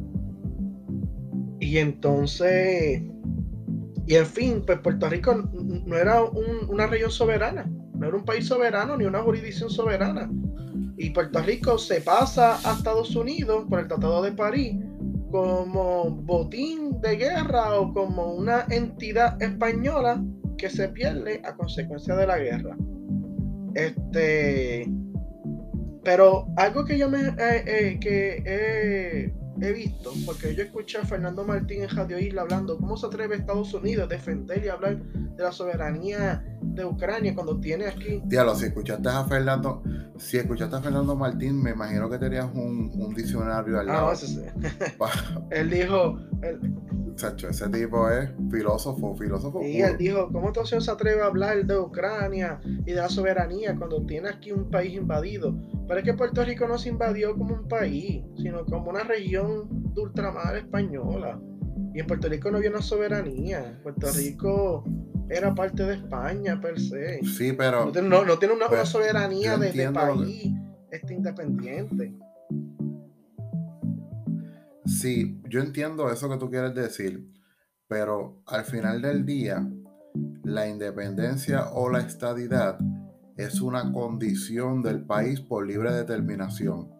Y 1.61 1.78
entonces, 1.78 3.02
y 4.06 4.14
en 4.14 4.26
fin, 4.26 4.62
pues 4.66 4.80
Puerto 4.80 5.08
Rico 5.08 5.34
no 5.34 5.96
era 5.96 6.22
una 6.22 6.86
región 6.86 7.11
soberana, 7.11 7.70
no 8.01 8.09
era 8.09 8.16
un 8.16 8.24
país 8.24 8.46
soberano 8.46 8.96
ni 8.96 9.05
una 9.05 9.22
jurisdicción 9.22 9.68
soberana. 9.68 10.30
Y 10.96 11.11
Puerto 11.11 11.40
Rico 11.42 11.76
se 11.76 12.01
pasa 12.01 12.59
a 12.64 12.72
Estados 12.72 13.14
Unidos 13.14 13.66
por 13.68 13.78
el 13.78 13.88
Tratado 13.88 14.22
de 14.22 14.32
París 14.32 14.74
como 15.30 16.11
botín 16.11 17.01
de 17.03 17.16
guerra 17.16 17.78
o 17.78 17.92
como 17.92 18.32
una 18.32 18.64
entidad 18.70 19.40
española 19.40 20.24
que 20.57 20.70
se 20.70 20.88
pierde 20.88 21.42
a 21.44 21.55
consecuencia 21.55 22.16
de 22.16 22.26
la 22.26 22.38
guerra. 22.38 22.76
Este, 23.74 24.90
pero 26.03 26.46
algo 26.57 26.86
que 26.86 26.96
yo 26.96 27.11
me 27.11 27.20
eh, 27.20 27.64
eh, 27.66 27.98
que 28.01 28.42
he 28.46 29.39
visto, 29.68 30.12
porque 30.26 30.54
yo 30.54 30.62
escuché 30.62 30.98
a 30.98 31.04
Fernando 31.04 31.44
Martín 31.44 31.82
en 31.82 31.90
Radio 31.90 32.18
Isla 32.18 32.42
hablando 32.42 32.78
cómo 32.78 32.96
se 32.96 33.06
atreve 33.06 33.36
Estados 33.36 33.72
Unidos 33.74 34.04
a 34.04 34.06
defender 34.08 34.64
y 34.64 34.68
hablar 34.68 35.02
de 35.02 35.42
la 35.42 35.52
soberanía 35.52 36.44
de 36.62 36.84
Ucrania 36.84 37.34
cuando 37.34 37.58
tiene 37.61 37.86
aquí. 37.86 38.20
Diablo, 38.24 38.54
si 38.54 38.66
escuchaste 38.66 39.08
a 39.08 39.24
Fernando, 39.24 39.82
si 40.18 40.38
escuchaste 40.38 40.76
a 40.76 40.80
Fernando 40.80 41.14
Martín, 41.14 41.62
me 41.62 41.70
imagino 41.70 42.08
que 42.08 42.18
tenías 42.18 42.46
un, 42.54 42.90
un 42.94 43.14
diccionario 43.14 43.78
al 43.78 43.88
ah, 43.90 43.92
lado. 43.92 44.08
Ah, 44.11 44.12
eso 44.12 44.26
sí. 44.26 44.40
él 45.50 45.70
dijo. 45.70 46.18
Ese 47.16 47.68
tipo 47.68 48.08
es 48.08 48.30
filósofo, 48.50 49.14
filósofo. 49.16 49.62
Y 49.62 49.80
él 49.80 49.96
dijo, 49.96 50.28
¿cómo 50.32 50.48
entonces 50.48 50.84
se 50.84 50.90
atreve 50.90 51.22
a 51.22 51.26
hablar 51.26 51.64
de 51.64 51.78
Ucrania 51.78 52.61
y 52.64 52.92
de 52.92 52.94
la 52.94 53.08
soberanía 53.08 53.76
cuando 53.76 54.04
tiene 54.06 54.28
aquí 54.28 54.52
un 54.52 54.70
país 54.70 54.94
invadido? 54.94 55.54
Pero 55.86 56.00
es 56.00 56.04
que 56.04 56.14
Puerto 56.14 56.44
Rico 56.44 56.66
no 56.66 56.78
se 56.78 56.90
invadió 56.90 57.36
como 57.36 57.54
un 57.54 57.68
país, 57.68 58.24
sino 58.36 58.64
como 58.64 58.90
una 58.90 59.02
región 59.02 59.68
de 59.94 60.00
ultramar 60.00 60.56
española. 60.56 61.40
Y 61.94 62.00
en 62.00 62.06
Puerto 62.06 62.28
Rico 62.28 62.50
no 62.50 62.58
había 62.58 62.70
una 62.70 62.82
soberanía. 62.82 63.78
Puerto 63.82 64.06
Rico 64.12 64.84
era 65.28 65.54
parte 65.54 65.84
de 65.84 65.94
España 65.94 66.61
per 66.61 66.80
se. 66.80 67.20
Sí, 67.24 67.52
pero. 67.52 67.86
No, 67.86 67.92
tiene, 68.38 68.54
una, 68.54 68.68
pues, 68.68 68.88
soberanía 68.88 69.56
de, 69.56 69.90
país 69.90 70.52
este, 70.90 71.14
independiente. 71.14 72.12
Sí, 74.91 75.41
yo 75.49 75.61
entiendo 75.61 76.11
eso 76.11 76.28
que 76.28 76.36
tú 76.36 76.51
quieres 76.51 76.74
decir, 76.74 77.32
pero 77.86 78.43
al 78.47 78.64
final 78.64 79.01
del 79.01 79.24
día, 79.24 79.64
la 80.43 80.68
independencia 80.68 81.70
o 81.70 81.88
la 81.88 82.01
estadidad 82.01 82.76
es 83.36 83.61
una 83.61 83.93
condición 83.93 84.82
del 84.82 85.07
país 85.07 85.41
por 85.41 85.66
libre 85.66 85.93
determinación. 85.93 86.91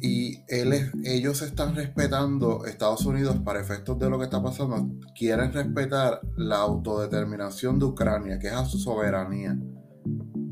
Y 0.00 0.44
ellos 0.48 1.42
están 1.42 1.74
respetando, 1.74 2.64
Estados 2.64 3.04
Unidos, 3.04 3.36
para 3.44 3.60
efectos 3.60 3.98
de 3.98 4.08
lo 4.08 4.18
que 4.18 4.24
está 4.24 4.40
pasando, 4.40 4.88
quieren 5.18 5.52
respetar 5.52 6.20
la 6.36 6.58
autodeterminación 6.58 7.80
de 7.80 7.86
Ucrania, 7.86 8.38
que 8.38 8.46
es 8.46 8.52
a 8.52 8.64
su 8.64 8.78
soberanía. 8.78 9.58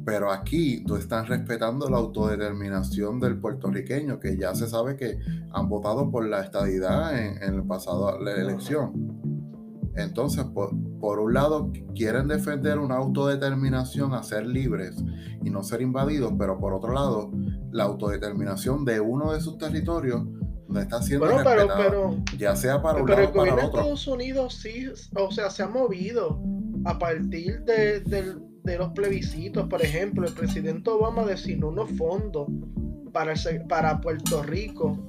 Pero 0.06 0.32
aquí 0.32 0.82
no 0.86 0.96
están 0.96 1.26
respetando 1.26 1.90
la 1.90 1.98
autodeterminación 1.98 3.20
del 3.20 3.38
puertorriqueño, 3.38 4.18
que 4.18 4.38
ya 4.38 4.54
se 4.54 4.66
sabe 4.68 4.96
que 4.96 5.18
han 5.52 5.68
votado 5.68 6.10
por 6.10 6.26
la 6.26 6.40
estadidad 6.40 7.18
en, 7.18 7.42
en 7.42 7.54
el 7.56 7.64
pasado 7.64 8.18
la 8.18 8.32
elección. 8.32 9.16
Entonces, 9.96 10.44
por, 10.44 10.70
por 11.00 11.18
un 11.18 11.34
lado, 11.34 11.72
quieren 11.94 12.28
defender 12.28 12.78
una 12.78 12.96
autodeterminación 12.96 14.14
a 14.14 14.22
ser 14.22 14.46
libres 14.46 14.96
y 15.42 15.50
no 15.50 15.62
ser 15.62 15.82
invadidos, 15.82 16.32
pero 16.38 16.58
por 16.58 16.74
otro 16.74 16.92
lado, 16.92 17.30
la 17.72 17.84
autodeterminación 17.84 18.84
de 18.84 19.00
uno 19.00 19.32
de 19.32 19.40
sus 19.40 19.58
territorios 19.58 20.22
no 20.68 20.80
está 20.80 21.00
siendo 21.00 21.26
bueno, 21.26 22.24
ya 22.36 22.56
sea 22.56 22.82
para 22.82 23.00
un 23.00 23.06
pero 23.06 23.22
lado 23.22 23.28
el 23.28 23.36
gobierno 23.38 23.60
de 23.60 23.66
Estados 23.66 24.06
Unidos 24.06 24.54
sí, 24.54 24.86
o 25.14 25.30
sea, 25.30 25.48
se 25.48 25.62
ha 25.62 25.68
movido 25.68 26.40
a 26.84 26.98
partir 26.98 27.62
de, 27.62 28.00
de 28.66 28.78
los 28.78 28.90
plebiscitos. 28.90 29.68
Por 29.68 29.82
ejemplo, 29.82 30.26
el 30.26 30.34
presidente 30.34 30.90
Obama 30.90 31.24
designó 31.24 31.68
unos 31.68 31.90
fondos 31.92 32.48
para, 33.12 33.34
para 33.68 34.00
Puerto 34.00 34.42
Rico 34.42 35.08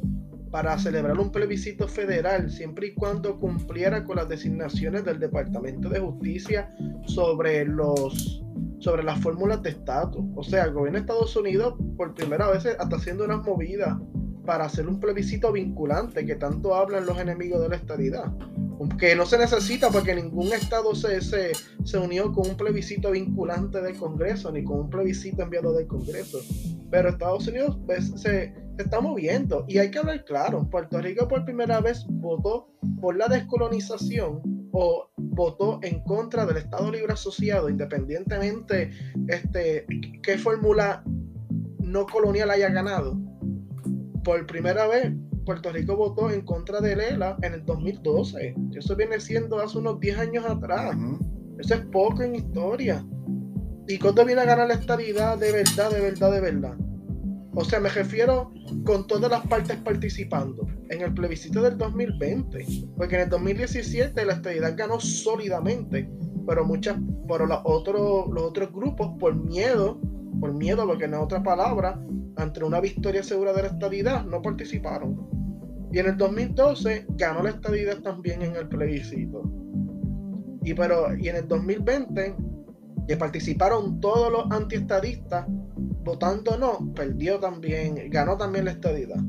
para 0.52 0.78
celebrar 0.80 1.20
un 1.20 1.32
plebiscito 1.32 1.88
federal 1.90 2.50
siempre 2.50 2.88
y 2.88 2.94
cuando 2.94 3.38
cumpliera 3.38 4.06
con 4.06 4.16
las 4.16 4.30
designaciones 4.30 5.04
del 5.04 5.20
Departamento 5.20 5.90
de 5.90 6.00
Justicia 6.00 6.74
sobre 7.06 7.66
los 7.66 8.42
sobre 8.80 9.04
las 9.04 9.20
fórmulas 9.20 9.62
de 9.64 9.72
estatus. 9.72 10.24
O 10.36 10.44
sea, 10.44 10.66
el 10.66 10.74
gobierno 10.74 11.00
de 11.00 11.02
Estados 11.02 11.36
Unidos 11.36 11.76
por 11.98 12.14
primera 12.14 12.50
vez 12.50 12.64
está 12.66 12.96
haciendo 12.96 13.26
unas 13.26 13.44
movidas 13.44 13.98
para 14.46 14.66
hacer 14.66 14.88
un 14.88 15.00
plebiscito 15.00 15.52
vinculante 15.52 16.26
que 16.26 16.36
tanto 16.36 16.76
hablan 16.76 17.06
los 17.06 17.18
enemigos 17.18 17.62
de 17.62 17.70
la 17.70 17.76
estadidad. 17.76 18.32
Que 19.00 19.16
no 19.16 19.26
se 19.26 19.38
necesita 19.38 19.90
porque 19.90 20.16
ningún 20.16 20.54
estado 20.54 20.94
se, 20.94 21.22
se, 21.22 21.52
se, 21.84 21.98
unió 21.98 22.32
con 22.32 22.50
un 22.50 22.58
plebiscito 22.58 23.12
vinculante 23.12 23.82
del 23.82 23.98
Congreso 23.98 24.52
ni 24.52 24.64
con 24.64 24.82
un 24.82 24.90
plebiscito 24.90 25.42
enviado 25.42 25.74
del 25.74 25.88
Congreso. 25.88 26.40
Pero 26.92 27.10
Estados 27.10 27.48
Unidos 27.48 27.78
pues, 27.86 28.12
se, 28.16 28.54
está 28.78 29.00
moviendo 29.00 29.66
y 29.68 29.80
hay 29.80 29.90
que 29.90 30.00
hablar 30.00 30.24
claro. 30.26 30.70
Puerto 30.70 31.02
Rico 31.02 31.28
por 31.28 31.44
primera 31.44 31.82
vez 31.82 32.06
votó 32.08 32.70
por 33.02 33.18
la 33.18 33.28
descolonización 33.28 34.42
o 34.72 35.10
votó 35.18 35.80
en 35.82 36.04
contra 36.04 36.46
del 36.46 36.58
Estado 36.58 36.92
Libre 36.92 37.14
Asociado, 37.14 37.70
independientemente 37.70 38.92
este, 39.28 39.86
qué 40.22 40.38
fórmula 40.38 41.04
no 41.80 42.06
colonial 42.06 42.52
haya 42.52 42.70
ganado. 42.70 43.18
Por 44.24 44.46
primera 44.46 44.88
vez 44.88 45.14
Puerto 45.48 45.72
Rico 45.72 45.96
votó 45.96 46.30
en 46.30 46.42
contra 46.42 46.82
de 46.82 46.94
Lela 46.94 47.38
en 47.42 47.54
el 47.54 47.66
2012. 47.66 48.54
Eso 48.76 48.98
viene 48.98 49.18
siendo 49.18 49.60
hace 49.60 49.78
unos 49.78 49.98
10 50.02 50.20
años 50.20 50.46
atrás. 50.46 50.94
Eso 51.58 51.76
es 51.76 51.80
poco 51.86 52.22
en 52.22 52.36
historia. 52.36 53.02
¿Y 53.88 53.98
cuándo 53.98 54.26
viene 54.26 54.42
a 54.42 54.46
ganar 54.46 54.68
la 54.68 54.74
estabilidad 54.74 55.38
de 55.38 55.54
verdad, 55.54 55.90
de 55.90 56.02
verdad, 56.02 56.32
de 56.34 56.42
verdad? 56.42 56.78
O 57.56 57.64
sea, 57.64 57.80
me 57.80 57.88
refiero 57.88 58.52
con 58.86 59.08
todas 59.08 59.32
las 59.32 59.48
partes 59.48 59.78
participando 59.78 60.68
en 60.90 61.02
el 61.02 61.14
plebiscito 61.14 61.62
del 61.62 61.78
2020. 61.78 62.66
Porque 62.98 63.16
en 63.16 63.22
el 63.22 63.30
2017 63.30 64.26
la 64.26 64.34
estabilidad 64.34 64.76
ganó 64.76 65.00
sólidamente. 65.00 66.12
Pero 66.46 66.66
muchas, 66.66 66.98
pero 67.26 67.46
los 67.46 67.60
otros, 67.64 68.28
los 68.34 68.44
otros 68.44 68.74
grupos, 68.74 69.12
por 69.18 69.34
miedo, 69.34 69.98
por 70.42 70.54
miedo, 70.54 70.86
porque 70.86 71.08
no 71.08 71.20
es 71.20 71.24
otra 71.24 71.42
palabra, 71.42 71.98
ante 72.36 72.62
una 72.66 72.82
victoria 72.82 73.24
segura 73.24 73.54
de 73.54 73.62
la 73.62 73.68
estabilidad, 73.70 74.26
no 74.26 74.42
participaron. 74.42 75.37
Y 75.92 76.00
en 76.00 76.08
el 76.08 76.18
2012 76.18 77.06
ganó 77.10 77.44
la 77.44 77.52
estabilidad 77.52 78.00
también 78.00 78.42
en 78.42 78.56
el 78.56 78.68
plebiscito. 78.68 79.44
Y, 80.64 80.74
pero, 80.74 81.16
y 81.16 81.30
en 81.30 81.38
el 81.38 81.48
2020, 81.48 82.36
que 83.08 83.18
participaron 83.18 84.00
todos 84.02 84.32
los 84.32 84.52
antiestadistas, 84.52 85.46
votando 86.04 86.58
no, 86.58 86.94
perdió 86.94 87.40
también, 87.40 88.10
ganó 88.10 88.38
también 88.38 88.66
la 88.66 88.72
estabilidad. 88.72 89.20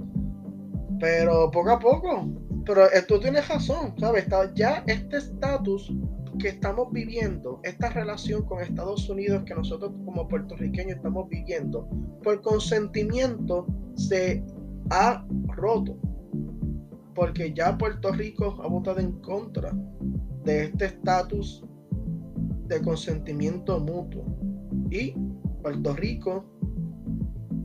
Pero 0.98 1.50
poco 1.50 1.70
a 1.70 1.78
poco, 1.78 2.28
pero 2.66 2.86
tú 3.06 3.20
tienes 3.20 3.48
razón, 3.48 3.94
¿sabes? 3.98 4.26
Ya 4.54 4.82
este 4.86 5.18
estatus 5.18 5.92
que 6.38 6.48
estamos 6.48 6.92
viviendo, 6.92 7.60
esta 7.62 7.88
relación 7.90 8.44
con 8.44 8.60
Estados 8.60 9.08
Unidos 9.08 9.42
que 9.44 9.54
nosotros 9.54 9.92
como 10.04 10.26
puertorriqueños 10.26 10.96
estamos 10.96 11.28
viviendo, 11.28 11.88
por 12.22 12.40
consentimiento 12.42 13.66
se 13.96 14.44
ha 14.90 15.24
roto 15.46 15.96
porque 17.18 17.52
ya 17.52 17.76
Puerto 17.76 18.12
Rico 18.12 18.60
ha 18.62 18.68
votado 18.68 19.00
en 19.00 19.10
contra 19.20 19.72
de 20.44 20.66
este 20.66 20.84
estatus 20.84 21.64
de 22.68 22.80
consentimiento 22.80 23.80
mutuo. 23.80 24.24
Y 24.88 25.16
Puerto 25.60 25.96
Rico, 25.96 26.44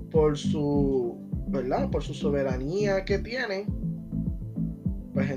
por 0.09 0.39
su, 0.39 1.19
¿verdad? 1.49 1.87
Por 1.91 2.01
su 2.01 2.15
soberanía 2.15 3.05
que 3.05 3.19
tiene, 3.19 3.67
pues, 5.13 5.31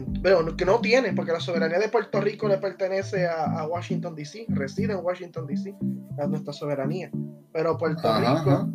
que 0.57 0.65
no 0.65 0.81
tiene, 0.81 1.13
porque 1.13 1.33
la 1.33 1.41
soberanía 1.41 1.79
de 1.79 1.91
Puerto 1.91 2.19
Rico 2.23 2.49
le 2.49 2.57
pertenece 2.57 3.27
a, 3.27 3.67
Washington 3.69 4.15
DC, 4.15 4.47
reside 4.49 4.95
en 4.95 5.05
Washington 5.05 5.47
DC, 5.47 5.77
es 6.19 6.29
nuestra 6.31 6.55
soberanía. 6.55 7.11
Pero 7.53 7.77
Puerto 7.77 8.09
Rico, 8.19 8.73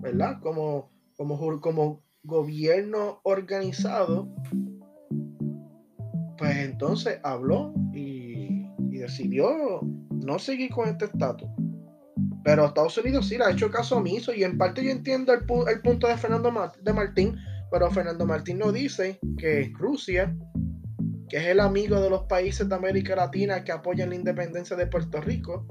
¿verdad? 0.00 0.40
Como, 0.40 0.90
como, 1.18 1.60
como 1.60 2.02
gobierno 2.22 3.20
organizado, 3.24 4.26
pues 6.40 6.56
entonces 6.56 7.20
habló 7.22 7.74
y, 7.92 8.66
decidió 8.78 9.80
no 10.10 10.38
seguir 10.38 10.70
con 10.70 10.88
este 10.88 11.06
estatus. 11.06 11.48
Pero 12.44 12.66
Estados 12.66 12.98
Unidos 12.98 13.28
sí 13.28 13.38
le 13.38 13.44
ha 13.44 13.50
hecho 13.50 13.70
caso 13.70 13.96
omiso 13.96 14.34
y 14.34 14.44
en 14.44 14.58
parte 14.58 14.84
yo 14.84 14.90
entiendo 14.90 15.32
el, 15.32 15.44
punto 15.80 16.06
de 16.06 16.16
Fernando 16.16 16.52
de 16.82 16.92
Martín, 16.92 17.36
pero 17.70 17.90
Fernando 17.90 18.26
Martín 18.26 18.58
no 18.58 18.72
dice 18.72 19.18
que 19.38 19.72
Rusia, 19.74 20.36
que 21.28 21.38
es 21.38 21.46
el 21.46 21.60
amigo 21.60 22.00
de 22.00 22.10
los 22.10 22.24
países 22.24 22.68
de 22.68 22.74
América 22.74 23.16
Latina 23.16 23.64
que 23.64 23.72
apoyan 23.72 24.10
la 24.10 24.16
independencia 24.16 24.76
de 24.76 24.86
Puerto 24.86 25.20
Rico, 25.20 25.66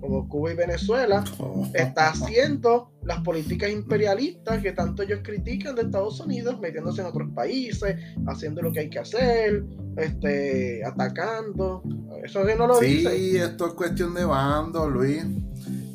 como 0.00 0.28
Cuba 0.28 0.52
y 0.52 0.56
Venezuela, 0.56 1.22
está 1.74 2.08
haciendo 2.08 2.90
las 3.04 3.20
políticas 3.20 3.70
imperialistas 3.70 4.62
que 4.62 4.72
tanto 4.72 5.02
ellos 5.02 5.20
critican 5.22 5.74
de 5.74 5.82
Estados 5.82 6.20
Unidos, 6.20 6.58
metiéndose 6.60 7.02
en 7.02 7.08
otros 7.08 7.28
países, 7.34 7.96
haciendo 8.26 8.62
lo 8.62 8.72
que 8.72 8.80
hay 8.80 8.90
que 8.90 8.98
hacer, 8.98 9.64
este, 9.96 10.84
atacando. 10.84 11.82
Eso 12.22 12.44
no 12.56 12.66
lo 12.66 12.74
sí, 12.76 13.06
Sí, 13.06 13.36
esto 13.36 13.66
es 13.68 13.74
cuestión 13.74 14.14
de 14.14 14.24
bando, 14.24 14.88
Luis. 14.88 15.24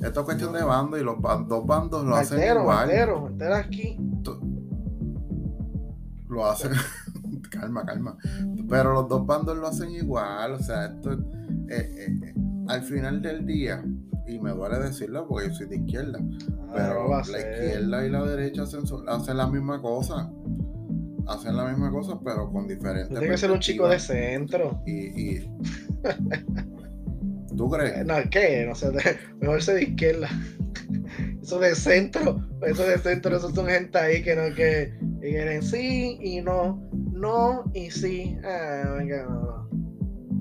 Esto 0.01 0.19
es 0.19 0.25
cuestión 0.25 0.53
de 0.53 0.63
bando 0.63 0.97
y 0.97 1.03
los 1.03 1.17
dos 1.47 1.65
bandos 1.65 2.05
lo 2.05 2.15
hacen 2.15 2.39
igual. 2.39 2.91
aquí. 3.53 3.97
Lo 6.29 6.45
hacen. 6.45 6.71
calma, 7.49 7.85
calma. 7.85 8.17
Pero 8.69 8.93
los 8.93 9.07
dos 9.07 9.25
bandos 9.25 9.57
lo 9.57 9.67
hacen 9.67 9.91
igual. 9.91 10.53
O 10.53 10.59
sea, 10.59 10.85
esto 10.85 11.13
eh, 11.13 11.17
eh, 11.69 12.19
eh, 12.23 12.33
al 12.67 12.81
final 12.83 13.21
del 13.21 13.45
día, 13.45 13.83
y 14.27 14.39
me 14.39 14.51
duele 14.51 14.79
decirlo 14.79 15.27
porque 15.27 15.47
yo 15.49 15.53
soy 15.53 15.67
de 15.67 15.77
izquierda, 15.77 16.19
ah, 16.19 16.71
pero 16.75 17.09
la 17.09 17.21
izquierda 17.21 18.05
y 18.05 18.09
la 18.09 18.23
derecha 18.23 18.63
hacen, 18.63 18.81
hacen 19.07 19.37
la 19.37 19.47
misma 19.47 19.81
cosa. 19.81 20.31
Hacen 21.27 21.57
la 21.57 21.65
misma 21.65 21.91
cosa, 21.91 22.19
pero 22.23 22.51
con 22.51 22.67
diferentes. 22.67 23.09
Tiene 23.09 23.29
que 23.29 23.37
ser 23.37 23.51
un 23.51 23.59
chico 23.59 23.87
de 23.87 23.99
centro. 23.99 24.81
Y. 24.85 25.37
y... 25.37 25.51
¿Tú 27.57 27.69
crees? 27.69 28.05
No, 28.05 28.15
¿qué? 28.29 28.65
No 28.67 28.75
sé, 28.75 28.91
mejor 29.39 29.61
ser 29.63 29.75
de 29.75 29.83
izquierda. 29.83 30.29
Eso 31.41 31.59
de 31.59 31.75
centro, 31.75 32.43
eso 32.65 32.83
de 32.83 32.97
centro, 32.97 33.37
eso 33.37 33.53
son 33.53 33.67
gente 33.67 33.95
ahí 33.99 34.23
que 34.23 34.35
no, 34.35 34.55
que, 34.55 34.91
quieren 35.21 35.61
sí 35.61 36.17
y 36.19 36.41
no, 36.41 36.81
no 37.11 37.69
y 37.71 37.91
sí. 37.91 38.35
Ah, 38.43 38.95
venga, 38.97 39.27
no. 39.29 39.69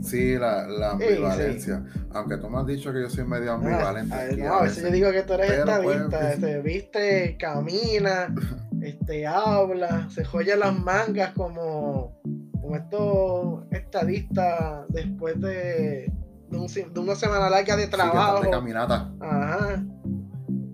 Sí, 0.02 0.34
la, 0.38 0.66
la 0.66 0.92
ambivalencia. 0.92 1.84
Aunque 2.14 2.36
tú 2.36 2.48
me 2.48 2.58
has 2.58 2.66
dicho 2.66 2.92
que 2.92 3.00
yo 3.00 3.10
soy 3.10 3.24
medio 3.24 3.50
ah, 3.50 3.54
ambivalente. 3.54 4.36
no, 4.36 4.54
a 4.54 4.62
veces 4.62 4.84
yo 4.84 4.90
digo 4.90 5.10
que 5.10 5.22
tú 5.22 5.32
eres 5.32 5.50
estadista. 5.50 6.08
Pues, 6.08 6.34
este, 6.34 6.60
viste, 6.62 7.36
camina, 7.36 8.32
este, 8.80 9.26
habla, 9.26 10.08
se 10.10 10.24
joya 10.24 10.56
las 10.56 10.78
mangas 10.78 11.32
como, 11.32 12.20
como 12.60 12.76
estos 12.76 13.64
estadistas 13.72 14.84
después 14.90 15.40
de, 15.40 16.12
de, 16.50 17.00
una 17.00 17.16
semana 17.16 17.50
larga 17.50 17.76
de 17.76 17.88
trabajo. 17.88 18.44
de 18.44 18.50
caminata. 18.50 19.12
Ajá. 19.18 19.84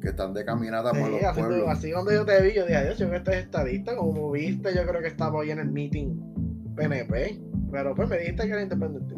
Que 0.02 0.08
están 0.08 0.34
de 0.34 0.44
caminata 0.44 0.90
por 0.90 1.08
los 1.08 1.20
pueblos. 1.34 1.68
Así 1.68 1.90
cuando 1.90 2.12
yo 2.12 2.26
te 2.26 2.40
vi, 2.42 2.52
yo 2.52 2.66
dije, 2.66 2.94
yo 2.98 3.10
que 3.10 3.16
este 3.16 3.32
es 3.32 3.44
estadista, 3.44 3.96
como 3.96 4.30
viste, 4.30 4.74
yo 4.74 4.86
creo 4.86 5.00
que 5.00 5.08
estaba 5.08 5.38
hoy 5.38 5.52
en 5.52 5.58
el 5.58 5.70
meeting 5.70 6.74
PNP. 6.76 7.40
Pero 7.72 7.94
pues 7.94 8.08
me 8.08 8.18
dijiste 8.18 8.46
que 8.46 8.52
era 8.52 8.62
independiente. 8.62 9.14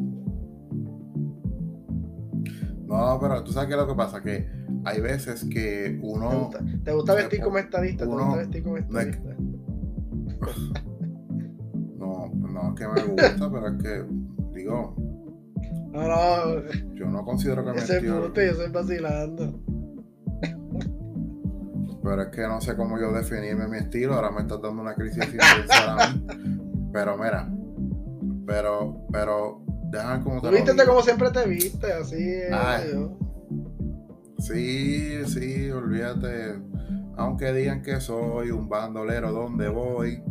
No, 2.92 3.18
pero 3.18 3.42
tú 3.42 3.52
sabes 3.52 3.68
qué 3.68 3.74
es 3.74 3.80
lo 3.80 3.86
que 3.88 3.94
pasa, 3.94 4.20
que 4.20 4.46
hay 4.84 5.00
veces 5.00 5.46
que 5.50 5.98
uno... 6.02 6.50
¿Te 6.84 6.92
gusta, 6.92 7.14
vestir 7.14 7.40
como 7.40 7.56
estadista? 7.56 8.04
¿Te 8.04 8.10
gusta 8.10 8.36
vestir 8.36 8.62
como 8.62 8.76
estadista? 8.76 9.36
No, 11.96 12.28
no, 12.34 12.70
es 12.70 12.80
que 12.80 12.88
me 12.88 13.02
gusta, 13.04 13.50
pero 13.50 13.68
es 13.68 13.82
que, 13.82 14.04
digo... 14.58 14.96
No, 15.92 16.08
no. 16.08 16.94
Yo 16.94 17.06
no 17.06 17.24
considero 17.24 17.64
que 17.64 17.72
me 17.72 17.80
punto 17.80 18.40
yo 18.42 18.50
estoy 18.50 18.72
vacilando. 18.72 19.60
Pero 22.02 22.22
es 22.22 22.28
que 22.28 22.42
no 22.42 22.60
sé 22.60 22.74
cómo 22.76 22.98
yo 22.98 23.12
definirme 23.12 23.68
mi 23.68 23.76
estilo, 23.76 24.14
ahora 24.14 24.32
me 24.32 24.40
estás 24.40 24.60
dando 24.60 24.82
una 24.82 24.94
crisis 24.94 25.24
Pero 26.92 27.16
mira, 27.16 27.48
pero, 28.46 29.06
pero, 29.12 29.61
déjame 29.92 30.24
como 30.24 30.40
te 30.40 30.50
Vístete 30.50 30.86
como 30.86 31.02
siempre 31.02 31.30
te 31.30 31.46
viste, 31.46 31.92
así. 31.92 32.40
Sí, 34.38 35.24
sí, 35.26 35.70
olvídate. 35.70 36.60
Aunque 37.16 37.52
digan 37.52 37.82
que 37.82 38.00
soy 38.00 38.50
un 38.50 38.68
bandolero 38.68 39.30
donde 39.30 39.68
voy. 39.68 40.22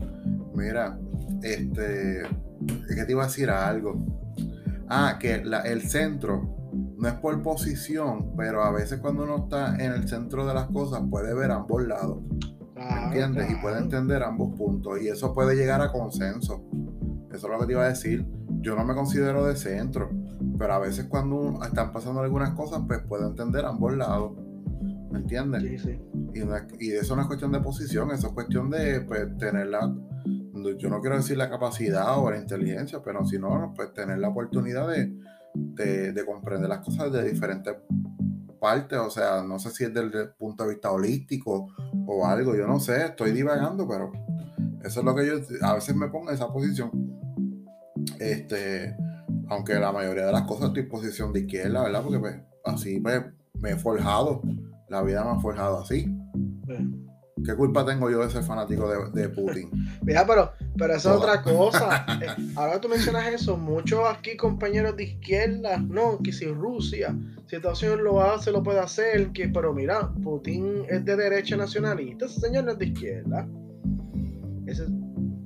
Mira, 0.53 0.99
este. 1.43 2.21
Es 2.21 2.95
que 2.95 3.05
te 3.05 3.11
iba 3.11 3.23
a 3.23 3.27
decir 3.27 3.49
algo. 3.49 4.03
Ah, 4.89 5.17
que 5.19 5.35
el 5.35 5.81
centro 5.83 6.57
no 6.97 7.07
es 7.07 7.13
por 7.15 7.41
posición, 7.41 8.35
pero 8.35 8.63
a 8.63 8.71
veces 8.71 8.99
cuando 8.99 9.23
uno 9.23 9.43
está 9.43 9.75
en 9.75 9.93
el 9.93 10.09
centro 10.09 10.45
de 10.45 10.53
las 10.53 10.67
cosas 10.67 11.01
puede 11.09 11.33
ver 11.33 11.51
ambos 11.51 11.87
lados. 11.87 12.17
¿Me 12.75 13.05
entiendes? 13.05 13.51
Y 13.51 13.55
puede 13.55 13.77
entender 13.77 14.23
ambos 14.23 14.57
puntos. 14.57 15.01
Y 15.01 15.07
eso 15.07 15.33
puede 15.33 15.55
llegar 15.55 15.81
a 15.81 15.91
consenso. 15.91 16.63
Eso 17.31 17.47
es 17.47 17.53
lo 17.53 17.59
que 17.59 17.65
te 17.67 17.71
iba 17.73 17.83
a 17.83 17.89
decir. 17.89 18.25
Yo 18.61 18.75
no 18.75 18.85
me 18.85 18.93
considero 18.93 19.45
de 19.45 19.55
centro, 19.55 20.09
pero 20.57 20.73
a 20.73 20.79
veces 20.79 21.05
cuando 21.05 21.59
están 21.63 21.91
pasando 21.91 22.21
algunas 22.21 22.51
cosas, 22.51 22.81
pues 22.87 22.99
puedo 23.07 23.27
entender 23.27 23.65
ambos 23.65 23.95
lados. 23.95 24.33
¿Me 25.11 25.19
entiendes? 25.19 25.63
Sí, 25.63 25.77
sí. 25.79 25.99
Y, 26.79 26.91
eso 26.91 27.15
no 27.15 27.23
es 27.23 27.27
cuestión 27.27 27.51
de 27.51 27.59
posición, 27.59 28.11
eso 28.11 28.27
es 28.27 28.33
cuestión 28.33 28.69
de 28.69 29.01
pues, 29.01 29.37
tener 29.37 29.67
la, 29.67 29.93
yo 30.77 30.89
no 30.89 31.01
quiero 31.01 31.17
decir 31.17 31.37
la 31.37 31.49
capacidad 31.49 32.17
o 32.17 32.29
la 32.29 32.37
inteligencia, 32.37 33.01
pero 33.03 33.25
si 33.25 33.39
no, 33.39 33.73
pues 33.75 33.93
tener 33.93 34.19
la 34.19 34.29
oportunidad 34.29 34.87
de, 34.87 35.11
de, 36.13 36.25
comprender 36.25 36.69
las 36.69 36.79
cosas 36.79 37.11
de 37.11 37.29
diferentes 37.29 37.75
partes, 38.59 38.99
o 38.99 39.09
sea, 39.09 39.43
no 39.43 39.59
sé 39.59 39.71
si 39.71 39.85
es 39.85 39.93
desde 39.93 40.21
el 40.21 40.29
punto 40.29 40.63
de 40.63 40.71
vista 40.71 40.91
holístico 40.91 41.67
o 42.05 42.25
algo, 42.25 42.55
yo 42.55 42.67
no 42.67 42.79
sé, 42.79 43.05
estoy 43.05 43.31
divagando, 43.31 43.87
pero 43.87 44.11
eso 44.83 44.99
es 44.99 45.05
lo 45.05 45.15
que 45.15 45.27
yo 45.27 45.33
a 45.61 45.73
veces 45.73 45.95
me 45.95 46.07
pongo 46.07 46.29
en 46.29 46.35
esa 46.35 46.51
posición. 46.51 47.20
Este, 48.19 48.95
aunque 49.49 49.75
la 49.75 49.91
mayoría 49.91 50.25
de 50.25 50.31
las 50.31 50.43
cosas 50.43 50.67
estoy 50.67 50.83
en 50.83 50.89
posición 50.89 51.33
de 51.33 51.41
izquierda, 51.41 51.83
¿verdad? 51.83 52.03
Porque 52.03 52.19
pues, 52.19 52.35
así 52.65 52.99
pues, 52.99 53.23
me 53.59 53.71
he 53.71 53.75
forjado, 53.75 54.41
la 54.89 55.01
vida 55.03 55.23
me 55.23 55.31
ha 55.31 55.39
forjado 55.39 55.79
así. 55.79 56.13
¿Qué 57.43 57.55
culpa 57.55 57.85
tengo 57.85 58.09
yo 58.09 58.19
de 58.19 58.29
ser 58.29 58.43
fanático 58.43 58.89
de, 59.09 59.29
Putin? 59.29 59.69
Mira, 60.03 60.25
pero, 60.27 60.51
pero 60.77 60.95
eso 60.95 61.11
es 61.11 61.17
otra 61.17 61.41
cosa. 61.41 62.05
Eh, 62.21 62.27
ahora 62.55 62.79
tú 62.79 62.87
mencionas 62.87 63.25
eso, 63.33 63.57
muchos 63.57 64.01
aquí 64.07 64.37
compañeros 64.37 64.95
de 64.95 65.05
izquierda, 65.05 65.77
no, 65.77 66.19
que 66.19 66.31
si 66.31 66.45
Rusia, 66.45 67.15
si 67.47 67.55
Estados 67.55 67.81
Unidos 67.81 68.01
lo 68.01 68.21
hace, 68.21 68.51
lo 68.51 68.61
puede 68.61 68.79
hacer, 68.79 69.31
que, 69.31 69.47
pero 69.47 69.73
mira, 69.73 70.11
Putin 70.23 70.85
es 70.87 71.03
de 71.03 71.15
derecha 71.15 71.57
nacionalista, 71.57 72.25
ese 72.25 72.39
señor 72.39 72.65
no 72.65 72.73
es 72.73 72.77
de 72.77 72.85
izquierda. 72.85 73.47
Ese, 74.67 74.85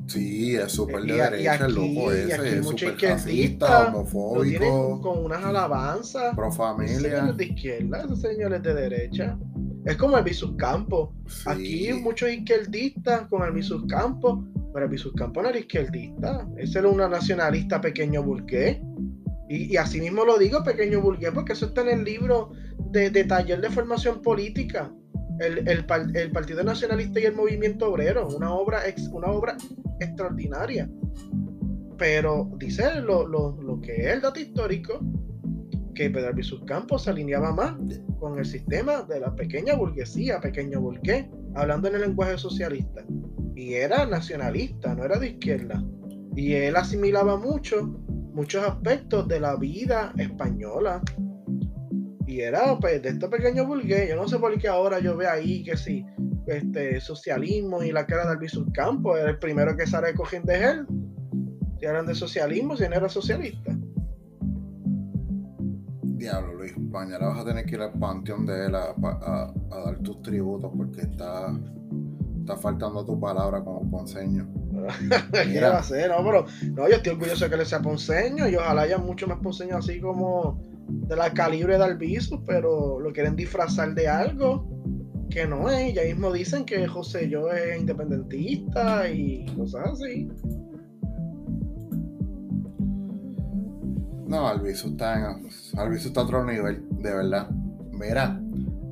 Sí, 0.08 0.56
es 0.56 0.72
súper 0.72 1.02
de 1.04 1.14
derecha, 1.14 1.66
el 1.66 1.74
loco 1.74 2.12
ese, 2.12 2.60
es 2.60 2.66
súper 2.66 2.98
racista, 3.02 3.88
homofóbico. 3.88 5.02
con 5.02 5.26
unas 5.26 5.44
alabanzas. 5.44 6.36
Pro 6.36 6.52
familia. 6.52 7.34
de 7.34 7.46
izquierda, 7.46 8.04
esos 8.04 8.22
señores 8.22 8.62
de 8.62 8.74
derecha. 8.74 9.38
Es 9.86 9.98
como 9.98 10.18
el 10.18 10.26
Campos. 10.58 11.10
Aquí 11.46 11.94
muchos 11.94 12.30
izquierdistas 12.30 13.28
con 13.28 13.44
el 13.44 13.88
Campos, 13.88 14.44
pero 14.74 14.88
el 14.88 15.14
Campos 15.16 15.44
no 15.44 15.50
era 15.50 15.60
izquierdista. 15.60 16.48
Ese 16.58 16.80
era 16.80 16.88
una 16.88 17.08
nacionalista 17.08 17.80
pequeño 17.80 18.24
burgués. 18.24 18.80
Y, 19.48 19.78
así 19.78 20.02
mismo 20.02 20.26
lo 20.26 20.40
digo, 20.40 20.64
pequeño 20.64 21.02
burgués, 21.02 21.32
porque 21.32 21.54
eso 21.54 21.68
está 21.68 21.82
en 21.82 22.00
el 22.00 22.04
libro 22.04 22.52
de, 22.90 23.12
taller 23.26 23.62
de 23.62 23.70
formación 23.70 24.24
política. 24.24 24.92
El, 25.40 25.86
Partido 25.86 26.64
Nacionalista 26.64 27.20
y 27.20 27.26
el 27.26 27.36
Movimiento 27.36 27.92
Obrero, 27.92 28.28
una 28.28 28.54
obra, 28.54 28.84
una 29.12 29.28
obra 29.28 29.58
extraordinaria. 30.00 30.90
Pero 31.98 32.52
dice 32.58 33.02
lo, 33.02 33.28
lo 33.28 33.82
que 33.82 33.94
es 33.96 34.14
el 34.14 34.22
dato 34.22 34.40
histórico, 34.40 35.00
que 35.96 36.10
Pedro 36.10 36.28
Albizu 36.28 36.64
Campos 36.66 37.04
se 37.04 37.10
alineaba 37.10 37.54
más 37.54 37.74
con 38.20 38.38
el 38.38 38.46
sistema 38.46 39.02
de 39.04 39.22
la 39.22 39.34
pequeña 39.34 39.76
burguesía, 39.76 40.40
pequeño 40.40 40.82
burgués, 40.82 41.26
hablando 41.56 41.88
en 41.88 41.96
el 41.96 42.02
lenguaje 42.02 42.38
socialista. 42.38 43.04
Y 43.56 43.74
era 43.74 44.06
nacionalista, 44.06 44.94
no 44.94 45.06
era 45.06 45.18
de 45.18 45.30
izquierda. 45.30 45.84
Y 46.36 46.54
él 46.54 46.76
asimilaba 46.76 47.38
mucho, 47.38 47.84
muchos 48.34 48.64
aspectos 48.64 49.28
de 49.28 49.40
la 49.40 49.56
vida 49.56 50.14
española. 50.18 51.02
Y 52.28 52.42
era 52.42 52.78
pues, 52.80 53.02
de 53.02 53.10
este 53.10 53.28
pequeño 53.28 53.66
burgués. 53.66 54.10
Yo 54.10 54.16
no 54.16 54.28
sé 54.28 54.40
por 54.40 54.58
qué 54.58 54.68
ahora 54.68 55.00
yo 55.00 55.16
veo 55.16 55.30
ahí 55.30 55.64
que 55.64 55.78
sí, 55.78 56.06
este 56.48 57.00
socialismo 57.00 57.84
y 57.84 57.92
la 57.92 58.06
cara 58.06 58.26
de 58.26 58.32
Albizu 58.32 58.72
Campos 58.72 59.20
era 59.20 59.32
el 59.32 59.40
primero 59.40 59.76
que 59.76 59.86
sale 59.86 60.14
cogiendo 60.14 60.52
de 60.52 60.64
él. 60.64 60.88
Si 61.80 61.86
eran 61.86 62.06
de 62.06 62.16
socialismo, 62.16 62.76
si 62.76 62.88
no 62.88 62.96
era 62.96 63.10
socialista. 63.10 63.78
Diablo, 66.02 66.56
Luis, 66.56 66.78
mañana 66.78 67.28
vas 67.28 67.40
a 67.40 67.46
tener 67.46 67.66
que 67.66 67.76
ir 67.76 67.82
al 67.82 67.94
panteón 67.94 68.46
de 68.46 68.66
él 68.68 68.76
a, 68.76 68.96
dar 69.70 70.00
tus 70.02 70.22
tributos 70.22 70.72
porque 70.76 71.02
está, 71.02 71.54
está 72.40 72.58
faltando 72.58 73.06
tu 73.06 73.20
palabra 73.20 73.64
como 73.64 73.90
ponceño. 73.92 74.48
¿Qué 75.32 75.62
va 75.62 75.76
a 75.76 75.80
hacer? 75.80 76.10
No, 76.10 76.24
pero 76.24 76.46
no, 76.74 76.88
yo 76.90 76.96
estoy 76.96 77.14
orgulloso 77.14 77.46
de 77.46 77.50
que 77.50 77.56
él 77.58 77.66
sea 77.66 77.82
ponceño 77.82 78.48
y 78.48 78.56
ojalá 78.56 78.84
haya 78.84 78.98
mucho 78.98 79.28
más 79.28 79.40
ponceño 79.40 79.78
así 79.78 80.00
como 80.00 80.60
de 80.88 81.16
la 81.16 81.34
calibre 81.34 81.78
de 81.78 81.84
Albizu, 81.84 82.44
pero 82.46 83.00
lo 83.00 83.12
quieren 83.12 83.36
disfrazar 83.36 83.94
de 83.94 84.08
algo 84.08 84.68
que 85.30 85.46
no 85.48 85.70
es. 85.70 85.94
Ya 85.94 86.04
mismo 86.04 86.32
dicen 86.32 86.66
que 86.66 86.88
José 86.88 87.30
yo 87.30 87.52
es 87.52 87.80
independentista 87.80 89.10
y 89.10 89.46
cosas 89.56 89.92
así. 89.92 90.30
No, 94.28 94.48
Alviso 94.48 94.88
está 94.88 95.32
en, 95.32 95.46
está 95.46 96.22
a 96.22 96.24
otro 96.24 96.44
nivel, 96.44 96.84
de 97.02 97.14
verdad. 97.14 97.50
Mira, 97.92 98.42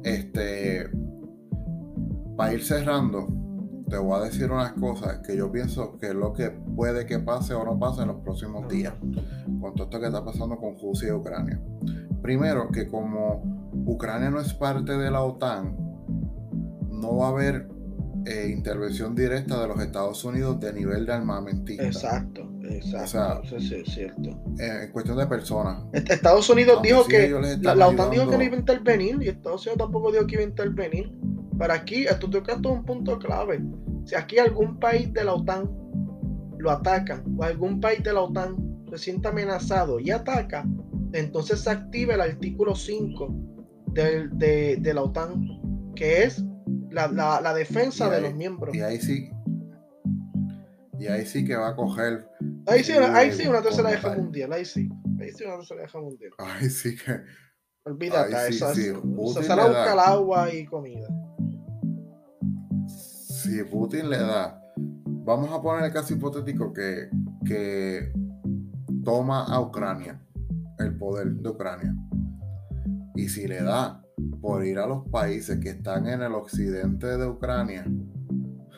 este, 0.03 0.89
para 2.37 2.53
ir 2.53 2.63
cerrando, 2.63 3.27
te 3.89 3.97
voy 3.97 4.19
a 4.19 4.23
decir 4.23 4.51
unas 4.51 4.73
cosas 4.73 5.19
que 5.19 5.35
yo 5.35 5.51
pienso 5.51 5.97
que 5.97 6.07
es 6.07 6.15
lo 6.15 6.33
que 6.33 6.49
puede 6.49 7.05
que 7.05 7.19
pase 7.19 7.53
o 7.53 7.63
no 7.63 7.77
pase 7.79 8.01
en 8.01 8.09
los 8.09 8.21
próximos 8.21 8.67
días 8.69 8.93
con 9.61 9.73
todo 9.75 9.85
esto 9.85 9.99
que 9.99 10.07
está 10.07 10.23
pasando 10.23 10.57
con 10.57 10.77
Rusia 10.79 11.09
y 11.09 11.11
Ucrania. 11.11 11.59
Primero, 12.21 12.69
que 12.69 12.87
como 12.87 13.71
Ucrania 13.85 14.29
no 14.29 14.39
es 14.39 14.53
parte 14.53 14.97
de 14.97 15.11
la 15.11 15.21
OTAN, 15.21 15.75
no 16.89 17.17
va 17.17 17.27
a 17.27 17.29
haber 17.29 17.67
eh, 18.25 18.49
intervención 18.49 19.13
directa 19.13 19.61
de 19.61 19.67
los 19.67 19.79
Estados 19.81 20.23
Unidos 20.23 20.59
de 20.59 20.71
nivel 20.71 21.05
de 21.05 21.13
armamentista. 21.13 21.83
Exacto, 21.83 22.49
exacto. 22.63 23.41
O 23.43 23.49
sea, 23.49 23.59
sí, 23.59 23.75
es 23.85 23.93
cierto. 23.93 24.29
Eh, 24.57 24.83
en 24.85 24.91
cuestión 24.91 25.17
de 25.17 25.27
personas. 25.27 25.83
Estados 25.91 26.49
Unidos 26.49 26.81
dijo 26.81 27.05
que 27.05 27.29
la, 27.61 27.87
OTAN 27.87 28.11
dijo 28.11 28.29
que 28.29 28.37
no 28.37 28.43
iba 28.43 28.55
a 28.55 28.59
intervenir 28.59 29.17
y 29.21 29.27
Estados 29.27 29.65
Unidos 29.65 29.79
tampoco 29.79 30.11
dijo 30.11 30.25
que 30.25 30.35
iba 30.35 30.43
a 30.43 30.47
intervenir. 30.47 31.11
Pero 31.63 31.75
aquí, 31.75 32.03
esto 32.03 32.29
toca 32.29 32.57
un 32.57 32.83
punto 32.83 33.17
clave. 33.17 33.63
Si 34.03 34.15
aquí 34.15 34.37
algún 34.37 34.77
país 34.81 35.13
de 35.13 35.23
la 35.23 35.33
OTAN 35.33 35.71
lo 36.57 36.69
ataca 36.69 37.23
o 37.37 37.41
algún 37.41 37.79
país 37.79 38.03
de 38.03 38.11
la 38.11 38.19
OTAN 38.19 38.83
se 38.91 38.97
siente 38.97 39.29
amenazado 39.29 39.97
y 39.97 40.11
ataca, 40.11 40.65
entonces 41.13 41.61
se 41.61 41.69
activa 41.69 42.15
el 42.15 42.19
artículo 42.19 42.75
5 42.75 43.33
de, 43.93 44.75
de 44.77 44.93
la 44.93 45.03
OTAN, 45.03 45.93
que 45.95 46.23
es 46.23 46.43
la, 46.89 47.53
defensa 47.53 48.09
de 48.09 48.19
los 48.19 48.35
miembros. 48.35 48.75
Y 48.75 48.81
ahí 48.81 48.99
sí. 48.99 49.29
Y 50.99 51.07
ahí 51.07 51.25
sí 51.25 51.45
que 51.45 51.55
va 51.55 51.69
a 51.69 51.75
coger. 51.77 52.27
Ahí 52.67 52.83
sí, 52.83 52.91
ahí 52.91 53.31
sí 53.31 53.47
una 53.47 53.61
tercera 53.61 53.89
guerra 53.89 54.17
mundial. 54.17 54.51
Ahí 54.51 54.65
sí. 54.65 54.89
Ahí 55.17 55.31
sí 55.31 55.45
una 55.45 55.59
tercera 55.59 55.79
guerra 55.83 56.01
mundial. 56.01 56.33
Ahí 56.39 56.69
sí 56.69 56.97
que. 56.97 57.21
Olvídate, 57.85 58.49
eso. 58.49 58.75
Sí, 58.75 58.91
se 59.33 59.43
sale 59.43 59.61
a 59.61 59.67
buscar 59.67 59.97
agua 59.97 60.53
y 60.53 60.65
comida. 60.65 61.07
Si 63.53 63.63
Putin 63.65 64.09
le 64.09 64.17
da. 64.17 64.59
Vamos 65.05 65.51
a 65.51 65.61
poner 65.61 65.85
el 65.85 65.93
caso 65.93 66.15
hipotético 66.15 66.73
que, 66.73 67.07
que 67.45 68.11
toma 69.03 69.43
a 69.43 69.61
Ucrania, 69.61 70.19
el 70.79 70.97
poder 70.97 71.35
de 71.35 71.49
Ucrania. 71.49 71.95
Y 73.13 73.29
si 73.29 73.47
le 73.47 73.61
da 73.61 74.01
por 74.41 74.65
ir 74.65 74.79
a 74.79 74.87
los 74.87 75.07
países 75.07 75.59
que 75.59 75.69
están 75.69 76.07
en 76.07 76.23
el 76.23 76.33
occidente 76.33 77.15
de 77.15 77.27
Ucrania, 77.27 77.85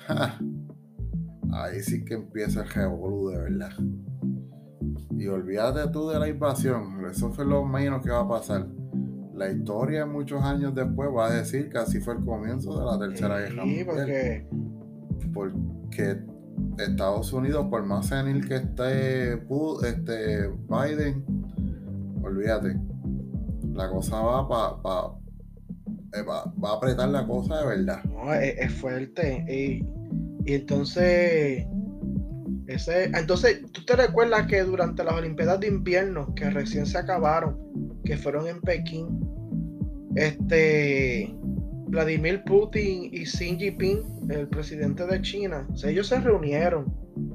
ahí 1.53 1.79
sí 1.81 2.03
que 2.03 2.15
empieza 2.15 2.63
el 2.63 2.69
revolú 2.69 3.29
de 3.29 3.37
verdad. 3.37 3.71
Y 5.17 5.27
olvídate 5.27 5.89
tú 5.89 6.09
de 6.09 6.19
la 6.19 6.27
invasión, 6.27 7.05
eso 7.09 7.31
fue 7.31 7.45
lo 7.45 7.63
menos 7.63 8.03
que 8.03 8.11
va 8.11 8.19
a 8.19 8.27
pasar. 8.27 8.67
La 9.35 9.49
historia 9.49 10.05
muchos 10.05 10.43
años 10.43 10.75
después 10.75 11.09
va 11.15 11.27
a 11.27 11.31
decir 11.31 11.69
que 11.69 11.77
así 11.77 12.01
fue 12.01 12.15
el 12.15 12.25
comienzo 12.25 12.77
de 12.77 12.85
la 12.85 12.99
tercera 12.99 13.39
guerra 13.39 13.63
mundial. 13.63 13.85
Porque... 13.85 14.64
Estados 16.77 17.33
Unidos, 17.33 17.67
por 17.69 17.85
más 17.85 18.07
senil 18.07 18.47
que 18.47 18.55
esté 18.55 19.33
este 19.33 20.49
Biden, 20.69 21.25
olvídate, 22.23 22.77
la 23.73 23.89
cosa 23.89 24.21
va 24.21 24.47
para 24.81 25.15
eh, 26.15 26.23
va, 26.23 26.69
a 26.69 26.75
apretar 26.75 27.09
la 27.09 27.27
cosa 27.27 27.59
de 27.59 27.65
verdad. 27.67 28.03
No, 28.05 28.33
es, 28.33 28.73
fuerte. 28.73 29.45
Y, 29.49 29.85
entonces, 30.45 31.65
ese, 32.67 33.05
entonces, 33.05 33.61
¿tú 33.71 33.83
te 33.85 33.95
recuerdas 33.95 34.47
que 34.47 34.63
durante 34.63 35.03
las 35.03 35.15
Olimpiadas 35.15 35.59
de 35.59 35.67
invierno, 35.67 36.33
que 36.35 36.49
recién 36.49 36.85
se 36.85 36.97
acabaron, 36.97 37.57
que 38.05 38.17
fueron 38.17 38.47
en 38.47 38.61
Pekín, 38.61 39.19
este 40.15 41.35
Vladimir 41.87 42.43
Putin 42.45 43.09
y 43.11 43.23
Xi 43.23 43.57
Jinping, 43.57 44.29
el 44.29 44.47
presidente 44.47 45.05
de 45.05 45.21
China, 45.21 45.67
ellos 45.83 46.07
se 46.07 46.19
reunieron. 46.19 46.93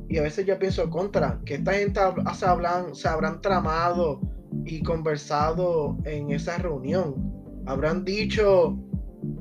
Y 0.08 0.18
a 0.18 0.22
veces 0.22 0.44
yo 0.46 0.58
pienso 0.58 0.90
contra, 0.90 1.40
que 1.46 1.54
esta 1.54 1.72
gente 1.74 2.00
se, 2.34 2.46
hablan, 2.46 2.94
se 2.94 3.08
habrán 3.08 3.40
tramado 3.40 4.20
y 4.64 4.82
conversado 4.82 5.96
en 6.04 6.30
esa 6.32 6.58
reunión 6.58 7.40
habrán 7.66 8.04
dicho, 8.04 8.78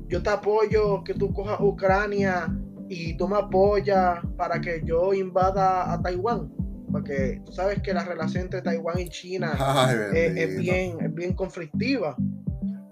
yo 0.08 0.22
te 0.22 0.30
apoyo 0.30 1.02
que 1.04 1.14
tú 1.14 1.32
cojas 1.32 1.60
Ucrania 1.60 2.48
y 2.88 3.16
tú 3.16 3.28
me 3.28 3.36
apoyas 3.36 4.18
para 4.36 4.60
que 4.60 4.82
yo 4.84 5.12
invada 5.14 5.92
a 5.92 6.00
Taiwán. 6.00 6.52
Porque 6.90 7.40
tú 7.44 7.52
sabes 7.52 7.80
que 7.82 7.94
la 7.94 8.04
relación 8.04 8.44
entre 8.44 8.62
Taiwán 8.62 8.98
y 8.98 9.08
China 9.08 9.52
es, 10.14 10.58
bien, 10.58 10.96
es 11.00 11.14
bien 11.14 11.34
conflictiva. 11.34 12.16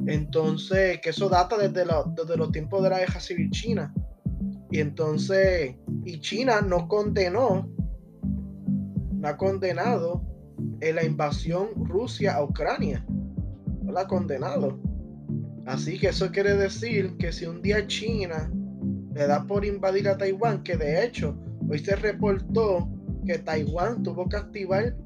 Entonces, 0.08 1.00
que 1.02 1.10
eso 1.10 1.28
data 1.28 1.58
desde, 1.58 1.84
desde 2.16 2.36
los 2.38 2.50
tiempos 2.50 2.82
de 2.82 2.88
la 2.88 2.98
guerra 3.00 3.20
civil 3.20 3.50
china. 3.50 3.92
Y 4.70 4.80
entonces, 4.80 5.76
Y 6.04 6.20
China 6.20 6.62
no 6.62 6.88
condenó, 6.88 7.68
no 9.12 9.28
ha 9.28 9.36
condenado 9.36 10.22
en 10.80 10.94
la 10.94 11.04
invasión 11.04 11.68
Rusia 11.84 12.36
a 12.36 12.42
Ucrania. 12.42 13.04
No 13.82 13.92
la 13.92 14.02
ha 14.02 14.06
condenado. 14.06 14.80
Así 15.66 15.98
que 15.98 16.08
eso 16.08 16.30
quiere 16.30 16.56
decir 16.56 17.14
que 17.18 17.30
si 17.30 17.44
un 17.44 17.60
día 17.60 17.86
China 17.86 18.50
le 19.12 19.26
da 19.26 19.46
por 19.46 19.66
invadir 19.66 20.08
a 20.08 20.16
Taiwán, 20.16 20.62
que 20.62 20.78
de 20.78 21.04
hecho 21.04 21.36
hoy 21.68 21.80
se 21.80 21.94
reportó 21.96 22.88
que 23.26 23.38
Taiwán 23.38 24.02
tuvo 24.02 24.26
que 24.26 24.36
activar 24.38 24.96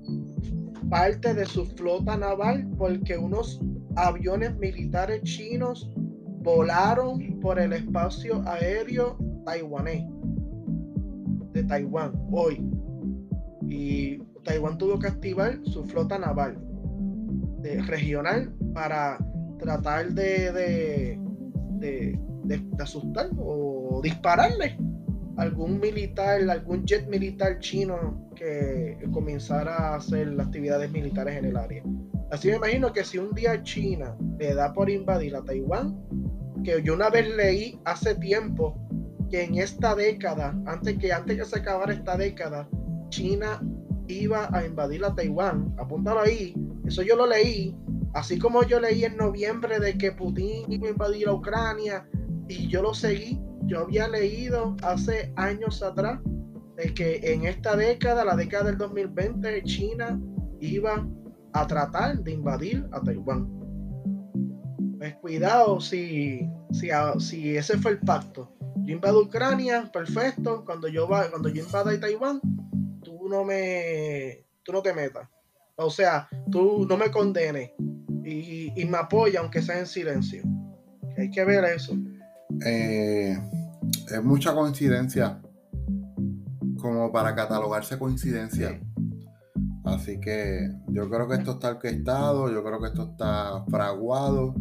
parte 0.88 1.34
de 1.34 1.44
su 1.44 1.66
flota 1.66 2.16
naval 2.16 2.68
porque 2.78 3.18
unos 3.18 3.60
aviones 3.96 4.56
militares 4.58 5.22
chinos 5.22 5.90
volaron 6.42 7.40
por 7.40 7.58
el 7.58 7.72
espacio 7.72 8.42
aéreo 8.46 9.16
taiwanés 9.44 10.04
de 11.52 11.62
Taiwán 11.64 12.12
hoy. 12.30 12.64
Y 13.68 14.18
Taiwán 14.44 14.78
tuvo 14.78 14.98
que 14.98 15.08
activar 15.08 15.58
su 15.64 15.84
flota 15.84 16.18
naval 16.18 16.58
de, 17.60 17.80
regional 17.82 18.52
para 18.74 19.18
tratar 19.58 20.12
de, 20.12 20.52
de, 20.52 22.18
de 22.44 22.60
asustar 22.80 23.30
o 23.38 24.00
dispararle 24.02 24.76
algún 25.36 25.80
militar, 25.80 26.40
algún 26.50 26.84
jet 26.84 27.08
militar 27.08 27.58
chino 27.60 28.28
que 28.34 28.98
comenzara 29.12 29.76
a 29.76 29.96
hacer 29.96 30.28
actividades 30.40 30.90
militares 30.90 31.36
en 31.36 31.44
el 31.46 31.56
área. 31.56 31.82
Así 32.32 32.48
me 32.48 32.56
imagino 32.56 32.90
que 32.94 33.04
si 33.04 33.18
un 33.18 33.34
día 33.34 33.62
China 33.62 34.16
le 34.38 34.54
da 34.54 34.72
por 34.72 34.88
invadir 34.88 35.36
a 35.36 35.42
Taiwán, 35.42 36.02
que 36.64 36.82
yo 36.82 36.94
una 36.94 37.10
vez 37.10 37.28
leí 37.36 37.78
hace 37.84 38.14
tiempo 38.14 38.74
que 39.30 39.44
en 39.44 39.56
esta 39.56 39.94
década, 39.94 40.58
antes 40.64 40.96
que 40.96 41.12
antes 41.12 41.36
que 41.36 41.44
se 41.44 41.58
acabara 41.58 41.92
esta 41.92 42.16
década, 42.16 42.66
China 43.10 43.60
iba 44.08 44.48
a 44.50 44.64
invadir 44.64 45.04
a 45.04 45.14
Taiwán. 45.14 45.74
Apúntalo 45.78 46.20
ahí. 46.20 46.54
Eso 46.86 47.02
yo 47.02 47.16
lo 47.16 47.26
leí. 47.26 47.76
Así 48.14 48.38
como 48.38 48.62
yo 48.62 48.80
leí 48.80 49.04
en 49.04 49.18
noviembre 49.18 49.78
de 49.78 49.98
que 49.98 50.12
Putin 50.12 50.72
iba 50.72 50.88
a 50.88 50.92
invadir 50.92 51.28
a 51.28 51.34
Ucrania 51.34 52.08
y 52.48 52.66
yo 52.66 52.80
lo 52.80 52.94
seguí. 52.94 53.38
Yo 53.66 53.80
había 53.80 54.08
leído 54.08 54.74
hace 54.82 55.34
años 55.36 55.82
atrás 55.82 56.18
de 56.78 56.94
que 56.94 57.20
en 57.22 57.44
esta 57.44 57.76
década, 57.76 58.24
la 58.24 58.36
década 58.36 58.64
del 58.70 58.78
2020, 58.78 59.64
China 59.64 60.18
iba 60.60 61.06
a 61.52 61.66
tratar 61.66 62.18
de 62.18 62.32
invadir 62.32 62.86
a 62.92 63.00
Taiwán. 63.00 63.48
Pues 64.98 65.14
cuidado 65.16 65.80
si, 65.80 66.48
si, 66.72 66.88
si 67.18 67.56
ese 67.56 67.78
fue 67.78 67.92
el 67.92 67.98
pacto. 67.98 68.54
Yo 68.84 68.94
invado 68.94 69.22
Ucrania, 69.22 69.90
perfecto. 69.92 70.64
Cuando 70.64 70.88
yo 70.88 71.08
va, 71.08 71.28
cuando 71.30 71.48
yo 71.48 71.64
invada 71.64 71.98
Taiwán, 71.98 72.40
tú 73.02 73.28
no 73.28 73.44
me, 73.44 74.44
tú 74.62 74.72
no 74.72 74.82
te 74.82 74.92
metas. 74.92 75.28
O 75.76 75.90
sea, 75.90 76.28
tú 76.50 76.86
no 76.88 76.96
me 76.96 77.10
condenes 77.10 77.72
y, 78.24 78.80
y 78.80 78.84
me 78.84 78.98
apoya 78.98 79.40
aunque 79.40 79.62
sea 79.62 79.78
en 79.78 79.86
silencio. 79.86 80.42
Hay 81.16 81.30
que 81.30 81.44
ver 81.44 81.64
eso. 81.64 81.94
Eh, 82.64 83.38
es 84.10 84.24
mucha 84.24 84.54
coincidencia 84.54 85.40
como 86.80 87.12
para 87.12 87.34
catalogarse 87.34 87.98
coincidencia. 87.98 88.80
Así 89.84 90.20
que 90.20 90.70
yo 90.88 91.10
creo 91.10 91.28
que 91.28 91.34
esto 91.36 91.52
está 91.52 91.70
orquestado, 91.70 92.50
yo 92.50 92.62
creo 92.62 92.80
que 92.80 92.88
esto 92.88 93.10
está 93.10 93.64
fraguado. 93.68 94.54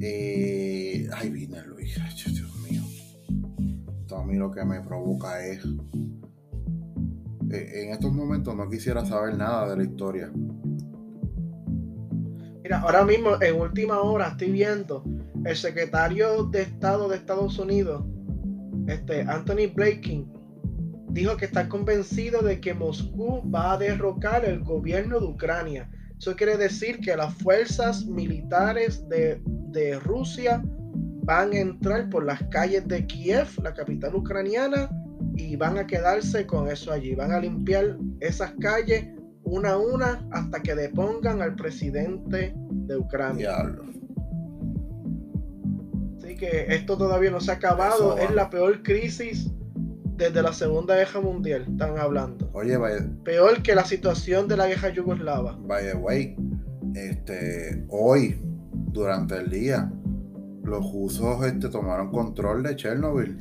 Eh, 0.00 1.08
ay, 1.14 1.30
vine 1.30 1.62
Luis, 1.62 1.96
Dios 2.26 2.56
mío. 2.68 2.82
Esto 4.00 4.16
a 4.16 4.24
mí 4.24 4.36
lo 4.36 4.50
que 4.50 4.64
me 4.64 4.80
provoca 4.80 5.44
es. 5.44 5.64
Eh, 7.50 7.84
en 7.84 7.90
estos 7.90 8.12
momentos 8.12 8.54
no 8.56 8.68
quisiera 8.68 9.04
saber 9.04 9.36
nada 9.36 9.68
de 9.70 9.76
la 9.76 9.84
historia. 9.84 10.30
Mira, 12.62 12.80
ahora 12.80 13.04
mismo 13.04 13.30
en 13.42 13.60
última 13.60 14.00
hora 14.00 14.28
estoy 14.28 14.52
viendo 14.52 15.04
el 15.44 15.56
secretario 15.56 16.44
de 16.44 16.62
Estado 16.62 17.08
de 17.08 17.16
Estados 17.16 17.58
Unidos, 17.58 18.04
este 18.86 19.22
Anthony 19.22 19.72
Blinken, 19.74 20.32
dijo 21.14 21.36
que 21.36 21.44
está 21.44 21.68
convencido 21.68 22.42
de 22.42 22.60
que 22.60 22.74
Moscú 22.74 23.40
va 23.48 23.72
a 23.72 23.78
derrocar 23.78 24.44
el 24.44 24.60
gobierno 24.60 25.20
de 25.20 25.26
Ucrania. 25.26 25.88
Eso 26.18 26.34
quiere 26.34 26.56
decir 26.56 26.98
que 26.98 27.16
las 27.16 27.32
fuerzas 27.34 28.04
militares 28.04 29.08
de, 29.08 29.40
de 29.46 29.98
Rusia 30.00 30.60
van 31.22 31.52
a 31.52 31.58
entrar 31.58 32.10
por 32.10 32.24
las 32.24 32.42
calles 32.50 32.86
de 32.88 33.06
Kiev, 33.06 33.46
la 33.62 33.72
capital 33.72 34.16
ucraniana, 34.16 34.90
y 35.36 35.54
van 35.54 35.78
a 35.78 35.86
quedarse 35.86 36.46
con 36.46 36.68
eso 36.68 36.90
allí. 36.90 37.14
Van 37.14 37.30
a 37.30 37.38
limpiar 37.38 37.96
esas 38.20 38.52
calles 38.60 39.06
una 39.44 39.72
a 39.72 39.78
una 39.78 40.26
hasta 40.32 40.60
que 40.60 40.74
depongan 40.74 41.42
al 41.42 41.54
presidente 41.54 42.54
de 42.56 42.96
Ucrania. 42.96 43.54
Así 46.18 46.34
que 46.36 46.66
esto 46.70 46.98
todavía 46.98 47.30
no 47.30 47.40
se 47.40 47.52
ha 47.52 47.54
acabado. 47.54 48.18
Es 48.18 48.32
la 48.32 48.50
peor 48.50 48.82
crisis 48.82 49.48
desde 50.16 50.42
la 50.42 50.52
Segunda 50.52 50.94
Guerra 50.96 51.20
Mundial, 51.20 51.66
están 51.68 51.98
hablando. 51.98 52.50
Oye, 52.52 52.78
Peor 53.24 53.62
que 53.62 53.74
la 53.74 53.84
situación 53.84 54.46
de 54.48 54.56
la 54.56 54.68
guerra 54.68 54.90
yugoslava. 54.90 55.58
By 55.60 55.84
the 55.84 55.94
way, 55.94 56.36
este, 56.94 57.84
hoy, 57.88 58.40
durante 58.92 59.36
el 59.36 59.50
día, 59.50 59.90
los 60.62 60.92
rusos 60.92 61.44
este, 61.44 61.68
tomaron 61.68 62.10
control 62.10 62.62
de 62.62 62.76
Chernobyl. 62.76 63.40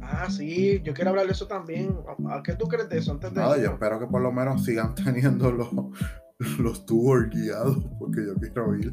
Ah, 0.00 0.28
sí, 0.30 0.80
yo 0.84 0.92
quiero 0.92 1.10
hablar 1.10 1.26
de 1.26 1.32
eso 1.32 1.46
también. 1.46 1.96
¿A 2.28 2.42
qué 2.42 2.54
tú 2.54 2.68
crees 2.68 2.88
de 2.88 2.98
eso 2.98 3.12
antes 3.12 3.32
de 3.32 3.40
Nada, 3.40 3.56
yo 3.56 3.70
espero 3.70 3.98
que 3.98 4.06
por 4.06 4.20
lo 4.20 4.30
menos 4.30 4.64
sigan 4.64 4.94
teniendo 5.04 5.50
los, 5.50 5.70
los 6.58 6.84
tubos 6.84 7.30
guiados, 7.30 7.82
porque 7.98 8.26
yo 8.26 8.34
quiero 8.34 8.76
ir. 8.76 8.92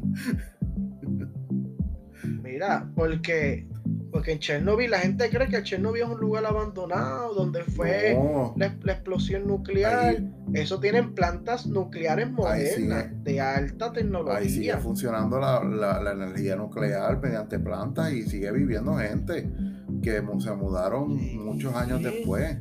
Mira, 2.42 2.90
porque 2.94 3.68
porque 4.10 4.32
en 4.32 4.38
Chernobyl 4.38 4.90
la 4.90 4.98
gente 4.98 5.28
cree 5.30 5.48
que 5.48 5.62
Chernobyl 5.62 6.02
es 6.02 6.08
un 6.08 6.20
lugar 6.20 6.44
abandonado 6.44 7.34
donde 7.34 7.62
fue 7.64 8.18
la, 8.56 8.66
explosión 8.66 9.46
nuclear. 9.46 10.22
Eso 10.52 10.80
tienen 10.80 11.14
plantas 11.14 11.66
nucleares 11.66 12.30
modernas 12.30 13.06
de 13.22 13.40
alta 13.40 13.92
tecnología. 13.92 14.38
Ahí 14.38 14.48
sigue 14.48 14.76
funcionando 14.78 15.38
la, 15.38 16.12
energía 16.12 16.56
nuclear 16.56 17.20
mediante 17.20 17.58
plantas 17.58 18.12
y 18.12 18.22
sigue 18.22 18.50
viviendo 18.52 18.96
gente 18.96 19.48
que 20.02 20.22
se 20.38 20.52
mudaron 20.52 21.16
muchos 21.44 21.74
años 21.74 22.02
después. 22.02 22.58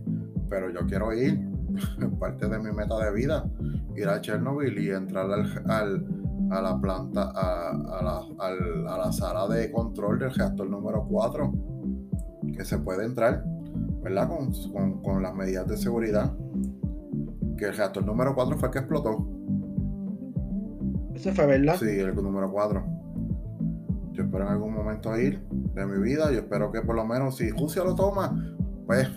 Pero 0.50 0.72
yo 0.72 0.86
quiero 0.88 1.14
ir, 1.14 1.40
parte 2.20 2.48
de 2.48 2.60
mi 2.60 2.72
meta 2.72 2.98
de 2.98 3.12
vida, 3.12 3.50
ir 3.96 4.08
a 4.08 4.22
Chernobyl 4.22 4.78
y 4.80 4.90
entrar 4.90 5.28
al 5.68 6.19
a 6.50 6.62
la 6.62 6.80
planta, 6.80 7.32
a, 7.36 8.04
la, 8.04 8.22
a, 8.40 8.98
la, 8.98 9.12
sala 9.12 9.48
de 9.48 9.72
control 9.72 10.20
del 10.20 10.34
reactor 10.34 10.70
número 10.70 11.06
4, 11.08 11.54
que 12.56 12.66
se 12.66 12.80
puede 12.80 13.06
entrar, 13.06 13.44
¿verdad? 14.02 14.28
Con, 14.28 15.02
con, 15.02 15.22
las 15.22 15.34
medidas 15.34 15.68
de 15.68 15.78
seguridad. 15.78 16.34
Que 17.58 17.66
el 17.66 17.78
reactor 17.78 18.06
número 18.06 18.34
4 18.34 18.58
fue 18.58 18.68
el 18.70 18.74
que 18.74 18.80
explotó. 18.80 19.28
Ese 21.14 21.34
fue, 21.34 21.46
¿verdad? 21.46 21.76
Sí, 21.78 21.86
el 21.86 22.16
número 22.16 22.52
4. 22.52 22.84
Yo 24.12 24.24
espero 24.24 24.46
en 24.46 24.52
algún 24.52 24.74
momento 24.74 25.18
ir 25.18 25.42
de 25.50 25.86
mi 25.86 26.02
vida. 26.02 26.32
Yo 26.32 26.40
espero 26.40 26.72
que 26.72 26.82
por 26.82 26.96
lo 26.96 27.06
menos 27.06 27.38
si 27.38 27.50
Rusia 27.52 27.84
lo 27.84 27.96
toma, 27.96 28.36
pues 28.86 29.08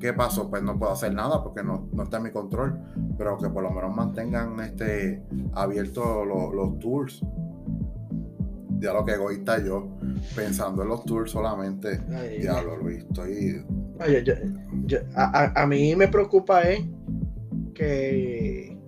¿Qué 0.00 0.12
pasó? 0.12 0.48
Pues 0.48 0.62
no 0.62 0.78
puedo 0.78 0.92
hacer 0.92 1.12
nada 1.12 1.42
porque 1.42 1.62
no, 1.62 1.88
está 2.02 2.18
en 2.18 2.22
mi 2.24 2.30
control, 2.30 2.78
pero 3.16 3.36
que 3.36 3.48
por 3.48 3.62
lo 3.62 3.70
menos 3.70 3.94
mantengan 3.94 4.60
este 4.60 5.22
abiertos 5.54 6.26
los, 6.26 6.78
tours. 6.78 7.20
Ya 8.78 8.92
lo 8.92 9.04
que 9.04 9.12
egoísta 9.12 9.62
yo, 9.64 9.88
pensando 10.36 10.82
en 10.82 10.88
los 10.88 11.04
tours 11.04 11.32
solamente. 11.32 12.00
ya 12.40 12.62
lo 12.62 12.76
Luis, 12.76 12.98
estoy. 12.98 13.64
a, 15.16 15.66
mí 15.66 15.96
me 15.96 16.06
preocupa 16.06 16.62
eh, 16.62 16.88
que, 17.74 18.78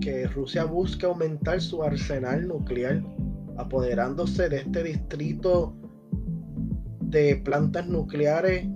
que 0.00 0.28
Rusia 0.28 0.64
busque 0.64 1.06
aumentar 1.06 1.60
su 1.60 1.82
arsenal 1.82 2.46
nuclear, 2.46 3.02
apoderándose 3.56 4.48
de 4.48 4.58
este 4.58 4.84
distrito 4.84 5.74
de 7.00 7.36
plantas 7.44 7.88
nucleares 7.88 8.68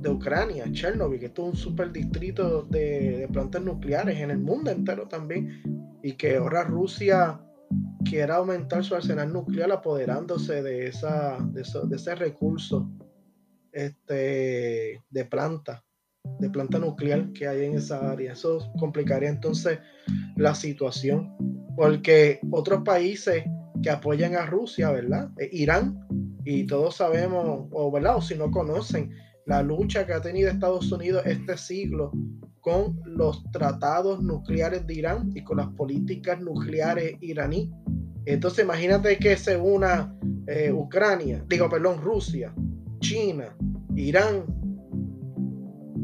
de 0.00 0.10
Ucrania, 0.10 0.70
Chernobyl, 0.70 1.18
que 1.18 1.26
es 1.26 1.38
un 1.38 1.56
super 1.56 1.90
distrito 1.92 2.62
de, 2.62 3.28
plantas 3.32 3.62
nucleares 3.62 4.18
en 4.18 4.30
el 4.30 4.38
mundo 4.38 4.70
entero 4.70 5.08
también, 5.08 5.62
y 6.02 6.12
que 6.12 6.36
ahora 6.36 6.64
Rusia 6.64 7.40
quiera 8.04 8.36
aumentar 8.36 8.84
su 8.84 8.94
arsenal 8.94 9.32
nuclear 9.32 9.72
apoderándose 9.72 10.62
de, 10.62 10.86
esa, 10.86 11.38
de, 11.50 11.62
ese 11.62 12.14
recurso 12.14 12.88
este, 13.72 15.02
de 15.10 15.24
planta, 15.24 15.84
de 16.38 16.50
planta 16.50 16.78
nuclear 16.78 17.32
que 17.32 17.48
hay 17.48 17.64
en 17.64 17.74
esa 17.74 18.10
área. 18.10 18.32
Eso 18.32 18.72
complicaría 18.78 19.28
entonces 19.28 19.80
la 20.36 20.54
situación, 20.54 21.36
porque 21.76 22.40
otros 22.50 22.82
países 22.84 23.44
que 23.82 23.90
apoyan 23.90 24.36
a 24.36 24.46
Rusia, 24.46 24.90
¿verdad? 24.90 25.30
Eh, 25.38 25.48
Irán, 25.52 26.06
y 26.44 26.64
todos 26.64 26.96
sabemos, 26.96 27.66
o, 27.72 27.90
¿verdad? 27.90 28.16
o 28.16 28.22
si 28.22 28.36
no 28.36 28.50
conocen, 28.50 29.10
la 29.46 29.62
lucha 29.62 30.04
que 30.04 30.12
ha 30.12 30.20
tenido 30.20 30.50
Estados 30.50 30.90
Unidos 30.90 31.22
este 31.24 31.56
siglo 31.56 32.12
con 32.60 33.00
los 33.04 33.48
tratados 33.52 34.20
nucleares 34.20 34.84
de 34.86 34.94
Irán 34.94 35.30
y 35.34 35.44
con 35.44 35.58
las 35.58 35.68
políticas 35.68 36.40
nucleares 36.40 37.14
iraní. 37.20 37.72
Entonces 38.24 38.64
imagínate 38.64 39.16
que 39.18 39.36
se 39.36 39.56
una 39.56 40.12
eh, 40.48 40.72
Ucrania, 40.72 41.44
digo, 41.48 41.70
perdón, 41.70 42.02
Rusia, 42.02 42.52
China, 42.98 43.56
Irán, 43.94 44.44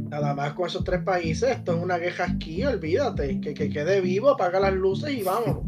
nada 0.09 0.35
más 0.35 0.53
con 0.53 0.69
esos 0.69 0.85
tres 0.85 1.03
países, 1.03 1.51
esto 1.51 1.77
es 1.77 1.83
una 1.83 1.99
guerra 1.99 2.27
aquí, 2.27 2.65
olvídate, 2.65 3.41
que, 3.41 3.55
que 3.55 3.69
quede 3.69 4.01
vivo, 4.01 4.31
apaga 4.31 4.61
las 4.61 4.75
luces 4.75 5.11
y 5.11 5.25
vámonos. 5.25 5.65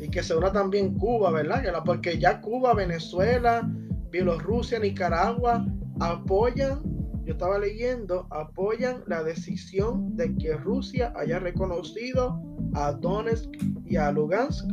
y 0.00 0.08
que 0.08 0.24
se 0.24 0.34
una 0.34 0.50
también 0.50 0.94
Cuba, 0.98 1.30
¿verdad? 1.30 1.62
Porque 1.84 2.18
ya 2.18 2.40
Cuba, 2.40 2.74
Venezuela, 2.74 3.70
Bielorrusia, 4.10 4.80
Nicaragua 4.80 5.64
apoyan, 6.00 6.82
yo 7.24 7.32
estaba 7.32 7.58
leyendo, 7.58 8.26
apoyan 8.30 9.02
la 9.06 9.22
decisión 9.22 10.16
de 10.16 10.34
que 10.36 10.56
Rusia 10.56 11.12
haya 11.16 11.38
reconocido 11.38 12.42
a 12.74 12.92
Donetsk 12.92 13.50
y 13.86 13.96
a 13.96 14.12
Lugansk 14.12 14.68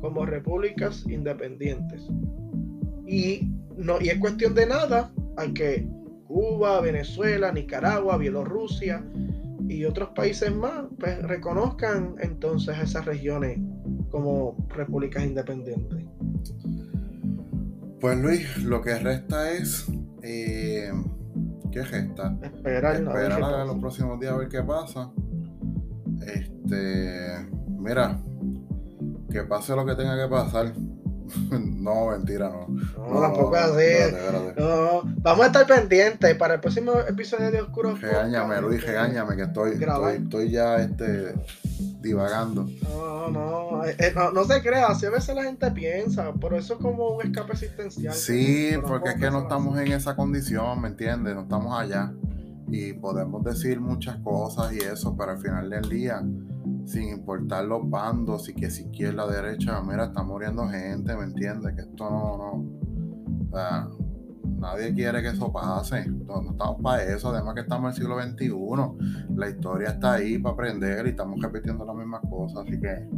como 0.00 0.26
repúblicas 0.26 1.04
independientes. 1.08 2.02
Y 3.06 3.48
no, 3.76 4.00
y 4.00 4.08
es 4.08 4.18
cuestión 4.18 4.54
de 4.54 4.66
nada, 4.66 5.10
aunque 5.36 5.88
Cuba, 6.26 6.80
Venezuela, 6.80 7.52
Nicaragua, 7.52 8.18
Bielorrusia 8.18 9.04
y 9.68 9.84
otros 9.84 10.10
países 10.10 10.54
más 10.54 10.84
pues, 10.98 11.22
reconozcan 11.22 12.16
entonces 12.18 12.76
esas 12.78 13.04
regiones 13.04 13.58
como 14.10 14.56
repúblicas 14.68 15.24
independientes. 15.24 16.04
Pues 18.00 18.18
Luis, 18.18 18.62
lo 18.62 18.82
que 18.82 18.98
resta 18.98 19.52
es. 19.52 19.86
Eh, 20.26 20.90
¿Qué 21.70 21.82
resta? 21.82 22.34
Esperar, 22.42 22.96
Esperar 22.96 23.42
a, 23.42 23.64
los 23.64 23.76
próximos 23.76 24.18
días 24.18 24.32
a 24.32 24.36
ver 24.38 24.48
qué 24.48 24.62
pasa. 24.62 25.10
Este. 26.26 27.46
Mira, 27.68 28.18
que 29.30 29.42
pase 29.42 29.76
lo 29.76 29.84
que 29.84 29.94
tenga 29.94 30.16
que 30.16 30.30
pasar. 30.30 30.72
no, 31.50 32.06
mentira, 32.06 32.48
no. 32.48 32.68
No, 32.68 33.20
tampoco 33.20 33.56
así. 33.56 34.14
No, 34.56 35.02
vamos 35.16 35.44
a 35.44 35.46
estar 35.46 35.66
pendientes 35.66 36.34
para 36.36 36.54
el 36.54 36.60
próximo 36.60 36.92
episodio 37.06 37.50
de 37.50 37.60
Oscuro. 37.60 37.94
Regáñame, 37.96 38.60
Luis, 38.62 38.82
regáñame, 38.82 39.36
que 39.36 39.42
estoy, 39.42 39.72
estoy, 39.72 40.14
estoy, 40.14 40.50
ya 40.50 40.76
este, 40.76 41.34
divagando. 42.00 42.66
No, 42.82 43.28
no, 43.30 43.84
eh, 43.84 44.12
no, 44.14 44.32
no, 44.32 44.44
se 44.44 44.62
crea, 44.62 44.88
así 44.88 45.06
a 45.06 45.10
veces 45.10 45.34
la 45.34 45.44
gente 45.44 45.70
piensa, 45.70 46.32
pero 46.40 46.56
eso 46.56 46.74
es 46.74 46.80
como 46.80 47.16
un 47.16 47.22
escape 47.22 47.52
existencial. 47.52 48.14
Sí, 48.14 48.72
porque 48.86 49.10
es 49.10 49.16
que 49.16 49.30
no 49.30 49.42
estamos 49.42 49.78
en 49.78 49.92
esa 49.92 50.14
condición, 50.16 50.80
¿me 50.80 50.88
entiendes? 50.88 51.34
No 51.34 51.42
estamos 51.42 51.78
allá. 51.78 52.12
Y 52.68 52.94
podemos 52.94 53.44
decir 53.44 53.80
muchas 53.80 54.16
cosas 54.18 54.72
y 54.72 54.78
eso, 54.78 55.16
pero 55.16 55.32
al 55.32 55.38
final 55.38 55.70
del 55.70 55.88
día 55.88 56.22
sin 56.86 57.08
importar 57.08 57.64
los 57.64 57.88
bandos 57.88 58.48
y 58.48 58.54
que 58.54 58.70
si 58.70 58.84
izquierda, 58.84 59.26
derecha, 59.26 59.80
mira, 59.82 60.06
está 60.06 60.22
muriendo 60.22 60.68
gente, 60.68 61.16
¿me 61.16 61.24
entiendes? 61.24 61.74
Que 61.74 61.82
esto 61.82 62.10
no, 62.10 62.36
no, 62.36 63.48
o 63.48 63.56
sea, 63.56 63.88
nadie 64.64 64.94
quiere 64.94 65.22
que 65.22 65.28
eso 65.28 65.52
pase, 65.52 66.06
no, 66.06 66.50
estamos 66.50 66.80
para 66.82 67.02
eso, 67.02 67.30
además 67.30 67.54
que 67.54 67.60
estamos 67.60 67.84
en 67.84 67.90
el 67.90 67.96
siglo 67.96 68.22
XXI, 68.22 69.36
la 69.36 69.50
historia 69.50 69.88
está 69.90 70.14
ahí 70.14 70.38
para 70.38 70.54
aprender 70.54 71.06
y 71.06 71.10
estamos 71.10 71.40
repitiendo 71.40 71.84
las 71.84 71.94
mismas 71.94 72.22
cosas, 72.28 72.66
así 72.66 72.80
que 72.80 73.08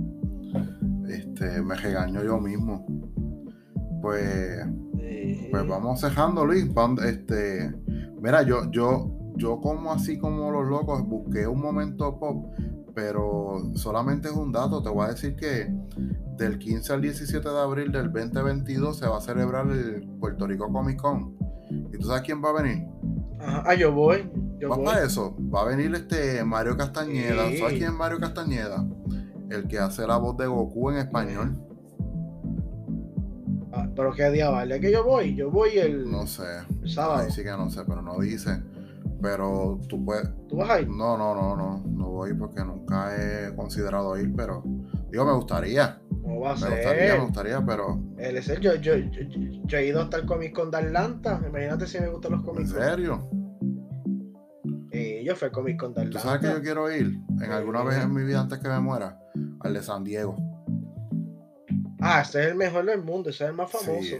este, 1.08 1.62
me 1.62 1.76
regaño 1.76 2.22
yo 2.24 2.40
mismo. 2.40 2.84
Pues, 4.02 4.60
pues 5.50 5.68
vamos 5.68 6.00
cejando, 6.00 6.44
Luis, 6.44 6.66
este, 7.04 7.72
mira, 8.20 8.42
yo, 8.42 8.70
yo, 8.70 9.10
yo 9.36 9.60
como 9.60 9.92
así 9.92 10.18
como 10.18 10.50
los 10.50 10.66
locos 10.68 11.06
busqué 11.06 11.46
un 11.46 11.60
momento 11.60 12.18
pop 12.18 12.46
pero 12.96 13.62
solamente 13.74 14.28
es 14.28 14.34
un 14.34 14.50
dato. 14.50 14.82
Te 14.82 14.88
voy 14.88 15.04
a 15.04 15.10
decir 15.10 15.36
que 15.36 15.70
del 16.36 16.58
15 16.58 16.92
al 16.92 17.00
17 17.00 17.48
de 17.48 17.58
abril 17.58 17.92
del 17.92 18.12
2022 18.12 18.98
se 18.98 19.06
va 19.06 19.18
a 19.18 19.20
celebrar 19.20 19.70
el 19.70 20.06
Puerto 20.20 20.46
Rico 20.46 20.70
Comic 20.70 21.00
Con. 21.00 21.36
¿Y 21.92 21.98
tú 21.98 22.06
sabes 22.06 22.22
quién 22.22 22.42
va 22.42 22.50
a 22.50 22.62
venir? 22.62 22.86
ah, 23.40 23.74
yo 23.74 23.92
voy. 23.92 24.30
Yo 24.58 24.68
¿Vas 24.70 24.78
para 24.78 25.04
eso? 25.04 25.36
Va 25.52 25.62
a 25.62 25.64
venir 25.64 25.94
este 25.94 26.44
Mario 26.44 26.76
Castañeda. 26.76 27.44
¿Sabes 27.58 27.74
quién 27.74 27.90
es 27.90 27.92
Mario 27.92 28.18
Castañeda? 28.18 28.86
El 29.50 29.68
que 29.68 29.78
hace 29.78 30.06
la 30.06 30.16
voz 30.16 30.36
de 30.36 30.46
Goku 30.46 30.90
en 30.90 30.98
español. 30.98 31.62
Ah, 33.72 33.88
pero 33.94 34.12
qué 34.12 34.30
día 34.30 34.48
vale 34.50 34.80
que 34.80 34.90
yo 34.90 35.04
voy. 35.04 35.34
Yo 35.34 35.50
voy 35.50 35.78
el. 35.78 36.10
No 36.10 36.26
sé. 36.26 36.44
El 36.82 36.90
sábado. 36.90 37.24
Ahí 37.24 37.30
sí 37.30 37.42
que 37.42 37.50
no 37.50 37.68
sé, 37.70 37.82
pero 37.86 38.00
no 38.00 38.18
dice. 38.18 38.62
Pero 39.20 39.80
tú 39.88 40.04
puedes. 40.04 40.28
¿Tú 40.48 40.56
vas 40.56 40.70
a 40.70 40.80
ir? 40.80 40.88
No, 40.88 41.16
no, 41.18 41.34
no, 41.34 41.56
no. 41.56 41.84
No 41.86 42.08
voy 42.10 42.32
porque 42.34 42.64
nunca 42.64 43.14
he 43.14 43.54
considerado 43.54 44.18
ir, 44.18 44.32
pero. 44.34 44.62
Digo, 45.10 45.24
me 45.26 45.34
gustaría. 45.34 46.00
¿Cómo 46.26 46.40
va 46.40 46.50
a 46.50 46.54
me 46.54 46.60
ser? 46.60 46.70
gustaría, 46.70 47.14
me 47.14 47.20
gustaría, 47.20 47.64
pero. 47.64 48.00
El 48.18 48.36
es 48.36 48.46
yo, 48.60 48.74
yo, 48.74 48.96
yo, 48.96 49.22
yo, 49.64 49.78
he 49.78 49.86
ido 49.86 50.02
hasta 50.02 50.16
el 50.16 50.26
Comic 50.26 50.52
Con 50.52 50.72
de 50.72 50.78
Atlanta. 50.78 51.40
Imagínate 51.46 51.86
si 51.86 52.00
me 52.00 52.08
gustan 52.08 52.32
los 52.32 52.42
Comic 52.42 52.62
¿En 52.62 52.66
serio? 52.66 53.30
Eh, 54.90 55.22
yo 55.24 55.36
fui 55.36 55.46
al 55.46 55.52
Comic 55.52 55.78
Con 55.78 55.94
de 55.94 56.00
Atlanta. 56.00 56.20
¿Tú 56.20 56.26
sabes 56.26 56.40
que 56.40 56.58
yo 56.58 56.62
quiero 56.62 56.90
ir? 56.90 57.16
En 57.40 57.52
alguna 57.52 57.84
vez 57.84 58.02
en 58.02 58.12
mi 58.12 58.24
vida 58.24 58.40
antes 58.40 58.58
que 58.58 58.68
me 58.68 58.80
muera. 58.80 59.20
Al 59.60 59.72
de 59.72 59.82
San 59.84 60.02
Diego. 60.02 60.36
Ah, 62.00 62.22
ese 62.22 62.40
es 62.40 62.48
el 62.48 62.56
mejor 62.56 62.84
del 62.86 63.02
mundo, 63.02 63.30
ese 63.30 63.44
es 63.44 63.50
el 63.50 63.56
más 63.56 63.70
famoso. 63.70 64.02
Sí 64.02 64.18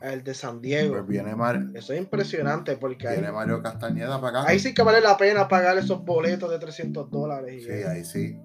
el 0.00 0.22
de 0.22 0.34
San 0.34 0.60
Diego. 0.60 0.94
Pues 0.94 1.06
viene. 1.06 1.34
Eso 1.74 1.92
es 1.92 1.98
impresionante 1.98 2.76
porque 2.76 3.08
viene 3.08 3.32
Mario 3.32 3.62
Castañeda 3.62 4.20
para 4.20 4.40
acá. 4.40 4.50
Ahí 4.50 4.58
sí 4.58 4.74
que 4.74 4.82
vale 4.82 5.00
la 5.00 5.16
pena 5.16 5.48
pagar 5.48 5.78
esos 5.78 6.04
boletos 6.04 6.50
de 6.50 6.58
300 6.58 7.10
dólares. 7.10 7.64
sí, 7.64 7.70
ahí 7.70 8.04
sí. 8.04 8.38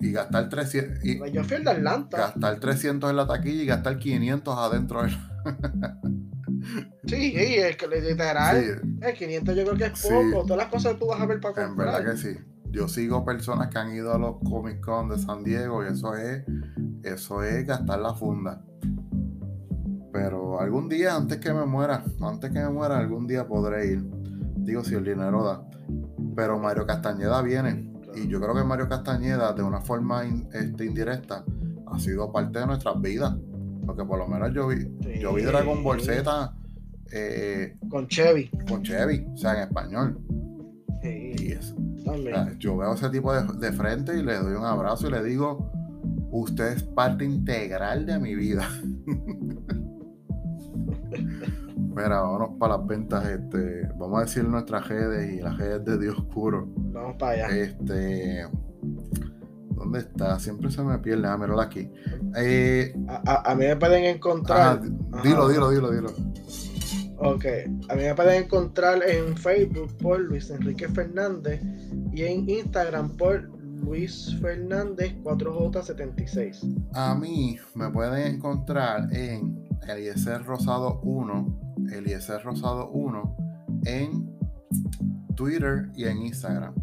Y 0.00 0.12
gastar 0.12 0.48
300. 0.48 1.04
Y 1.04 1.16
pues 1.16 1.32
yo 1.32 1.42
fui 1.44 1.56
al 1.56 1.64
de 1.64 1.70
Atlanta. 1.70 2.18
Gastar 2.18 2.60
300 2.60 3.10
en 3.10 3.16
la 3.16 3.26
taquilla 3.26 3.62
y 3.62 3.66
gastar 3.66 3.98
500 3.98 4.58
adentro. 4.58 5.02
De... 5.02 5.10
sí, 7.06 7.32
sí, 7.32 7.54
es 7.56 7.76
que 7.76 7.86
literal. 7.88 8.62
Sí. 8.62 8.98
El 9.00 9.14
500 9.14 9.56
yo 9.56 9.64
creo 9.64 9.76
que 9.76 9.84
es 9.86 10.02
poco. 10.02 10.42
Todas 10.42 10.58
las 10.58 10.66
cosas 10.68 10.92
que 10.94 10.98
tú 10.98 11.06
vas 11.06 11.20
a 11.20 11.26
ver 11.26 11.40
para 11.40 11.66
comprar. 11.66 11.88
En 11.88 11.94
verdad 11.94 12.12
que 12.12 12.18
sí. 12.18 12.36
Yo 12.70 12.88
sigo 12.88 13.24
personas 13.24 13.68
que 13.68 13.78
han 13.78 13.94
ido 13.94 14.12
a 14.12 14.18
los 14.18 14.36
Comic 14.40 14.80
Con 14.80 15.08
de 15.08 15.18
San 15.18 15.42
Diego 15.42 15.82
y 15.82 15.88
eso 15.88 16.14
es, 16.14 16.44
eso 17.02 17.42
es 17.42 17.66
gastar 17.66 18.00
la 18.00 18.12
funda. 18.14 18.62
Pero 20.12 20.60
algún 20.60 20.88
día, 20.88 21.14
antes 21.14 21.38
que 21.38 21.52
me 21.52 21.64
muera, 21.64 22.04
antes 22.20 22.50
que 22.50 22.58
me 22.58 22.68
muera, 22.68 22.98
algún 22.98 23.26
día 23.26 23.46
podré 23.46 23.92
ir. 23.92 24.04
Digo, 24.56 24.82
si 24.84 24.94
el 24.94 25.04
dinero 25.04 25.44
da. 25.44 25.62
Pero 26.34 26.58
Mario 26.58 26.86
Castañeda 26.86 27.40
viene. 27.42 27.95
Y 28.16 28.28
yo 28.28 28.40
creo 28.40 28.54
que 28.54 28.64
Mario 28.64 28.88
Castañeda, 28.88 29.52
de 29.52 29.62
una 29.62 29.80
forma 29.80 30.24
este, 30.52 30.86
indirecta, 30.86 31.44
ha 31.86 31.98
sido 31.98 32.32
parte 32.32 32.58
de 32.58 32.66
nuestras 32.66 33.00
vidas. 33.00 33.36
Porque 33.84 34.04
por 34.04 34.18
lo 34.18 34.26
menos 34.26 34.52
yo 34.52 34.68
vi, 34.68 34.88
yo 35.20 35.34
vi 35.34 35.42
Dragon 35.42 35.84
Ball 35.84 36.00
Z. 36.00 36.54
Eh, 37.12 37.76
con 37.88 38.08
Chevy. 38.08 38.50
Con 38.68 38.82
Chevy, 38.82 39.26
o 39.32 39.36
sea, 39.36 39.54
en 39.54 39.60
español. 39.68 40.18
Sí. 41.02 41.54
yo 42.58 42.76
veo 42.76 42.94
ese 42.94 43.10
tipo 43.10 43.32
de, 43.32 43.42
de 43.58 43.72
frente 43.72 44.18
y 44.18 44.22
le 44.22 44.38
doy 44.38 44.54
un 44.54 44.64
abrazo 44.64 45.06
y 45.06 45.10
le 45.12 45.22
digo, 45.22 45.70
usted 46.32 46.72
es 46.72 46.82
parte 46.82 47.24
integral 47.24 48.06
de 48.06 48.18
mi 48.18 48.34
vida. 48.34 48.68
Mira, 51.96 52.20
vámonos 52.20 52.50
para 52.58 52.76
las 52.76 52.86
ventas. 52.86 53.26
Este, 53.26 53.88
vamos 53.96 54.18
a 54.18 54.22
decir 54.22 54.44
nuestras 54.44 54.86
redes 54.88 55.32
y 55.32 55.40
las 55.40 55.56
redes 55.56 55.84
de 55.84 55.98
Dios 55.98 56.18
Oscuro. 56.18 56.68
Vamos 56.96 57.16
para 57.18 57.32
allá. 57.32 57.56
Este, 57.56 58.46
¿Dónde 59.70 59.98
está? 59.98 60.38
Siempre 60.40 60.70
se 60.70 60.82
me 60.82 60.98
pierde. 60.98 61.28
Ah, 61.28 61.36
míralo 61.36 61.60
aquí. 61.60 61.90
Eh, 62.36 62.94
a, 63.26 63.54
mí 63.54 63.66
me 63.66 63.76
pueden 63.76 64.04
encontrar. 64.04 64.80
dilo, 65.22 65.46
dilo, 65.48 65.70
dilo, 65.70 65.90
dilo. 65.90 66.10
Ok, 67.18 67.44
a 67.90 67.94
mí 67.94 68.02
me 68.02 68.14
pueden 68.14 68.44
encontrar 68.44 69.02
en 69.06 69.36
Facebook 69.36 69.94
por 69.98 70.20
Luis 70.20 70.48
Enrique 70.48 70.88
Fernández 70.88 71.60
y 72.12 72.22
en 72.22 72.48
Instagram 72.48 73.14
por 73.16 73.42
Luis 73.84 74.34
Fernández 74.40 75.14
4J76. 75.22 76.88
A 76.94 77.14
mí 77.14 77.58
me 77.74 77.90
pueden 77.90 78.36
encontrar 78.36 79.14
en 79.14 79.66
Eliezer 79.86 80.44
Rosado 80.44 81.00
1 81.02 81.88
Eliezer 81.92 82.42
Rosado 82.42 82.88
1 82.90 83.36
en 83.84 84.36
Twitter 85.34 85.90
y 85.94 86.04
en 86.04 86.22
Instagram. 86.22 86.74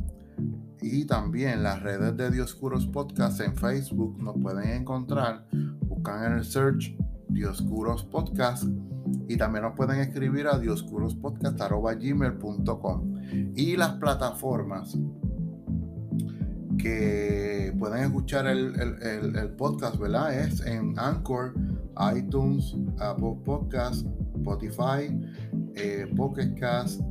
Y 0.83 1.05
también 1.05 1.63
las 1.63 1.81
redes 1.81 2.17
de 2.17 2.29
Dioscuros 2.29 2.85
Podcast 2.87 3.39
en 3.39 3.55
Facebook 3.55 4.21
nos 4.21 4.37
pueden 4.37 4.69
encontrar. 4.69 5.47
Buscan 5.87 6.25
en 6.25 6.33
el 6.39 6.43
search 6.43 6.93
Dioscuros 7.29 8.03
Podcast 8.03 8.65
y 9.29 9.37
también 9.37 9.63
nos 9.63 9.75
pueden 9.75 10.01
escribir 10.01 10.47
a 10.47 10.59
dioscurospodcast.gmail.com 10.59 13.13
y 13.55 13.77
las 13.77 13.93
plataformas 13.93 14.97
que 16.77 17.73
pueden 17.79 18.03
escuchar 18.03 18.47
el, 18.47 18.75
el, 19.01 19.49
podcast, 19.51 19.97
¿verdad? 19.97 20.37
Es 20.37 20.59
en 20.65 20.99
Anchor, 20.99 21.53
iTunes, 22.13 22.75
Apple 22.99 23.37
Podcast, 23.45 24.05
Spotify, 24.35 25.17
eh, 25.75 26.11
Pocket 26.15 26.55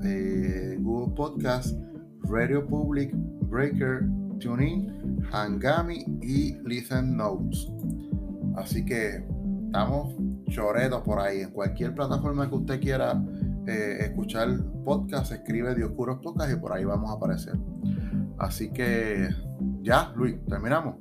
eh, 0.04 0.76
Google 0.80 1.14
Podcast, 1.14 1.76
Radio 2.24 2.66
Public, 2.66 3.14
Breaker, 3.52 4.08
TuneIn, 4.40 5.22
Hangami 5.30 6.04
y 6.22 6.54
Listen 6.64 7.16
Notes. 7.16 7.68
Así 8.56 8.82
que 8.84 9.22
estamos 9.66 10.14
choretos 10.48 11.02
por 11.02 11.20
ahí. 11.20 11.42
En 11.42 11.50
cualquier 11.50 11.94
plataforma 11.94 12.48
que 12.48 12.54
usted 12.56 12.80
quiera 12.80 13.22
eh, 13.66 13.98
escuchar 14.00 14.48
podcast, 14.84 15.32
escribe 15.32 15.74
Dioscuros 15.74 16.18
Podcast 16.22 16.50
y 16.50 16.56
por 16.56 16.72
ahí 16.72 16.84
vamos 16.84 17.10
a 17.10 17.14
aparecer. 17.14 17.54
Así 18.38 18.70
que 18.70 19.28
ya, 19.82 20.12
Luis, 20.16 20.36
terminamos. 20.48 20.96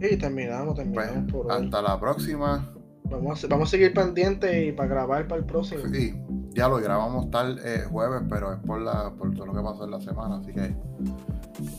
Y 0.00 0.16
terminamos, 0.16 0.76
terminamos 0.76 1.30
pues, 1.30 1.46
Hasta 1.50 1.82
la 1.82 2.00
próxima. 2.00 2.74
Vamos 3.04 3.44
a, 3.44 3.48
vamos 3.48 3.68
a 3.68 3.70
seguir 3.70 3.92
pendientes 3.92 4.68
y 4.68 4.72
para 4.72 4.88
grabar 4.88 5.28
para 5.28 5.40
el 5.40 5.46
próximo. 5.46 5.82
Sí, 5.92 6.14
ya 6.54 6.68
lo 6.68 6.76
grabamos 6.76 7.30
tal 7.30 7.58
eh, 7.64 7.86
jueves, 7.90 8.22
pero 8.28 8.52
es 8.52 8.58
por, 8.60 8.80
la, 8.80 9.10
por 9.10 9.34
todo 9.34 9.46
lo 9.46 9.54
que 9.54 9.62
pasó 9.62 9.84
en 9.84 9.90
la 9.90 10.00
semana. 10.00 10.36
Así 10.36 10.52
que 10.52 10.74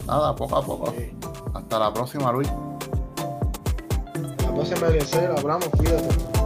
nada, 0.07 0.35
poco 0.35 0.55
a 0.57 0.65
poco. 0.65 0.93
Hasta 1.53 1.79
la 1.79 1.93
próxima, 1.93 2.31
Luis. 2.31 2.51
La 4.43 4.53
próxima, 4.53 4.87
Eliezer, 4.87 5.31
hablamos, 5.37 5.69
cuídate. 5.69 6.40